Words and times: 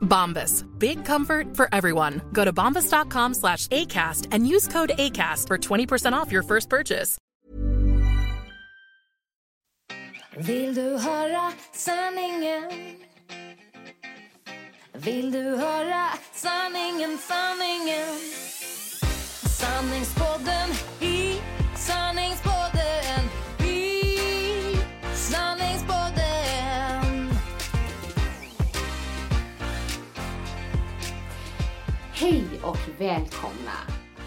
Bombas. 0.00 0.64
Big 0.78 1.04
comfort 1.04 1.56
for 1.56 1.68
everyone. 1.72 2.20
Go 2.32 2.44
to 2.44 2.52
bombas.com 2.52 3.34
slash 3.34 3.66
ACAST 3.68 4.28
and 4.32 4.46
use 4.46 4.68
code 4.68 4.92
ACAST 4.98 5.46
for 5.46 5.58
20% 5.58 6.12
off 6.12 6.30
your 6.32 6.42
first 6.42 6.68
purchase. 6.68 7.18
Vill 10.36 10.74
du 10.74 10.98
höra 10.98 11.52
sanningen? 11.72 12.96
Vill 14.92 15.30
du 15.30 15.56
höra 15.56 16.08
sanningen, 16.32 17.18
sanningen? 17.18 18.18
Sanningspodden 19.42 20.70
i 21.00 21.40
sanningspodden 21.76 22.49
Hej 32.20 32.44
och 32.62 32.78
välkomna, 32.98 33.76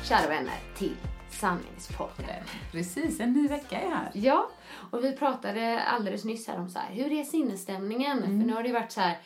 kära 0.04 0.28
vänner, 0.28 0.60
till 0.78 0.96
Sanningspodden. 1.30 2.44
Precis, 2.72 3.20
en 3.20 3.34
ny 3.34 3.48
vecka 3.48 3.82
är 3.82 3.90
här. 3.90 4.12
Ja, 4.14 4.50
och 4.92 5.04
vi 5.04 5.12
pratade 5.12 5.84
alldeles 5.84 6.26
nyss 6.26 6.48
här 6.48 6.60
om 6.60 6.70
så 6.70 6.80
här, 6.80 6.94
hur 6.96 7.12
är 7.12 7.24
sinnesstämningen? 7.24 8.22
För 8.22 8.28
nu 8.28 8.54
har 8.54 8.64
det 8.64 8.72
varit 8.72 8.92
så 8.92 9.02
här 9.02 9.18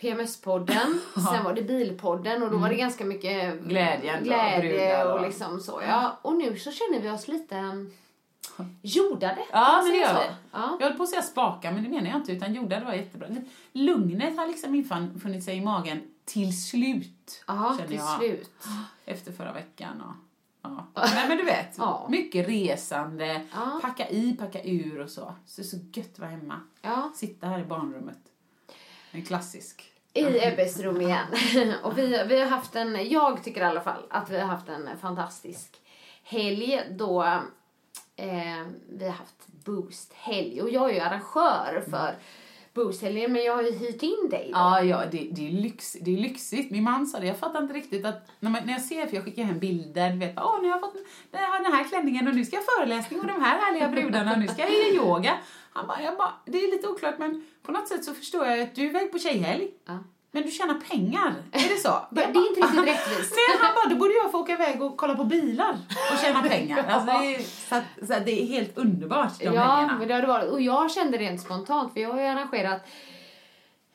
PMS-podden, 0.00 0.98
sen 1.32 1.44
var 1.44 1.54
det 1.54 1.62
bilpodden 1.62 2.42
och 2.42 2.50
då 2.50 2.56
var 2.56 2.68
det 2.68 2.76
ganska 2.76 3.04
mycket 3.04 3.60
glädje 3.60 4.20
brudar 4.20 5.06
och 5.06 5.14
och- 5.14 5.26
liksom 5.26 5.60
så. 5.60 5.82
Ja. 5.88 6.18
Och 6.22 6.36
nu 6.36 6.58
så 6.58 6.72
känner 6.72 7.00
vi 7.00 7.10
oss 7.10 7.28
lite 7.28 7.56
mm, 7.56 7.92
jordade. 8.82 9.38
Ja, 9.52 9.80
men 9.82 9.92
det 9.92 9.98
gör 9.98 10.14
vi. 10.14 10.34
Ja. 10.52 10.76
Jag 10.80 10.86
höll 10.88 10.96
på 10.96 11.02
att 11.02 11.08
säga 11.08 11.22
spaka, 11.22 11.70
men 11.70 11.84
det 11.84 11.90
menar 11.90 12.06
jag 12.10 12.16
inte, 12.16 12.32
utan 12.32 12.54
gjorda, 12.54 12.78
det 12.78 12.84
var 12.84 12.92
jättebra. 12.92 13.28
Lugnet 13.72 14.36
har 14.36 14.46
liksom 14.46 14.74
infunnit 14.74 15.44
sig 15.44 15.56
i 15.56 15.60
magen 15.60 16.00
till 16.26 16.62
slut, 16.62 17.44
känner 17.46 17.86
till 17.86 17.96
jag. 17.96 18.18
slut. 18.18 18.50
Efter 19.04 19.32
förra 19.32 19.52
veckan. 19.52 20.00
Och, 20.00 20.14
ja. 20.62 20.86
Nej, 20.94 21.28
men 21.28 21.36
du 21.36 21.44
vet, 21.44 21.74
Ja. 21.78 22.06
mycket 22.10 22.48
resande, 22.48 23.46
Ja. 23.54 23.78
packa 23.82 24.08
i, 24.08 24.32
packa 24.36 24.62
ur 24.62 25.00
och 25.00 25.10
så. 25.10 25.34
Så 25.46 25.60
det 25.60 25.66
är 25.66 25.70
så 25.70 25.76
gött 25.92 26.12
att 26.12 26.18
vara 26.18 26.30
hemma. 26.30 26.60
Ja. 26.82 27.12
Sitta 27.14 27.46
här 27.46 27.58
i 27.60 27.64
barnrummet. 27.64 28.18
En 29.10 29.24
klassisk. 29.24 29.92
i 30.12 30.20
Ebbes 30.46 30.78
rum 30.80 31.00
igen. 31.00 31.26
och 31.82 31.98
vi, 31.98 32.24
vi 32.28 32.40
har 32.40 32.46
haft 32.46 32.76
en, 32.76 33.08
jag 33.10 33.44
tycker 33.44 33.60
i 33.60 33.64
alla 33.64 33.80
fall 33.80 34.02
att 34.10 34.30
vi 34.30 34.38
har 34.40 34.46
haft 34.46 34.68
en 34.68 34.88
fantastisk 35.00 35.80
helg 36.22 36.82
då 36.90 37.22
eh, 38.16 38.66
vi 38.88 39.04
har 39.04 39.12
haft 39.12 39.46
Boost-helg. 39.46 40.62
Och 40.62 40.70
jag 40.70 40.90
är 40.90 40.94
ju 40.94 41.00
arrangör 41.00 41.84
för 41.90 42.16
Boost-helgen 42.76 43.32
men 43.32 43.44
jag 43.44 43.56
har 43.56 43.62
ju 43.62 43.72
hyrt 43.72 44.02
in 44.02 44.28
dig. 44.30 44.50
då. 44.52 44.58
Ja, 44.58 44.82
ja 44.82 45.02
det, 45.10 45.28
det, 45.32 45.46
är 45.46 45.50
lyx, 45.50 45.96
det 46.00 46.14
är 46.14 46.18
lyxigt. 46.18 46.70
Min 46.70 46.82
man 46.82 47.06
sa 47.06 47.18
det, 47.18 47.26
jag 47.26 47.38
fattar 47.38 47.62
inte 47.62 47.74
riktigt 47.74 48.04
att 48.06 48.30
när, 48.40 48.50
man, 48.50 48.62
när 48.64 48.72
jag 48.72 48.82
ser, 48.82 49.06
för 49.06 49.16
jag 49.16 49.24
skickar 49.24 49.42
hem 49.42 49.58
bilder, 49.58 50.10
du 50.10 50.18
vet, 50.18 50.34
åh 50.36 50.58
nu 50.62 50.68
har 50.68 50.74
jag 50.74 50.80
fått 50.80 50.94
den 51.30 51.40
här, 51.40 51.62
den 51.62 51.72
här 51.72 51.84
klänningen 51.84 52.28
och 52.28 52.34
nu 52.34 52.44
ska 52.44 52.56
jag 52.56 52.64
föreläsning 52.64 53.20
och 53.20 53.26
de 53.26 53.42
här 53.42 53.58
härliga 53.58 53.88
brudarna 53.88 54.32
och 54.32 54.38
nu 54.38 54.48
ska 54.48 54.62
jag 54.62 54.70
göra 54.70 55.06
yoga. 55.06 55.38
Han 55.72 55.86
bara, 55.86 56.02
jag 56.02 56.16
bara, 56.16 56.32
det 56.44 56.58
är 56.58 56.70
lite 56.70 56.88
oklart 56.88 57.18
men 57.18 57.44
på 57.62 57.72
något 57.72 57.88
sätt 57.88 58.04
så 58.04 58.14
förstår 58.14 58.46
jag 58.46 58.60
att 58.60 58.74
du 58.74 58.82
är 58.82 58.86
iväg 58.86 59.12
på 59.12 59.18
tjejhelg. 59.18 59.68
Ja. 59.86 59.98
Men 60.36 60.44
du 60.44 60.50
tjänar 60.50 60.74
pengar, 60.74 61.34
är 61.52 61.68
det 61.74 61.80
så? 61.80 61.94
Det 62.10 62.22
är 62.22 62.26
inte 62.28 62.38
riktigt 62.40 62.78
rättvist. 62.88 63.34
Nej, 63.36 63.58
han 63.60 63.74
bara, 63.74 63.88
då 63.94 63.96
borde 63.96 64.14
jag 64.14 64.30
få 64.32 64.38
åka 64.38 64.52
iväg 64.52 64.82
och 64.82 64.96
kolla 64.96 65.14
på 65.14 65.24
bilar 65.24 65.78
och 66.12 66.18
tjäna 66.18 66.42
pengar. 66.42 66.84
Alltså, 66.88 67.18
det, 67.18 67.34
är, 67.34 67.38
så 67.42 67.74
att, 67.74 68.08
så 68.08 68.14
att 68.14 68.26
det 68.26 68.42
är 68.42 68.46
helt 68.46 68.78
underbart 68.78 69.38
de 69.38 69.44
Ja, 69.44 69.50
helgerna. 69.52 69.96
men 69.98 70.08
det 70.08 70.14
har 70.14 70.20
det 70.20 70.26
varit. 70.26 70.50
Och 70.50 70.60
jag 70.62 70.90
kände 70.90 71.18
rent 71.18 71.40
spontant, 71.40 71.92
för 71.92 72.00
jag 72.00 72.10
har 72.12 72.20
ju 72.20 72.26
arrangerat 72.26 72.82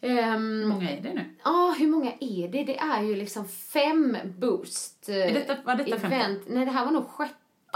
ehm, 0.01 0.59
Hur 0.59 0.65
många 0.67 0.89
är 0.91 1.01
det 1.01 1.13
nu? 1.13 1.35
Ja, 1.43 1.75
hur 1.79 1.87
många 1.87 2.11
är 2.19 2.47
det? 2.47 2.63
Det 2.63 2.77
är 2.77 3.01
ju 3.01 3.15
liksom 3.15 3.47
fem 3.47 4.17
boost 4.37 5.09
eh, 5.09 5.15
Är 5.15 5.33
detta- 5.33 5.55
var 5.65 5.75
detta 5.75 5.99
femte? 5.99 6.15
event. 6.15 6.41
Nej, 6.47 6.65
det 6.65 6.71
här 6.71 6.85
var 6.85 6.91
nog 6.91 7.07
sjätte 7.09 7.35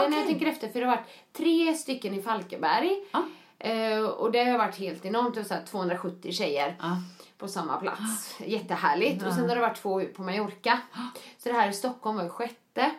när 0.09 0.17
jag 0.17 0.25
tänker 0.27 0.45
efter. 0.45 0.67
För 0.69 0.79
det 0.79 0.85
har 0.85 0.95
varit 0.95 1.07
tre 1.33 1.73
stycken 1.73 2.13
i 2.13 2.21
Falkenberg. 2.21 2.91
Ja. 3.11 3.23
Eh, 3.59 3.99
och 4.05 4.31
det 4.31 4.43
har 4.43 4.57
varit 4.57 4.77
helt 4.79 5.05
enormt. 5.05 5.33
Det 5.35 5.39
var 5.41 5.47
så 5.47 5.53
här 5.53 5.63
270 5.65 6.31
tjejer 6.31 6.75
Ja. 6.79 6.97
På 7.38 7.47
samma 7.47 7.78
plats. 7.78 8.35
Jättehärligt. 8.46 9.25
Och 9.25 9.34
sen 9.34 9.50
har 9.50 9.56
det 9.56 9.62
varit 9.62 9.81
två 9.81 10.01
på 10.16 10.23
Mallorca. 10.23 10.79
Så 11.38 11.50
det 11.50 11.56
här 11.56 11.69
i 11.69 11.73
Stockholm 11.73 12.16
var 12.18 12.23
ju 12.23 12.29
sjätte. 12.29 12.91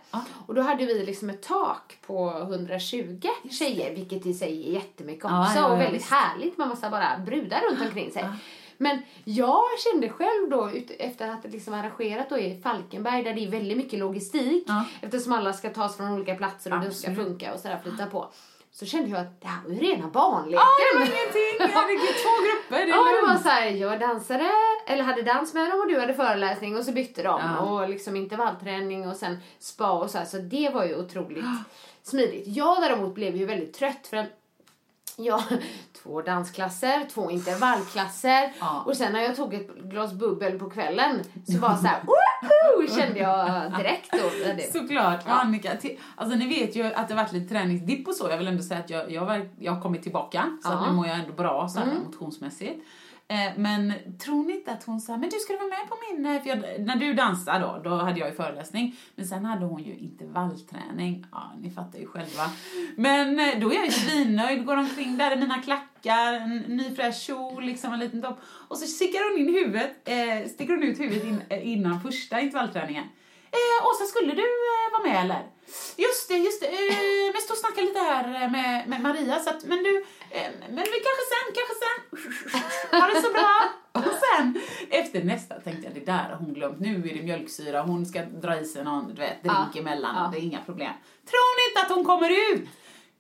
Och 0.47 0.55
då 0.55 0.63
hade 0.63 0.87
vi 0.87 1.07
liksom 1.07 1.31
ett 1.31 1.43
tak 1.43 1.99
på 2.07 2.39
120 2.39 3.21
tjejer, 3.51 3.95
vilket 3.95 4.27
i 4.27 4.35
sig 4.35 4.69
är 4.69 4.73
jättemycket 4.73 5.25
också. 5.25 5.65
Och 5.65 5.81
väldigt 5.81 6.11
härligt 6.11 6.59
med 6.59 6.69
massa 6.69 6.91
bara 6.91 7.19
brudar 7.19 7.61
runt 7.71 7.81
omkring 7.81 8.13
sig. 8.13 8.29
Men 8.79 9.03
jag 9.25 9.61
kände 9.85 10.09
själv 10.09 10.51
då, 10.51 10.71
efter 10.99 11.29
att 11.29 11.45
liksom 11.53 11.75
arrangerat 11.75 12.31
då 12.31 12.39
i 12.39 12.61
Falkenberg, 12.63 13.23
där 13.23 13.35
det 13.35 13.45
är 13.45 13.51
väldigt 13.51 13.77
mycket 13.77 13.99
logistik, 13.99 14.65
Ja. 14.67 14.85
eftersom 15.01 15.33
alla 15.33 15.53
ska 15.53 15.71
tas 15.71 15.97
från 15.97 16.11
olika 16.13 16.35
platser 16.35 16.73
och 16.73 16.81
det 16.85 16.91
ska 16.91 17.15
funka 17.15 17.55
och 17.55 17.61
sådär 17.61 17.81
flytta 17.83 18.07
på. 18.07 18.29
Så 18.79 18.87
kände 18.87 19.11
jag 19.11 19.21
att 19.21 19.41
det 19.41 19.47
här 19.49 19.63
var 19.63 19.71
ju 19.71 19.81
rena 19.81 20.09
barnleken. 20.09 20.61
Ja, 20.61 20.67
det 20.93 20.99
var 20.99 21.07
ingenting. 21.07 21.57
Herregud, 21.77 22.17
två 22.23 22.35
grupper. 22.47 22.87
Det 22.87 22.93
är 22.93 22.97
Ja, 22.97 23.21
det 23.21 23.33
var 23.35 23.43
så 23.43 23.49
här, 23.49 23.71
jag 23.71 24.01
dansade, 24.01 24.51
eller 24.87 25.03
hade 25.03 25.23
dans 25.23 25.55
med 25.55 25.71
dem 25.71 25.81
och 25.81 25.89
du 25.89 26.01
hade 26.01 26.15
föreläsning 26.15 26.77
och 26.77 26.85
så 26.85 26.93
bytte 26.93 27.23
de. 27.23 27.41
Ja. 27.41 27.59
Och 27.59 27.89
liksom 27.89 28.17
intervallträning 28.17 29.09
och 29.09 29.17
sen 29.17 29.39
spa 29.59 29.91
och 29.91 30.11
så 30.11 30.19
här. 30.19 30.25
Så 30.25 30.39
det 30.39 30.71
var 30.75 30.85
ju 30.85 30.97
otroligt 30.97 31.45
smidigt. 32.03 32.47
Jag 32.47 32.83
däremot 32.83 33.15
blev 33.15 33.37
ju 33.37 33.47
väldigt 33.47 33.75
trött 33.75 34.07
för 34.07 34.17
att 34.17 34.29
Ja, 35.19 35.43
två 36.06 36.22
dansklasser, 36.22 37.06
två 37.15 37.31
intervallklasser 37.31 38.53
Ja. 38.61 38.83
och 38.87 38.97
sen 38.97 39.12
när 39.12 39.21
jag 39.21 39.37
tog 39.37 39.55
ett 39.55 39.75
glas 39.77 40.12
bubbel 40.12 40.59
på 40.59 40.71
kvällen 40.71 41.21
så 41.53 41.59
var 41.59 41.75
så 41.77 41.87
här, 41.87 42.03
woho, 42.06 42.89
kände 43.00 43.19
jag 43.21 43.72
direkt 43.78 44.12
då. 44.12 44.19
Det- 44.56 44.72
Såklart. 44.72 45.25
Och 45.27 45.33
Annika, 45.41 45.71
alltså 46.16 46.39
ni 46.39 46.49
vet 46.49 46.77
ju 46.77 46.84
att 46.84 47.09
det 47.09 47.15
har 47.15 47.22
varit 47.22 47.33
lite 47.33 47.49
träningsdipp 47.55 48.09
och 48.09 48.15
så. 48.15 48.31
Jag 48.31 48.39
vill 48.39 48.47
ändå 48.49 48.62
säga 48.62 48.81
att 48.81 48.91
jag, 48.91 49.11
jag, 49.11 49.25
var, 49.27 49.49
jag 49.59 49.72
har 49.72 49.81
kommit 49.83 50.03
tillbaka. 50.03 50.59
Så 50.62 50.69
Ja. 50.72 50.87
nu 50.87 50.93
mår 50.93 51.06
jag 51.06 51.16
ändå 51.19 51.33
bra 51.33 51.69
så 51.69 51.78
här, 51.78 51.87
Mm. 51.91 52.03
motionsmässigt. 52.05 52.84
Eh, 53.29 53.53
men 53.57 53.93
tror 54.19 54.45
ni 54.45 54.53
inte 54.53 54.73
att 54.73 54.85
hon 54.85 55.01
sa, 55.01 55.17
men 55.17 55.31
du 55.31 55.37
ska 55.37 55.53
du 55.53 55.59
vara 55.59 55.69
med 55.69 55.89
på 55.89 55.97
min... 56.11 56.27
Eh, 56.27 56.43
för 56.43 56.49
jag, 56.49 56.87
när 56.87 56.97
du 56.97 57.15
dansade 57.15 57.59
då, 57.59 57.81
då 57.85 57.97
hade 57.97 58.21
jag 58.21 58.29
ju 58.29 58.35
föreläsning. 58.35 58.97
Men 59.15 59.27
sen 59.27 59.45
hade 59.45 59.65
hon 59.67 59.83
ju 59.83 59.97
intervallträning. 59.97 61.27
Ja, 61.33 61.53
ni 61.61 61.71
fattar 61.71 61.99
ju 61.99 62.07
själva. 62.07 62.51
Men 62.97 63.41
eh, 63.41 63.61
då 63.61 63.71
är 63.71 63.75
jag 63.75 63.85
ju 63.85 63.91
svinnöjd, 63.91 64.67
går 64.67 64.77
omkring 64.77 65.19
där 65.19 65.33
i 65.33 65.37
mina 65.37 65.63
klackar, 65.63 66.33
en 66.33 66.59
ny 66.59 66.95
fräsch 66.95 67.21
kjol, 67.21 67.65
liksom 67.65 67.93
en 67.93 67.99
liten 67.99 68.23
topp. 68.23 68.41
Och 68.69 68.78
så 68.78 68.87
sticker 68.87 69.31
hon 69.31 69.49
in 69.49 69.55
huvudet, 69.55 70.09
eh, 70.09 70.49
sticker 70.49 70.72
hon 70.72 70.83
ut 70.83 71.01
huvudet 71.01 71.25
in, 71.25 71.43
innan 71.63 72.01
första 72.01 72.41
intervallträningen. 72.41 73.05
Eh, 73.51 73.87
Åsa, 73.89 74.04
skulle 74.04 74.33
du 74.34 74.43
eh, 74.43 74.93
vara 74.93 75.03
med 75.03 75.21
eller? 75.25 75.43
Just 75.97 76.28
det, 76.28 76.37
just 76.37 76.60
det. 76.60 76.66
Eh, 76.66 77.33
men 77.33 77.43
stå 77.43 77.53
och 77.53 77.59
snacka 77.59 77.81
lite 77.81 77.98
här 77.98 78.25
eh, 78.43 78.51
med, 78.51 78.89
med 78.89 79.01
Maria. 79.01 79.39
Så 79.39 79.51
att, 79.51 79.65
men 79.65 79.83
du, 79.83 79.97
eh, 80.31 80.51
men 80.69 80.84
vi 80.95 80.98
kanske 81.07 81.25
sen, 81.33 81.47
kanske 81.59 81.75
sen. 81.84 83.01
Ha 83.01 83.07
det 83.07 83.22
så 83.22 83.33
bra. 83.33 83.53
Och 83.93 84.03
sen, 84.25 84.60
efter 84.91 85.25
nästa 85.25 85.54
tänkte 85.54 85.84
jag, 85.87 85.95
det 85.95 86.07
där 86.13 86.28
har 86.31 86.37
hon 86.37 86.54
glömt. 86.54 86.81
Nu 86.81 86.95
är 87.10 87.15
det 87.15 87.22
mjölksyra, 87.22 87.83
hon 87.83 88.07
ska 88.07 88.22
dra 88.22 88.60
i 88.60 88.65
sig 88.65 88.84
någon 88.84 89.09
du 89.15 89.21
vet, 89.21 89.43
drink 89.43 89.57
Ja, 89.75 89.81
emellan. 89.81 90.15
ja. 90.16 90.31
Det 90.33 90.39
är 90.39 90.43
inga 90.43 90.60
problem. 90.60 90.93
Tror 91.31 91.57
ni 91.59 91.71
inte 91.71 91.81
att 91.87 91.97
hon 91.97 92.04
kommer 92.04 92.31
ut? 92.53 92.69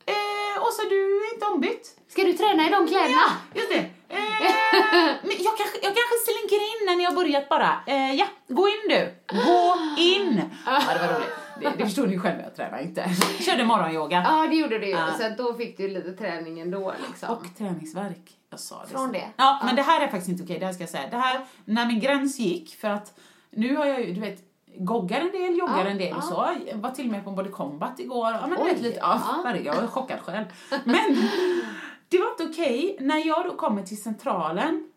Eh, 0.06 0.62
Åsa, 0.62 0.82
du 0.88 1.16
är 1.26 1.34
inte 1.34 1.46
ombytt. 1.46 1.96
Ska 2.08 2.22
du 2.24 2.32
träna 2.32 2.66
i 2.66 2.70
de 2.70 2.88
kläderna? 2.88 3.26
Just 3.54 3.70
det. 3.70 3.78
Eh, 4.08 5.14
men 5.22 5.36
jag, 5.38 5.54
kanske, 5.58 5.76
jag 5.82 5.92
kanske 5.98 6.16
slinker 6.26 6.56
in 6.70 6.86
när 6.86 6.96
ni 6.96 7.04
har 7.04 7.14
börjat 7.14 7.48
bara. 7.48 7.70
Eh, 7.86 8.14
ja, 8.14 8.26
gå 8.48 8.68
in 8.68 8.84
du. 8.88 9.14
Gå 9.26 9.76
in. 9.98 10.42
Ja, 10.66 10.82
det 10.94 11.06
var 11.06 11.14
roligt. 11.14 11.28
Det, 11.60 11.72
det 11.78 11.84
förstår 11.84 12.06
ni 12.06 12.18
själva, 12.18 12.42
jag 12.42 12.56
tränar 12.56 12.78
inte. 12.78 13.10
Körde 13.40 13.64
morgonyoga. 13.64 14.22
Ja, 14.28 14.46
det 14.50 14.56
gjorde 14.56 14.78
du 14.78 14.86
ju. 14.86 14.92
Ja. 14.92 15.08
Så 15.18 15.42
då 15.42 15.54
fick 15.54 15.76
du 15.76 15.88
lite 15.88 16.12
träning 16.12 16.60
ändå 16.60 16.94
liksom. 17.08 17.30
Och 17.30 17.44
träningsverk. 17.58 18.36
Jag 18.50 18.60
sa 18.60 18.82
det. 18.82 18.90
Från 18.90 19.06
så. 19.06 19.12
det? 19.12 19.28
Ja, 19.36 19.62
men 19.64 19.76
det 19.76 19.82
här 19.82 20.00
är 20.00 20.08
faktiskt 20.08 20.28
inte 20.28 20.42
okej, 20.42 20.58
det 20.58 20.66
här 20.66 20.72
ska 20.72 20.82
jag 20.82 20.90
säga. 20.90 21.08
Det 21.10 21.16
här, 21.16 21.40
när 21.64 21.86
min 21.86 22.00
gräns 22.00 22.38
gick, 22.38 22.76
för 22.80 22.88
att 22.88 23.18
nu 23.50 23.76
har 23.76 23.86
jag 23.86 24.00
ju, 24.00 24.12
du 24.12 24.20
vet, 24.20 24.38
goggar 24.78 25.20
en 25.20 25.32
del, 25.32 25.58
joggar 25.58 25.84
Ja, 25.84 25.90
en 25.90 25.98
del 25.98 26.16
och 26.16 26.24
så. 26.24 26.48
Jag 26.66 26.76
var 26.78 26.90
till 26.90 27.04
och 27.06 27.12
med 27.12 27.24
på 27.24 27.30
Body 27.30 27.50
Combat 27.50 28.00
igår. 28.00 28.30
Ja, 28.32 28.46
men 28.46 28.58
Oj, 28.62 28.64
vet 28.72 28.82
lite, 28.82 28.98
ja, 28.98 29.22
ja. 29.44 29.56
jag 29.56 29.74
var 29.80 29.86
chockad 29.86 30.20
själv. 30.20 30.44
Men 30.84 31.16
det 32.08 32.18
var 32.18 32.30
inte 32.30 32.44
okej 32.44 32.96
när 33.00 33.26
jag 33.26 33.44
då 33.44 33.56
kommer 33.56 33.82
till 33.82 34.02
centralen 34.02 34.88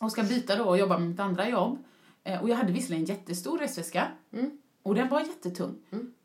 och 0.00 0.12
ska 0.12 0.22
byta 0.22 0.56
då 0.56 0.64
och 0.64 0.78
jobba 0.78 0.98
med 0.98 1.08
mitt 1.08 1.20
andra 1.20 1.48
jobb. 1.48 1.78
Eh, 2.24 2.42
Och 2.42 2.48
jag 2.48 2.56
hade 2.56 2.72
visserligen 2.72 3.02
en 3.04 3.08
jättestor 3.16 3.58
resväska. 3.58 4.06
Mm. 4.32 4.50
Och 4.82 4.94
den 4.94 5.08
var 5.08 5.20
jättetung. 5.20 5.74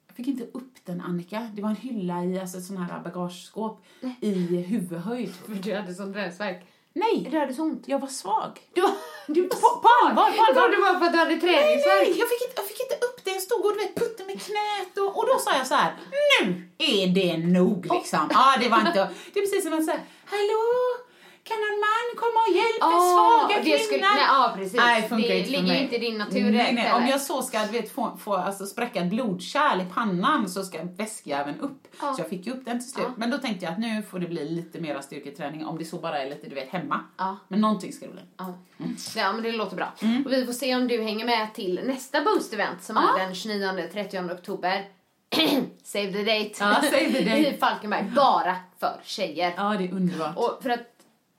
Jag 0.07 0.15
fick 0.15 0.27
inte 0.27 0.43
upp 0.43 0.73
den, 0.85 1.01
Annika. 1.01 1.49
Det 1.55 1.61
var 1.61 1.69
en 1.69 1.75
hylla 1.75 2.23
i 2.23 2.39
alltså, 2.39 2.61
sån 2.61 2.77
här 2.77 2.99
bagageskåp 2.99 3.85
i 4.21 4.31
huvudhöjd. 4.61 5.33
För 5.45 5.53
du 5.55 5.75
hade 5.75 5.93
sån 5.93 6.13
träningsvärk. 6.13 6.65
Nej, 6.93 7.27
Du 7.31 7.39
hade 7.39 7.53
så 7.53 7.63
ont. 7.63 7.87
jag 7.87 7.99
var 7.99 8.07
svag. 8.07 8.59
Du 8.73 8.81
var, 8.81 8.91
du 9.27 9.41
var 9.41 9.49
På, 9.49 9.81
på 9.81 9.87
allvar, 10.05 10.23
på 10.31 10.43
allvar. 10.49 10.69
det 10.71 10.77
var 10.81 10.99
för 10.99 11.05
att 11.05 11.11
du 11.13 11.17
hade 11.17 11.31
Nej, 11.31 11.39
träningsvärk. 11.39 11.85
nej, 12.01 12.07
inte, 12.07 12.19
jag 12.19 12.29
fick 12.29 12.41
inte 12.49 12.58
det. 12.58 12.58
Stod 13.49 13.65
och 13.65 13.73
du 13.73 13.79
vet, 13.79 13.95
puttade 13.95 14.27
med 14.29 14.41
knät 14.41 14.97
och, 14.97 15.17
och 15.17 15.25
då 15.27 15.39
sa 15.39 15.57
jag 15.57 15.67
så 15.67 15.75
här: 15.75 15.91
nu 16.11 16.69
är 16.77 17.07
det 17.07 17.37
nog 17.37 17.85
liksom. 17.95 18.29
Ja, 18.31 18.57
det 18.61 18.69
var 18.69 18.77
inte, 18.77 19.09
det 19.33 19.39
är 19.39 19.43
precis 19.43 19.63
som 19.63 19.73
att 19.73 19.85
säga, 19.85 19.99
hallå, 20.25 20.63
kan 21.43 21.57
någon 21.57 21.79
man 21.79 22.05
komma 22.23 22.39
och 22.47 22.55
hjälpa 22.55 22.85
Åh, 22.87 23.13
svaga 23.13 23.55
det 23.57 23.63
kvinnor? 23.63 23.77
skulle- 23.77 24.01
nej, 24.01 24.23
ja, 24.27 24.53
precis. 24.55 24.73
Nej, 24.73 25.01
det 25.01 25.07
funkar 25.07 25.27
Det 25.29 25.37
inte 25.37 25.45
för 25.45 25.51
ligger 25.57 25.73
mig. 25.73 25.83
inte 25.83 25.95
i 25.95 25.99
din 25.99 26.17
natur 26.17 26.51
nej, 26.51 26.73
nej. 26.73 26.93
Om 26.93 27.07
jag 27.07 27.21
så 27.21 27.41
ska 27.41 27.65
vet, 27.65 27.91
få, 27.91 28.17
få 28.23 28.35
alltså, 28.35 28.65
spräcka 28.65 28.99
ett 28.99 29.09
blodkärl 29.09 29.81
i 29.81 29.85
pannan 29.93 30.49
så 30.49 30.63
ska 30.63 30.77
väskjäveln 30.83 31.59
upp. 31.59 31.87
Ja. 32.01 32.13
Så 32.13 32.21
jag 32.21 32.29
fick 32.29 32.45
ju 32.45 32.51
upp 32.53 32.65
den 32.65 32.79
till 32.79 32.89
slut. 32.91 33.05
Ja. 33.07 33.13
Men 33.17 33.29
då 33.31 33.37
tänkte 33.37 33.65
jag 33.65 33.71
att 33.71 33.79
nu 33.79 34.03
får 34.11 34.19
det 34.19 34.27
bli 34.27 34.49
lite 34.49 34.79
mera 34.79 35.01
styrketräning 35.01 35.65
om 35.65 35.77
det 35.77 35.85
så 35.85 35.97
bara 35.97 36.21
är 36.21 36.29
lite, 36.29 36.49
du 36.49 36.55
vet, 36.55 36.69
hemma. 36.69 36.99
Men 37.47 37.61
någonting 37.61 37.93
ska 37.93 38.05
det 38.05 38.11
bli. 38.11 38.21
Ja. 38.37 38.45
Mm. 38.79 38.95
ja, 39.15 39.33
men 39.33 39.43
det 39.43 39.51
låter 39.51 39.75
bra. 39.75 39.93
Och 40.25 40.31
vi 40.33 40.45
får 40.45 40.53
se 40.53 40.75
om 40.75 40.87
du 40.87 41.03
hänger 41.03 41.25
med 41.25 41.53
till 41.53 41.81
nästa 41.83 42.19
Boost-event 42.21 42.79
som 42.81 42.97
är 42.97 43.19
den 43.19 43.33
29-30 43.33 44.33
oktober. 44.33 44.85
save 45.83 46.11
the 46.13 46.23
date. 46.23 46.51
Ja, 46.59 46.75
save 46.81 47.11
the 47.13 47.23
date. 47.29 47.55
I 47.55 47.57
Falkenberg. 47.59 48.11
Bara 48.15 48.55
för 48.79 48.99
tjejer. 49.03 49.53
Ja, 49.57 49.63
det 49.77 49.83
är 49.85 49.93
underbart. 49.93 50.37
Och 50.37 50.59
för 50.63 50.69
att 50.69 50.79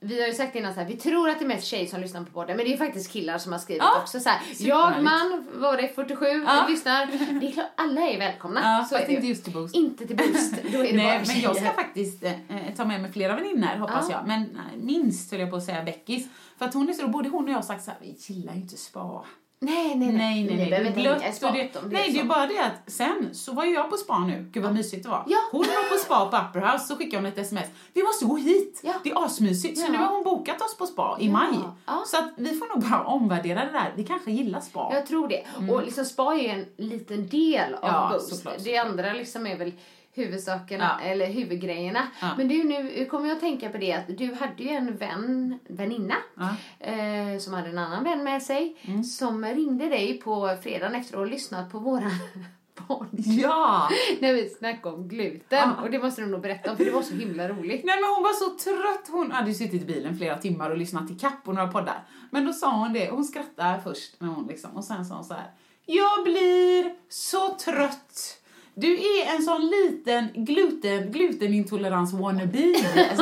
vi 0.03 0.21
har 0.21 0.27
ju 0.27 0.33
sagt 0.33 0.55
innan 0.55 0.73
så 0.73 0.79
här, 0.79 0.87
vi 0.87 0.97
tror 0.97 1.29
att 1.29 1.39
det 1.39 1.45
är 1.45 1.47
mest 1.47 1.67
tjejer 1.67 1.87
som 1.87 2.01
lyssnar 2.01 2.23
på 2.23 2.31
podden, 2.31 2.57
men 2.57 2.65
det 2.65 2.73
är 2.73 2.77
faktiskt 2.77 3.11
killar 3.11 3.37
som 3.37 3.51
har 3.51 3.59
skrivit 3.59 3.83
Ja, 3.83 4.01
också 4.01 4.19
så 4.19 4.29
här. 4.29 4.39
Jag 4.59 5.03
man, 5.03 5.47
var 5.53 5.77
det 5.77 5.87
47, 5.95 6.25
Ja. 6.25 6.65
lyssnar. 6.69 7.05
Det 7.39 7.47
är 7.47 7.51
klart, 7.51 7.71
alla 7.75 8.01
är 8.01 8.19
välkomna. 8.19 8.59
Ja, 8.63 8.85
så 8.89 8.95
fast 8.97 9.09
inte 9.09 9.21
ju. 9.23 9.29
just 9.29 9.43
till 9.43 9.53
Boost. 9.53 9.75
Inte 9.75 10.07
till 10.07 10.15
Boost, 10.17 10.53
då 10.71 10.79
är 10.79 10.83
det 10.83 10.93
Nej, 10.93 11.05
bara 11.05 11.17
men 11.17 11.25
tjejer. 11.25 11.43
jag 11.43 11.55
ska 11.55 11.69
faktiskt 11.71 12.23
eh, 12.23 12.31
ta 12.77 12.85
med 12.85 13.01
mig 13.01 13.11
flera 13.11 13.35
vänner 13.35 13.77
hoppas 13.77 14.05
Ja. 14.09 14.15
jag. 14.17 14.27
Men 14.27 14.41
nej, 14.41 14.77
minst 14.77 15.31
höll 15.31 15.39
jag 15.39 15.49
på 15.49 15.55
att 15.55 15.63
säga 15.63 15.83
Beckis. 15.83 16.27
För 16.57 16.65
att 16.65 16.73
hon 16.73 16.89
är 16.89 16.93
så, 16.93 17.07
både 17.07 17.29
hon 17.29 17.43
och 17.43 17.49
jag 17.49 17.55
har 17.55 17.61
sagt 17.61 17.83
så 17.83 17.91
här, 17.91 17.99
vi 18.01 18.15
gillar 18.33 18.53
ju 18.53 18.59
inte 18.61 18.77
spa. 18.77 19.25
Nej, 19.63 19.95
nej, 19.95 20.11
nej. 20.11 20.43
Nej, 20.43 20.55
nej, 20.57 20.69
nej. 20.69 20.83
det 20.83 20.91
blött 21.01 21.43
och 21.43 21.53
det, 21.53 21.63
det 21.73 21.79
Nej, 21.91 22.11
det 22.11 22.19
är 22.19 22.23
bara 22.23 22.47
det 22.47 22.59
att 22.59 22.91
sen 22.91 23.29
så 23.33 23.53
var 23.53 23.65
ju 23.65 23.73
jag 23.73 23.89
på 23.89 23.97
spa 23.97 24.19
nu. 24.19 24.49
Gud 24.51 24.63
vad 24.63 24.73
mysigt 24.73 25.03
det 25.03 25.09
var. 25.09 25.23
Ja. 25.27 25.37
Hon 25.51 25.59
var 25.61 25.89
på 25.89 25.95
spa 25.97 26.25
på 26.25 26.37
Upper 26.59 26.71
House 26.71 26.85
så 26.87 26.95
skickade 26.95 27.17
hon 27.17 27.25
ett 27.25 27.37
sms. 27.37 27.65
Vi 27.93 28.03
måste 28.03 28.25
gå 28.25 28.37
hit. 28.37 28.79
Ja. 28.83 28.93
Det 29.03 29.09
är 29.11 29.25
asmysigt. 29.25 29.77
Så 29.79 29.85
Ja. 29.85 29.91
nu 29.91 29.97
har 29.97 30.07
hon 30.15 30.23
bokat 30.23 30.61
oss 30.61 30.77
på 30.77 30.85
spa 30.85 31.17
i 31.19 31.25
Ja. 31.25 31.31
maj. 31.31 31.59
Ja. 31.85 32.03
Så 32.05 32.17
att 32.17 32.29
vi 32.37 32.57
får 32.57 32.67
nog 32.75 32.89
bara 32.89 33.03
omvärdera 33.03 33.65
det 33.65 33.71
där. 33.71 33.93
Vi 33.95 34.03
kanske 34.03 34.31
gillar 34.31 34.59
spa. 34.61 34.89
Jag 34.93 35.05
tror 35.07 35.27
det. 35.27 35.43
Och 35.71 35.83
liksom 35.83 36.05
spa 36.05 36.33
är 36.35 36.39
ju 36.39 36.47
en 36.49 36.65
liten 36.77 37.27
del 37.27 37.73
av 37.73 37.83
Mm. 37.83 37.95
Ja, 37.95 38.09
Boost. 38.13 38.35
såklart, 38.35 38.53
Det 38.57 38.63
såklart. 38.63 38.85
andra 38.85 39.13
liksom 39.13 39.47
är 39.47 39.57
väl 39.57 39.71
huvudsakerna, 40.13 40.97
Ja. 41.01 41.05
eller 41.07 41.25
huvudgrejerna. 41.27 42.07
Ja. 42.21 42.29
Men 42.37 42.47
du, 42.47 42.63
nu 42.63 43.05
kommer 43.05 43.27
jag 43.27 43.35
att 43.35 43.41
tänka 43.41 43.69
på 43.69 43.77
det 43.77 43.93
att 43.93 44.17
du 44.17 44.33
hade 44.33 44.63
ju 44.63 44.69
en 44.69 44.97
vän, 44.97 45.59
väninna, 45.67 46.15
Ja. 46.35 46.55
eh, 46.87 47.39
som 47.39 47.53
hade 47.53 47.69
en 47.69 47.77
annan 47.77 48.03
vän 48.03 48.23
med 48.23 48.41
sig, 48.43 48.77
Mm. 48.81 49.03
som 49.03 49.45
ringde 49.45 49.89
dig 49.89 50.21
på 50.21 50.57
fredagen 50.63 50.95
efter 50.95 51.13
att 51.13 51.19
ha 51.19 51.25
lyssnat 51.25 51.71
på 51.71 51.79
våran 51.79 52.11
podd. 52.75 53.07
Ja! 53.13 53.89
När 54.19 54.33
vi 54.33 54.49
snackade 54.49 54.95
om 54.95 55.07
gluten. 55.07 55.59
Ja. 55.77 55.81
Och 55.83 55.91
det 55.91 55.99
måste 55.99 56.21
du 56.21 56.27
nog 56.27 56.41
berätta 56.41 56.71
om 56.71 56.77
för 56.77 56.85
det 56.85 56.91
var 56.91 57.01
så 57.01 57.15
himla 57.15 57.49
roligt. 57.49 57.85
Nej 57.85 57.95
men 58.01 58.09
hon 58.15 58.23
var 58.23 58.33
så 58.33 58.49
trött. 58.49 59.07
Hon 59.11 59.31
hade 59.31 59.47
ju 59.47 59.53
suttit 59.53 59.81
i 59.81 59.85
bilen 59.85 60.17
flera 60.17 60.37
timmar 60.37 60.69
och 60.69 60.77
lyssnat 60.77 61.07
till 61.07 61.19
kapp 61.19 61.47
och 61.47 61.55
några 61.55 61.67
poddar. 61.71 62.03
Men 62.29 62.45
då 62.45 62.53
sa 62.53 62.71
hon 62.77 62.93
det, 62.93 63.09
hon 63.09 63.23
skrattade 63.23 63.81
först 63.83 64.15
när 64.21 64.27
hon 64.27 64.47
liksom, 64.47 64.71
och 64.71 64.83
sen 64.83 65.05
sa 65.05 65.15
hon 65.15 65.23
så 65.23 65.33
här. 65.33 65.51
Jag 65.85 66.23
blir 66.23 66.93
så 67.09 67.49
trött. 67.49 68.37
Du 68.73 68.93
är 68.93 69.35
en 69.35 69.43
sån 69.43 69.61
liten 69.67 70.27
gluten, 70.33 71.11
glutenintolerans 71.11 72.13
wannabe. 72.13 72.59
Jag 73.05 73.17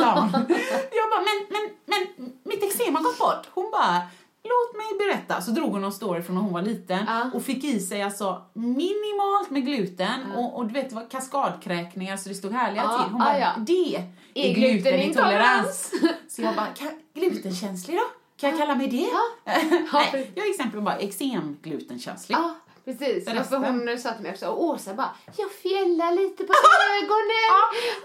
bara, 1.10 1.20
men, 1.20 1.46
men, 1.50 1.70
men 1.86 2.32
mitt 2.42 2.62
eksem 2.62 2.94
har 2.94 3.02
gått 3.02 3.18
bort. 3.18 3.46
Hon 3.50 3.70
bara, 3.72 4.00
låt 4.44 4.76
mig 4.76 4.98
berätta. 5.08 5.40
Så 5.40 5.50
drog 5.50 5.70
hon 5.72 5.80
någon 5.82 5.92
story 5.92 6.22
från 6.22 6.34
när 6.36 6.42
hon 6.42 6.52
var 6.52 6.62
liten 6.62 7.04
Ja. 7.06 7.30
och 7.34 7.42
fick 7.42 7.64
i 7.64 7.80
sig 7.80 8.02
alltså 8.02 8.42
minimalt 8.52 9.50
med 9.50 9.64
gluten 9.66 10.32
och, 10.36 10.56
och 10.56 10.66
du 10.66 10.72
vet 10.74 10.88
det 10.88 10.94
var 10.94 11.10
kaskadkräkningar 11.10 12.16
så 12.16 12.28
det 12.28 12.34
stod 12.34 12.52
härliga 12.52 12.82
Ja, 12.82 12.98
till. 13.02 13.12
Hon 13.12 13.20
ja, 13.20 13.26
bara, 13.26 13.38
ja. 13.38 13.50
det 13.58 13.96
Är 14.34 14.50
är 14.50 14.54
glutenintolerans. 14.54 15.92
Så 16.28 16.42
jag 16.42 16.54
bara, 16.56 16.66
"Ka- 16.78 16.98
glutenkänslig 17.14 17.96
då? 17.96 18.02
Kan 18.40 18.50
jag 18.50 18.58
kalla 18.58 18.74
mig 18.74 18.86
det? 18.88 19.06
Nej, 19.92 20.32
jag 20.34 20.46
är 20.46 20.50
exempel 20.50 20.80
bara 20.80 20.96
exemglutenkänslig. 20.96 22.36
Ja, 22.36 22.54
precis. 22.84 23.28
Och 23.28 23.34
resten. 23.34 23.64
hon 23.64 23.98
sa 23.98 24.12
till 24.12 24.22
mig 24.22 24.32
också, 24.32 24.46
och 24.48 24.64
Åsa 24.64 24.94
bara, 24.94 25.10
jag 25.38 25.50
fjällar 25.52 26.12
lite 26.12 26.44
på 26.44 26.52
ögonen. 26.52 27.50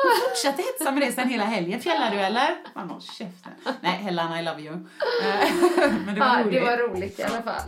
Hon 0.04 0.30
fortsatte 0.30 0.62
hetsa 0.62 0.92
med 0.92 1.02
det 1.02 1.12
sen 1.12 1.30
hela 1.30 1.44
helgen. 1.44 1.80
Fjällar 1.82 2.12
du 2.12 2.18
eller? 2.20 2.58
Man 2.76 2.90
håll 2.90 3.02
käften. 3.02 3.52
Nej, 3.82 3.92
Hellan 3.92 4.40
I 4.40 4.44
love 4.44 4.62
you. 4.62 4.74
Eh, 4.76 5.54
Men 6.06 6.16
det 6.16 6.20
var 6.20 6.28
Ja, 6.28 6.44
roligt. 6.44 6.54
det 6.54 6.60
var 6.66 6.78
roligt 6.78 7.20
i 7.20 7.24
alla 7.24 7.42
fall. 7.42 7.62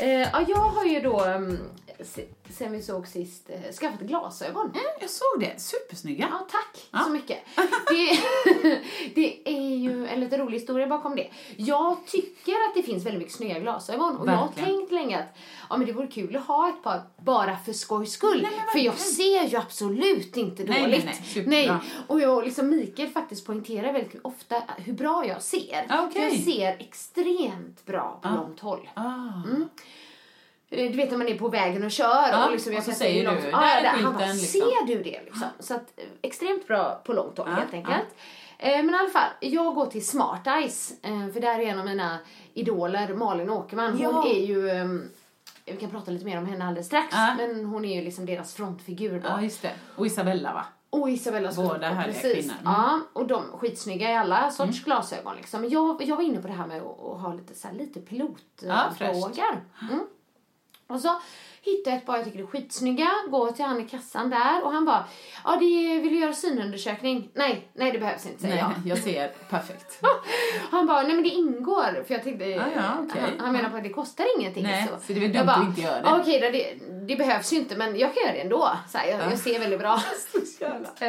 Eh, 0.00 0.20
ja, 0.32 0.44
jag 0.48 0.56
har 0.56 0.84
ju 0.84 1.00
då, 1.00 1.24
se, 2.04 2.24
sen 2.62 2.72
vi 2.72 2.82
såg 2.82 3.06
sist, 3.08 3.50
eh, 3.50 3.72
skaffat 3.72 4.00
glasögon. 4.00 4.66
Mm, 4.66 4.82
jag 5.00 5.10
såg 5.10 5.40
det. 5.40 5.60
Supersnygga. 5.60 6.28
Ja, 6.30 6.46
tack 6.50 6.88
Ja. 6.90 6.98
så 6.98 7.10
mycket. 7.18 7.38
Det, 7.88 8.18
det 9.14 9.48
är 9.50 9.76
ju 9.76 10.06
en 10.06 10.20
lite 10.20 10.38
rolig 10.38 10.58
historia 10.58 10.86
bakom 10.86 11.16
det. 11.16 11.30
Jag 11.56 12.06
tycker 12.06 12.52
att 12.52 12.74
det 12.74 12.82
finns 12.82 13.06
väldigt 13.06 13.18
mycket 13.18 13.34
snygga 13.34 13.58
glasögon 13.58 14.16
och 14.16 14.28
jag 14.28 14.32
har 14.32 14.46
Verkligen. 14.46 14.68
tänkt 14.78 14.92
länge 14.92 15.18
att 15.18 15.36
ja, 15.70 15.76
men 15.76 15.86
det 15.86 15.92
vore 15.92 16.06
kul 16.06 16.36
att 16.36 16.46
ha 16.46 16.68
ett 16.68 16.82
par 16.82 17.00
bara 17.24 17.56
för 17.56 17.72
skojs 17.72 18.12
skull. 18.12 18.42
Nej, 18.42 18.50
för 18.72 18.78
jag 18.78 18.92
verkligen. 18.92 19.42
ser 19.42 19.48
ju 19.48 19.56
absolut 19.56 20.36
inte 20.36 20.64
Nej, 20.64 20.80
dåligt. 20.82 21.04
nej, 21.04 21.14
nej. 21.20 21.28
Superbra. 21.68 21.80
Och 22.06 22.20
jag, 22.20 22.44
liksom 22.44 22.68
Mikael 22.70 23.08
faktiskt 23.08 23.46
poängterar 23.46 23.92
väldigt 23.92 24.20
ofta 24.24 24.62
hur 24.76 24.92
bra 24.92 25.26
jag 25.26 25.42
ser. 25.42 25.86
Ah, 25.88 26.06
okej. 26.06 26.30
För 26.30 26.36
jag 26.36 26.44
ser 26.56 26.76
extremt 26.80 27.86
bra 27.86 28.18
på 28.22 28.28
Ah. 28.28 28.34
långt 28.36 28.60
håll. 28.60 28.88
Ah. 28.94 29.02
Eh, 29.02 29.66
Du 30.76 30.88
vet 30.96 31.10
när 31.10 31.18
man 31.18 31.28
är 31.28 31.38
på 31.38 31.48
vägen 31.48 31.84
och 31.84 31.90
kör 31.90 32.28
Ja, 32.32 32.46
och, 32.46 32.52
liksom, 32.52 32.72
jag 32.72 32.78
och 32.80 32.84
så 32.84 32.92
säger 32.92 33.20
du, 33.24 33.30
långt- 33.30 33.42
där 33.42 33.50
Ja, 33.50 33.64
är 33.64 33.82
där, 33.82 33.88
han 33.88 34.02
bara, 34.02 34.12
skylten, 34.18 34.36
liksom. 34.36 34.60
ser 34.60 34.86
du 34.86 35.02
det 35.02 35.20
liksom? 35.24 35.46
Så 35.58 35.74
att, 35.74 35.92
eh, 35.96 36.04
extremt 36.22 36.66
bra 36.66 37.02
på 37.04 37.12
långt 37.12 37.38
håll 37.38 37.48
Ja, 37.50 37.54
helt 37.54 37.74
enkelt. 37.74 38.14
Eh, 38.58 38.76
Men 38.76 38.90
i 38.94 38.98
alla 38.98 39.08
fall, 39.08 39.30
jag 39.40 39.74
går 39.74 39.86
till 39.86 40.06
Smart 40.06 40.46
eh, 40.46 40.52
för 41.32 41.40
där 41.40 41.58
är 41.58 41.62
en 41.66 41.78
av 41.78 41.84
mina 41.84 42.18
idoler, 42.54 43.14
Malin 43.14 43.50
Åkerman. 43.50 43.92
Hon 43.92 44.00
Ja. 44.02 44.26
är 44.28 44.40
ju, 44.46 44.70
ehm, 44.70 45.08
vi 45.64 45.76
kan 45.76 45.90
prata 45.90 46.10
lite 46.10 46.24
mer 46.24 46.38
om 46.38 46.46
henne 46.46 46.64
alldeles 46.66 46.86
strax, 46.86 47.08
Ja. 47.12 47.34
men 47.38 47.64
hon 47.64 47.84
är 47.84 47.96
ju 47.98 48.02
liksom 48.04 48.26
deras 48.26 48.54
frontfigur 48.54 49.20
då. 49.20 49.28
Ja, 49.28 49.42
just 49.42 49.62
det. 49.62 49.72
Och 49.96 50.06
Isabella 50.06 50.52
va? 50.52 50.64
Och 50.90 51.10
Isabella 51.10 51.52
Båda 51.56 51.68
Skolko, 51.68 51.84
härliga 51.84 52.04
precis. 52.14 52.32
kvinnor. 52.32 52.54
Mm. 52.60 52.72
Ja, 52.72 53.00
och 53.12 53.26
de 53.26 53.42
skitsnygga 53.52 54.10
i 54.10 54.14
alla 54.14 54.50
sorts 54.50 54.84
glasögon 54.84 55.36
liksom. 55.36 55.60
Men 55.60 55.70
jag, 55.70 56.02
jag 56.02 56.16
var 56.16 56.22
inne 56.22 56.42
på 56.42 56.48
det 56.48 56.54
här 56.54 56.66
med 56.66 56.76
att, 56.82 57.20
ha 57.20 57.34
lite, 57.34 57.54
så 57.54 57.68
här, 57.68 57.74
lite 57.74 57.98
Ja, 58.00 58.04
pilotfrågor. 58.08 59.60
mm. 59.90 60.06
Och 60.92 61.00
så 61.00 61.20
hittade 61.64 61.90
jag 61.90 61.98
ett 62.00 62.06
par 62.06 62.16
jag 62.16 62.24
tycker 62.24 62.38
är 62.42 62.46
skitsnygga, 62.46 63.08
går 63.30 63.52
till 63.52 63.64
han 63.64 63.80
i 63.80 63.84
kassan 63.88 64.30
där 64.30 64.64
och 64.64 64.72
han 64.72 64.84
bara, 64.84 65.04
ja 65.44 65.50
det 65.50 65.98
vill 65.98 66.12
du 66.12 66.18
göra 66.18 66.32
synundersökning? 66.32 67.30
Nej, 67.34 67.68
nej 67.74 67.92
det 67.92 67.98
behövs 67.98 68.26
inte 68.26 68.40
säger 68.42 68.54
Nej, 68.54 68.64
jag. 68.84 68.96
jag 68.96 69.04
ser 69.04 69.28
perfekt. 69.50 69.98
Han 70.70 70.86
bara, 70.86 71.02
nej 71.02 71.14
men 71.14 71.22
det 71.22 71.28
ingår. 71.28 72.04
För 72.06 72.14
jag 72.14 72.22
tänkte, 72.22 72.44
Ja, 72.44 72.62
ja, 72.76 72.82
okej. 73.08 73.22
han, 73.22 73.40
han 73.40 73.52
menar 73.52 73.70
på 73.70 73.76
att 73.76 73.82
det 73.82 73.88
kostar 73.88 74.26
ingenting. 74.38 74.62
Nej, 74.62 74.88
så. 74.88 75.06
så 75.06 75.12
det 75.12 75.18
är 75.18 75.20
väl 75.20 75.34
Jag 75.34 75.46
dumt 75.46 75.52
att 75.56 75.64
inte 75.68 75.80
göra 75.80 75.94
det. 75.94 76.08
"Ja, 76.08 76.18
Okej 76.20 76.40
då, 76.40 76.50
det, 76.50 76.96
det 77.06 77.16
behövs 77.16 77.52
ju 77.52 77.56
inte 77.56 77.76
men 77.76 77.98
jag 77.98 78.14
kan 78.14 78.22
göra 78.22 78.32
det 78.32 78.40
ändå. 78.40 78.70
Så 78.88 78.98
här, 78.98 79.06
jag, 79.10 79.32
jag 79.32 79.38
ser 79.38 79.58
väldigt 79.58 79.80
bra. 79.80 79.90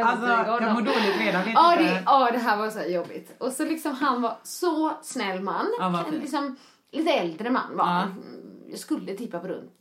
Alltså, 0.04 0.28
jag 0.28 0.74
mår 0.74 0.82
dåligt 0.82 1.20
redan. 1.20 1.52
Ja 1.54 1.76
det, 1.78 2.04
ja, 2.06 2.30
det 2.32 2.38
här 2.38 2.58
var 2.58 2.70
så 2.70 2.82
jobbigt. 2.90 3.36
Och 3.38 3.52
så 3.52 3.66
liksom 3.66 3.96
han 3.96 4.22
var 4.22 4.38
så 4.44 4.94
snäll 5.02 5.42
man. 5.42 5.66
Fint. 6.10 6.22
liksom, 6.22 6.56
lite 6.92 7.12
äldre 7.12 7.50
man 7.50 7.78
var 7.78 7.86
Ja. 7.86 8.08
Jag 8.74 8.80
skulle 8.80 9.14
tippa 9.14 9.40
på 9.40 9.48
runt 9.48 9.72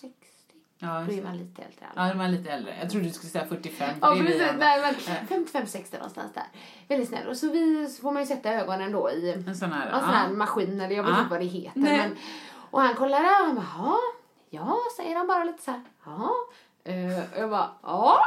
60. 0.00 0.16
Ja, 0.78 1.04
Då 1.08 1.12
är 1.14 1.22
man 1.22 1.36
lite 1.38 1.62
äldre. 1.62 1.86
Ja, 1.96 2.08
de 2.08 2.20
är 2.20 2.28
lite 2.28 2.50
äldre. 2.50 2.76
Jag 2.80 2.90
trodde 2.90 3.06
du 3.06 3.12
skulle 3.12 3.30
säga 3.30 3.46
45. 3.46 4.00
för 4.00 4.06
Ja, 4.06 4.16
precis. 4.26 4.42
Nej, 4.58 4.80
men 4.80 4.94
55, 5.28 5.66
60 5.66 5.96
någonstans 5.96 6.32
där. 6.34 6.44
Väldigt 6.88 7.08
snäll. 7.08 7.28
Och 7.28 7.36
så, 7.36 7.50
vi, 7.50 7.88
så 7.88 8.02
får 8.02 8.12
man 8.12 8.22
ju 8.22 8.26
sätta 8.26 8.52
ögonen 8.52 8.92
då 8.92 9.10
i 9.10 9.32
En 9.46 9.56
sån 9.56 9.72
här. 9.72 9.86
en 9.90 10.00
sån 10.00 10.08
här 10.10 10.28
ja. 10.28 10.34
maskin, 10.34 10.80
eller 10.80 10.96
jag 10.96 11.02
vet 11.02 11.12
Ja. 11.12 11.18
inte 11.18 11.30
vad 11.30 11.40
det 11.40 11.46
heter. 11.46 11.80
Nej. 11.80 11.98
Men, 11.98 12.16
och 12.70 12.80
han 12.80 12.94
kollar 12.94 13.20
och 13.20 13.46
han 13.46 13.54
bara, 13.54 13.96
ja, 14.50 14.78
säger 14.96 15.16
han 15.16 15.26
bara 15.26 15.44
lite 15.44 15.62
så 15.62 15.70
här, 15.70 15.80
ja. 16.04 16.30
Uh, 16.88 17.38
jag 17.38 17.50
bara, 17.50 17.70
ja. 17.82 18.18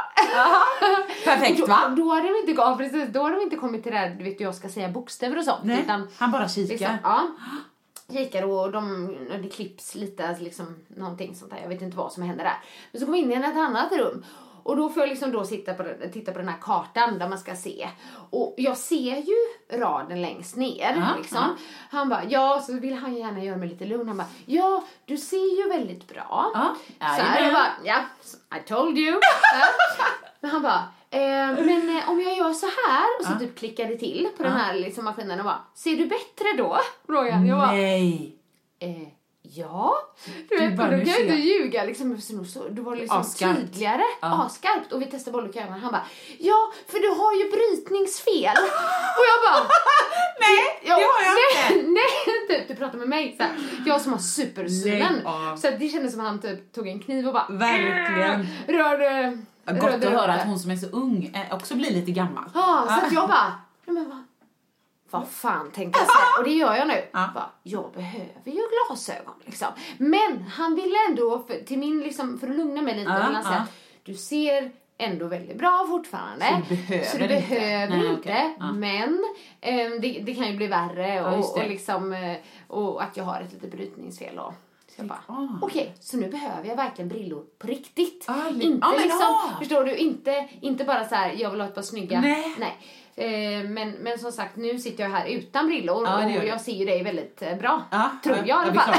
Perfekt 1.24 1.58
då, 1.60 1.66
va? 1.66 1.88
Då 1.96 2.10
har 2.10 2.22
de 2.22 2.28
inte, 2.50 2.52
ja, 2.62 2.74
precis, 2.78 3.08
då 3.08 3.20
har 3.22 3.30
de 3.30 3.40
inte 3.42 3.56
kommit 3.56 3.82
till 3.82 3.92
det 3.92 3.98
här, 3.98 4.10
du 4.10 4.24
vet 4.24 4.40
jag 4.40 4.54
ska 4.54 4.68
säga 4.68 4.88
bokstäver 4.88 5.38
och 5.38 5.44
sånt. 5.44 5.64
Nej, 5.64 5.80
Utan, 5.82 6.08
han 6.18 6.30
bara 6.30 6.48
kikar. 6.48 6.68
liksom, 6.72 6.96
ja. 7.02 7.26
Kikar 8.12 8.42
och 8.42 8.72
de, 8.72 9.08
det 9.42 9.48
klipps 9.48 9.94
lite, 9.94 10.28
alltså 10.28 10.44
liksom 10.44 10.76
någonting 10.88 11.34
sånt 11.34 11.50
där. 11.50 11.58
Jag 11.62 11.68
vet 11.68 11.82
inte 11.82 11.96
vad 11.96 12.12
som 12.12 12.22
händer 12.22 12.44
där. 12.44 12.56
Men 12.92 13.00
så 13.00 13.06
går 13.06 13.12
vi 13.12 13.18
in 13.18 13.32
i 13.32 13.34
ett 13.34 13.56
annat 13.56 13.92
rum. 13.92 14.24
Och 14.62 14.76
då 14.76 14.88
får 14.88 15.02
jag 15.02 15.08
liksom 15.10 15.32
då 15.32 15.44
sitta 15.44 15.74
på, 15.74 15.84
titta 16.12 16.32
på 16.32 16.38
den 16.38 16.48
här 16.48 16.58
kartan 16.60 17.18
där 17.18 17.28
man 17.28 17.38
ska 17.38 17.56
se. 17.56 17.88
Och 18.30 18.54
jag 18.56 18.76
ser 18.76 19.16
ju 19.16 19.34
raden 19.78 20.22
längst 20.22 20.56
ner. 20.56 20.96
Ja, 20.96 21.16
liksom. 21.18 21.38
ja. 21.38 21.56
Han 21.90 22.08
bara, 22.08 22.24
ja, 22.24 22.62
så 22.66 22.72
vill 22.72 22.94
han 22.94 23.16
gärna 23.16 23.44
göra 23.44 23.56
mig 23.56 23.68
lite 23.68 23.84
lugn. 23.84 24.08
Han 24.08 24.16
bara, 24.16 24.28
ja, 24.46 24.84
du 25.04 25.16
ser 25.16 25.62
ju 25.62 25.68
väldigt 25.68 26.08
bra. 26.08 26.50
Ja, 26.54 26.74
Så 27.16 27.22
här, 27.22 27.44
jag 27.44 27.52
bara, 27.52 27.70
ja, 27.84 28.00
I 28.58 28.68
told 28.68 28.98
you. 28.98 29.20
Men 30.40 30.50
han 30.50 30.62
bara, 30.62 30.84
men 31.64 31.96
eh, 31.98 32.10
om 32.10 32.20
jag 32.20 32.36
gör 32.36 32.52
så 32.52 32.66
här 32.66 33.06
och 33.20 33.26
så 33.26 33.38
typ 33.38 33.58
klickar 33.58 33.88
det 33.88 33.96
till 33.96 34.28
på 34.36 34.42
den 34.42 34.52
här 34.52 34.74
liksom, 34.74 35.04
maskinen 35.04 35.38
och 35.38 35.44
bara, 35.44 35.60
ser 35.74 35.96
du 35.96 36.06
bättre 36.06 36.52
då? 36.56 36.78
Han. 37.06 37.46
Jag 37.46 37.58
bara, 37.58 37.72
Nej. 37.72 38.36
eh, 38.78 39.08
ja. 39.42 39.94
Du 40.48 40.56
vet, 40.56 40.76
bara, 40.76 40.90
då 40.90 40.96
kan 40.96 41.06
jag 41.06 41.20
inte 41.20 41.32
jag. 41.34 41.40
ljuga 41.40 41.84
liksom. 41.84 42.20
Så, 42.20 42.68
då 42.68 42.82
var 42.82 42.94
det 42.94 43.00
liksom 43.00 43.20
Asskarpt. 43.20 43.60
tydligare. 43.60 44.02
Ja. 44.20 44.44
Asskarpt. 44.46 44.92
Och 44.92 45.02
vi 45.02 45.06
testade 45.06 45.32
boll 45.32 45.48
och. 45.48 45.78
Han 45.80 45.92
bara, 45.92 46.06
ja, 46.38 46.72
för 46.86 46.98
du 46.98 47.08
har 47.08 47.32
ju 47.32 47.50
brytningsfel. 47.50 48.56
och 49.18 49.24
jag 49.30 49.38
bara, 49.52 49.68
Nej, 50.40 50.80
det 50.82 50.90
har 50.90 51.00
jag 51.00 51.34
nej, 51.34 51.78
inte. 51.78 51.90
Nej, 51.90 52.48
typ, 52.48 52.68
du 52.68 52.74
pratar 52.74 52.98
med 52.98 53.08
mig 53.08 53.34
så 53.36 53.42
här. 53.42 53.52
Jag 53.86 54.00
som 54.00 54.12
har 54.12 54.20
supersynen. 54.20 55.12
Nej, 55.12 55.22
ja. 55.24 55.56
Så 55.56 55.70
det 55.70 55.88
kändes 55.88 56.12
som 56.12 56.20
att 56.20 56.26
han 56.26 56.40
typ 56.40 56.72
tog 56.72 56.88
en 56.88 57.00
kniv 57.00 57.26
och 57.26 57.32
bara 57.34 57.46
Verkligen. 57.50 58.46
rörde, 58.68 59.38
Gott 59.72 59.84
att 59.94 60.04
höra 60.04 60.34
att 60.34 60.46
hon 60.46 60.58
som 60.58 60.70
är 60.70 60.76
så 60.76 60.86
ung 60.86 61.30
eh, 61.34 61.54
också 61.54 61.74
blir 61.74 61.90
lite 61.90 62.10
gammal. 62.10 62.44
Ja, 62.54 62.86
så 63.00 63.06
att 63.06 63.12
jag 63.12 63.28
bara, 63.28 63.52
nej 63.84 63.94
men 63.94 64.08
vad, 64.08 64.22
vad 65.10 65.28
fan 65.28 65.70
tänkte 65.70 66.00
jag 66.00 66.06
säga? 66.08 66.38
Och 66.38 66.44
det 66.44 66.50
gör 66.54 66.74
jag 66.74 66.88
nu. 66.88 67.04
Ja. 67.12 67.30
Bara, 67.34 67.50
jag 67.62 67.92
behöver 67.94 68.28
ju 68.44 68.60
glasögon 68.88 69.34
liksom. 69.44 69.68
Men 69.98 70.42
han 70.42 70.74
ville 70.74 70.96
ändå, 71.08 71.44
för, 71.48 71.64
till 71.64 71.78
min 71.78 72.00
liksom, 72.00 72.38
för 72.38 72.48
att 72.50 72.56
lugna 72.56 72.82
mig 72.82 72.94
lite, 72.94 73.10
Ja, 73.10 73.18
han 73.18 73.44
säga 73.44 73.66
ja. 73.68 73.72
du 74.04 74.14
ser 74.14 74.70
ändå 74.98 75.26
väldigt 75.26 75.58
bra 75.58 75.86
fortfarande. 75.88 76.44
Så 76.46 76.68
du 76.68 76.76
behöver 76.76 77.04
Så 77.04 77.16
du 77.18 77.22
inte. 77.24 77.34
behöver 77.48 77.96
Nej, 77.96 78.06
inte. 78.06 78.20
okej. 78.20 78.56
Ja. 78.58 78.72
Men 78.72 79.24
ehm, 79.60 80.00
det, 80.00 80.22
det 80.26 80.34
kan 80.34 80.50
ju 80.50 80.56
bli 80.56 80.66
värre 80.66 81.24
och, 81.36 81.56
och, 81.56 81.68
liksom, 81.68 82.12
eh, 82.12 82.36
och 82.68 83.02
att 83.02 83.16
jag 83.16 83.24
har 83.24 83.40
ett 83.40 83.52
litet 83.52 83.70
brytningsfel. 83.72 84.38
Och, 84.38 84.54
jag 84.96 85.06
bara, 85.06 85.20
Ah. 85.26 85.48
okej, 85.62 85.94
så 86.00 86.16
nu 86.16 86.28
behöver 86.28 86.68
jag 86.68 86.76
verkligen 86.76 87.08
brillor 87.08 87.44
på 87.58 87.66
riktigt. 87.66 88.24
Ah, 88.28 88.48
inte 88.48 88.66
men 88.66 88.96
liksom, 89.02 89.18
ja. 89.20 89.56
förstår 89.58 89.84
du, 89.84 89.96
inte, 89.96 90.48
inte 90.60 90.84
bara 90.84 91.04
så 91.04 91.14
här, 91.14 91.32
jag 91.38 91.50
vill 91.50 91.60
ha 91.60 91.68
ett 91.68 91.74
par 91.74 91.82
snygga. 91.82 92.20
Nej. 92.20 92.54
Nej. 92.58 92.76
Eh, 93.18 93.64
men, 93.68 93.90
men 93.90 94.18
som 94.18 94.32
sagt, 94.32 94.56
nu 94.56 94.78
sitter 94.78 95.02
jag 95.04 95.10
här 95.10 95.26
utan 95.26 95.66
brillor 95.66 96.02
och 96.02 96.22
du. 96.28 96.30
jag 96.46 96.60
ser 96.60 96.72
ju 96.72 96.84
dig 96.84 97.02
väldigt 97.02 97.42
eh, 97.42 97.56
bra. 97.56 97.82
Tror 98.24 98.36
ja, 98.36 98.44
jag 98.46 98.66
i 98.66 98.70
alla 98.70 98.80
fall. 98.80 98.94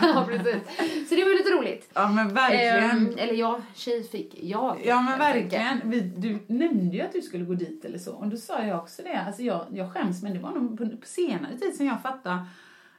Ja. 0.14 0.24
precis. 0.26 1.08
Så 1.08 1.14
det 1.14 1.24
var 1.24 1.38
lite 1.38 1.50
roligt. 1.50 1.90
ja 1.94 2.08
men 2.08 2.34
verkligen. 2.34 2.90
Ehm, 2.90 3.14
eller 3.18 3.34
jag, 3.34 3.62
tjej 3.74 4.08
fick 4.08 4.34
jag. 4.42 4.80
Ja 4.84 5.00
men 5.00 5.18
verkligen. 5.18 5.80
Vi, 5.84 6.00
du 6.00 6.38
nämnde 6.46 6.96
ju 6.96 7.02
att 7.02 7.12
du 7.12 7.22
skulle 7.22 7.44
gå 7.44 7.54
dit 7.54 7.84
eller 7.84 7.98
så. 7.98 8.12
Och 8.12 8.28
då 8.28 8.36
sa 8.36 8.62
jag 8.62 8.78
också 8.78 9.02
det. 9.02 9.22
Alltså 9.26 9.42
jag, 9.42 9.66
jag 9.70 9.92
skäms 9.92 10.22
men 10.22 10.32
det 10.34 10.38
var 10.38 10.50
nog 10.50 10.78
på, 10.78 10.84
på 10.84 11.06
senare 11.06 11.58
tid 11.58 11.76
som 11.76 11.86
jag 11.86 12.02
fattade. 12.02 12.46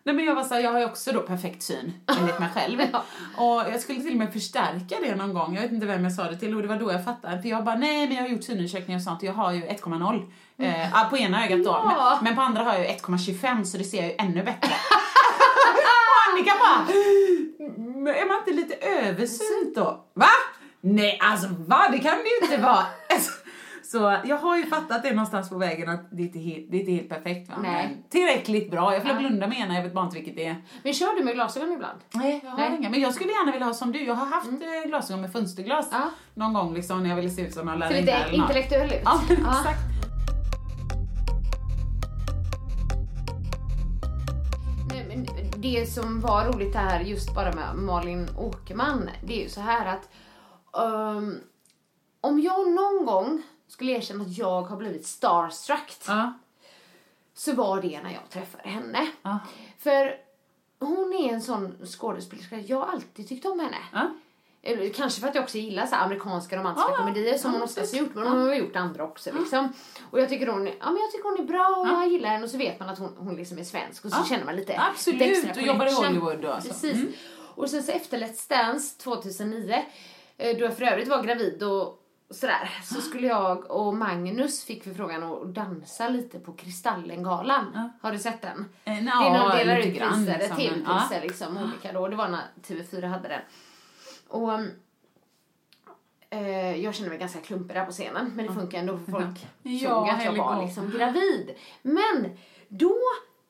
Nej 0.03 0.15
men 0.15 0.25
jag 0.25 0.35
var 0.35 0.43
så 0.43 0.53
här, 0.53 0.61
jag 0.61 0.71
har 0.71 0.79
ju 0.79 0.85
också 0.85 1.11
då 1.11 1.19
perfekt 1.19 1.63
syn 1.63 1.93
enligt 2.19 2.39
mig 2.39 2.49
själv. 2.55 2.79
Och 3.37 3.61
jag 3.73 3.79
skulle 3.79 4.01
till 4.01 4.11
och 4.11 4.17
med 4.17 4.33
förstärka 4.33 4.95
det 5.03 5.15
någon 5.15 5.33
gång. 5.33 5.55
Jag 5.55 5.61
vet 5.61 5.71
inte 5.71 5.85
vem 5.85 6.03
jag 6.03 6.13
sa 6.13 6.23
det 6.23 6.37
till 6.37 6.55
och 6.55 6.61
det 6.61 6.67
var 6.67 6.75
då 6.75 6.91
jag 6.91 7.05
fattade. 7.05 7.41
För 7.41 7.49
jag 7.49 7.63
bara, 7.63 7.75
nej 7.75 8.07
men 8.07 8.15
jag 8.15 8.23
har 8.23 8.29
gjort 8.29 8.43
synundersökningar 8.43 8.99
och 8.99 9.03
sånt 9.03 9.21
och 9.21 9.27
jag 9.27 9.33
har 9.33 9.51
ju 9.51 9.61
1,0. 9.61 10.31
Eh, 10.57 11.01
ah, 11.01 11.09
på 11.09 11.17
ena 11.17 11.45
ögat 11.45 11.63
då. 11.63 11.69
Ja. 11.71 12.19
Men, 12.21 12.23
men 12.23 12.35
på 12.35 12.41
andra 12.41 12.63
har 12.63 12.73
jag 12.73 12.81
ju 12.81 12.87
1,25 12.87 13.63
så 13.63 13.77
det 13.77 13.83
ser 13.83 13.97
jag 13.97 14.07
ju 14.07 14.15
ännu 14.17 14.43
bättre. 14.43 14.69
och 16.11 16.31
Annika 16.33 16.51
bara, 16.59 16.85
"Men 17.77 18.15
är 18.15 18.27
man 18.27 18.37
inte 18.37 18.51
lite 18.51 18.75
översynt 18.75 19.75
då? 19.75 20.05
Va? 20.13 20.27
Nej, 20.81 21.19
alltså 21.21 21.47
va? 21.67 21.89
Det 21.91 21.99
kan 21.99 22.17
det 22.17 22.29
ju 22.29 22.51
inte 22.51 22.57
vara. 22.67 22.85
Så 23.91 24.17
jag 24.25 24.37
har 24.37 24.57
ju 24.57 24.65
fattat 24.65 25.03
det 25.03 25.09
någonstans 25.11 25.49
på 25.49 25.57
vägen 25.57 25.89
att 25.89 26.01
det 26.11 26.21
är 26.23 26.25
inte 26.25 26.39
helt, 26.39 26.71
det 26.71 26.77
är 26.77 26.79
inte 26.79 26.91
helt 26.91 27.09
perfekt 27.09 27.49
va? 27.49 27.55
Nej. 27.61 27.87
Men 27.87 28.03
tillräckligt 28.09 28.71
bra. 28.71 28.93
Jag 28.93 29.03
får 29.07 29.13
blunda 29.13 29.47
med 29.47 29.59
ena, 29.59 29.75
jag 29.75 29.83
vet 29.83 29.93
bara 29.93 30.05
inte 30.05 30.15
vilket 30.17 30.35
det 30.35 30.45
är. 30.45 30.55
Men 30.83 30.93
kör 30.93 31.17
du 31.17 31.23
med 31.23 31.33
glasögon 31.33 31.71
ibland? 31.71 31.99
Nej, 32.13 32.41
jag 32.43 32.51
har 32.51 32.57
Nej. 32.57 32.77
inga. 32.79 32.89
Men 32.89 32.99
jag 33.01 33.13
skulle 33.13 33.31
gärna 33.31 33.51
vilja 33.51 33.67
ha 33.67 33.73
som 33.73 33.91
du. 33.91 34.03
Jag 34.05 34.13
har 34.15 34.25
haft 34.25 34.47
eh, 34.47 34.87
glasögon 34.89 35.21
med 35.21 35.31
fönsterglas 35.31 35.89
Ja. 35.91 36.09
någon 36.33 36.53
gång 36.53 36.73
liksom 36.73 37.03
när 37.03 37.09
jag 37.09 37.15
ville 37.15 37.29
se 37.29 37.41
ut 37.41 37.53
som 37.53 37.67
Ser 37.67 37.75
lärarinna 37.75 37.99
lite 38.01 38.11
eller 38.11 38.37
något. 38.37 38.49
intellektuell 38.49 38.91
ut? 38.93 39.01
Ja, 39.05 39.21
exakt. 39.31 39.79
Nej, 44.93 45.05
men 45.07 45.25
det 45.61 45.85
som 45.93 46.19
var 46.21 46.45
roligt 46.45 46.75
här 46.75 46.99
just 46.99 47.35
bara 47.35 47.51
med 47.53 47.75
Malin 47.75 48.27
Åkerman, 48.37 49.09
det 49.27 49.39
är 49.39 49.43
ju 49.43 49.49
så 49.49 49.61
här 49.61 49.85
att 49.85 50.09
ehm, 50.83 51.35
om 52.21 52.39
jag 52.41 52.71
någon 52.71 53.05
gång 53.05 53.41
skulle 53.71 53.91
erkänna 53.91 54.23
att 54.23 54.37
jag 54.37 54.61
har 54.61 54.77
blivit 54.77 55.05
starstruck 55.07 55.93
Ja. 56.07 56.33
så 57.33 57.53
var 57.53 57.81
det 57.81 58.01
när 58.03 58.13
jag 58.13 58.29
träffade 58.29 58.69
henne. 58.69 59.07
Ja. 59.21 59.39
För 59.79 60.15
hon 60.79 61.13
är 61.13 61.33
en 61.33 61.41
sån 61.41 61.77
skådespelerska, 61.85 62.59
jag 62.59 62.77
har 62.77 62.87
alltid 62.91 63.29
tyckt 63.29 63.45
om 63.45 63.59
henne. 63.59 63.77
Ja. 63.93 64.09
Kanske 64.95 65.21
för 65.21 65.27
att 65.27 65.35
jag 65.35 65.43
också 65.43 65.57
gillar 65.57 65.85
så 65.85 65.95
amerikanska 65.95 66.57
romantiska 66.57 66.91
komedier 66.97 67.37
som 67.37 67.53
hon 67.53 67.61
oftast 67.61 67.93
har 67.93 67.99
gjort, 67.99 68.15
men 68.15 68.27
hon 68.27 68.47
har 68.47 68.55
gjort 68.55 68.75
andra 68.75 69.03
också 69.03 69.29
liksom. 69.39 69.73
Och 70.11 70.19
jag 70.19 70.29
tycker 70.29 70.47
hon, 70.47 70.67
är- 70.67 70.75
ja, 70.79 70.85
men 70.91 70.97
jag 71.01 71.11
tycker 71.11 71.23
hon 71.29 71.39
är 71.39 71.43
bra 71.43 71.75
och 71.79 71.87
jag 71.87 72.07
gillar 72.11 72.29
henne 72.29 72.43
och 72.43 72.49
så 72.49 72.57
vet 72.57 72.79
man 72.79 72.89
att 72.89 72.99
hon, 72.99 73.15
hon 73.17 73.35
liksom 73.35 73.57
är 73.59 73.63
svensk 73.63 74.05
och 74.05 74.11
så 74.11 74.23
känner 74.25 74.45
man 74.45 74.55
lite 74.55 74.79
absolut, 74.79 75.19
lite 75.19 75.31
extra 75.47 75.61
och 75.61 75.67
jobbar 75.67 75.85
i. 75.85 75.91
Hollywood 75.93 76.45
och 76.45 76.61
så. 76.63 76.67
Precis. 76.67 76.93
Mm. 76.95 77.13
Och 77.55 77.69
sen 77.69 77.83
så 77.83 77.91
efter 77.91 78.17
Let's 78.17 78.49
Dance 78.49 78.97
2009, 78.99 79.85
eh, 80.37 80.57
då 80.57 80.63
jag 80.63 80.77
för 80.77 80.83
övrigt 80.83 81.07
var 81.07 81.23
gravid 81.23 81.63
och 81.63 82.00
sådär, 82.31 82.69
så 82.83 83.01
skulle 83.01 83.27
jag 83.27 83.71
och 83.71 83.95
Magnus 83.95 84.63
fick 84.63 84.83
förfrågan 84.83 85.23
att 85.23 85.47
dansa 85.55 86.09
lite 86.09 86.39
på 86.39 86.53
Kristallengalan. 86.53 87.89
Har 88.01 88.11
du 88.11 88.19
sett 88.19 88.41
den? 88.41 88.59
Eh, 88.59 88.93
det 88.93 88.99
är 88.99 89.01
när 89.01 89.11
ja, 89.11 89.49
de 89.49 89.57
delar 89.57 89.77
ut 89.77 89.83
priser, 89.83 90.37
liksom, 90.39 90.57
tv-priser 90.57 91.15
ja. 91.15 91.21
liksom, 91.21 91.57
olika 91.57 91.91
då. 91.91 92.07
Det 92.07 92.15
var 92.15 92.27
när 92.27 92.43
TV4 92.67 93.07
hade 93.07 93.27
den. 93.27 93.41
Och 94.27 94.59
eh, 96.29 96.75
jag 96.75 96.95
kände 96.95 97.09
mig 97.09 97.19
ganska 97.19 97.39
klumpig 97.39 97.75
där 97.75 97.85
på 97.85 97.91
scenen, 97.91 98.31
men 98.35 98.47
det 98.47 98.53
funkar 98.53 98.79
ändå 98.79 98.97
för 98.97 99.11
folk 99.11 99.47
Ja, 99.61 99.89
såg 99.89 100.09
att 100.09 100.25
jag 100.25 100.35
var 100.37 100.63
liksom 100.63 100.91
gravid. 100.91 101.55
Men 101.81 102.37
då 102.67 102.97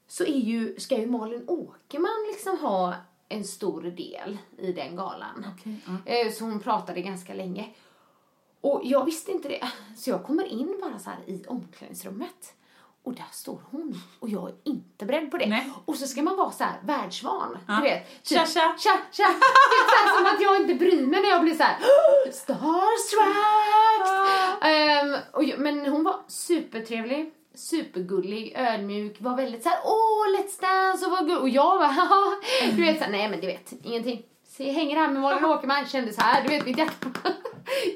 så 0.08 0.24
är 0.24 0.40
ju, 0.40 0.80
ska 0.80 1.00
ju 1.00 1.08
Malin 1.08 1.44
Åkerman 1.48 2.28
liksom 2.32 2.58
ha 2.58 2.96
en 3.30 3.44
stor 3.44 3.82
del 3.82 4.38
i 4.58 4.74
den 4.74 4.96
galan. 4.96 5.46
Okej, 5.56 5.76
ja. 5.86 6.12
Eh, 6.14 6.32
Så 6.32 6.44
hon 6.44 6.60
pratade 6.60 7.02
ganska 7.02 7.34
länge. 7.34 7.70
Och 8.62 8.82
jag 8.84 9.06
visste 9.06 9.32
inte 9.32 9.48
det. 9.48 9.68
Så 9.98 10.10
jag 10.10 10.24
kommer 10.24 10.44
in 10.44 10.80
bara 10.82 11.00
så 11.00 11.10
i 11.28 11.44
omklädningsrummet. 11.48 12.54
Och 13.04 13.14
där 13.14 13.28
står 13.32 13.60
hon. 13.72 14.02
Och 14.20 14.30
jag 14.30 14.50
är 14.50 14.56
inte 14.64 15.06
beredd 15.06 15.32
på 15.32 15.38
det. 15.38 15.46
Nej. 15.46 15.72
Och 15.86 15.96
så 15.96 16.08
ska 16.08 16.22
man 16.22 16.38
vara 16.38 16.52
så 16.52 16.64
här 16.64 16.80
världsvan. 16.84 17.58
Ja. 17.68 17.76
Du 17.76 17.82
vet. 17.82 18.08
Tja, 18.24 18.46
tja. 18.46 18.76
Tja, 18.80 19.00
tja. 19.12 19.26
Typ 19.28 19.90
så 19.90 20.18
som 20.18 20.26
att 20.26 20.42
jag 20.42 20.62
inte 20.62 20.74
bryr 20.74 21.08
mig 21.08 21.22
när 21.22 21.30
jag 21.30 21.42
blir 21.42 21.56
så 21.56 21.64
här 21.64 21.78
starstruck. 22.32 23.38
Ehm, 24.62 25.16
och 25.34 25.44
jag, 25.44 25.60
men 25.60 25.86
hon 25.86 26.04
var 26.04 26.16
supertrevlig. 26.28 27.34
Supergullig, 27.56 28.54
ödmjuk, 28.56 29.16
var 29.20 29.36
väldigt 29.36 29.64
så 29.64 29.70
här, 29.70 29.80
åh 29.86 30.28
let's 30.38 30.62
dance 30.62 31.06
och 31.06 31.12
var 31.12 31.22
gullig. 31.22 31.42
Och 31.42 31.50
jag 31.50 31.80
var, 31.80 32.76
du 32.76 32.82
vet 32.82 32.98
så 32.98 33.04
här, 33.04 33.12
nej 33.12 33.30
men 33.30 33.40
du 33.40 33.48
vet, 33.48 33.74
ingenting. 33.84 34.26
Så 34.58 34.64
jag 34.64 34.74
hänger 34.74 34.96
här 34.96 35.12
med 35.12 35.22
Malin 35.22 35.46
Åkerman, 35.46 35.86
kände 35.86 36.14
så 36.14 36.22
här, 36.22 36.42
du 36.42 36.48
vet 36.48 36.66
mitt 36.66 36.78
hjärta. 36.78 37.08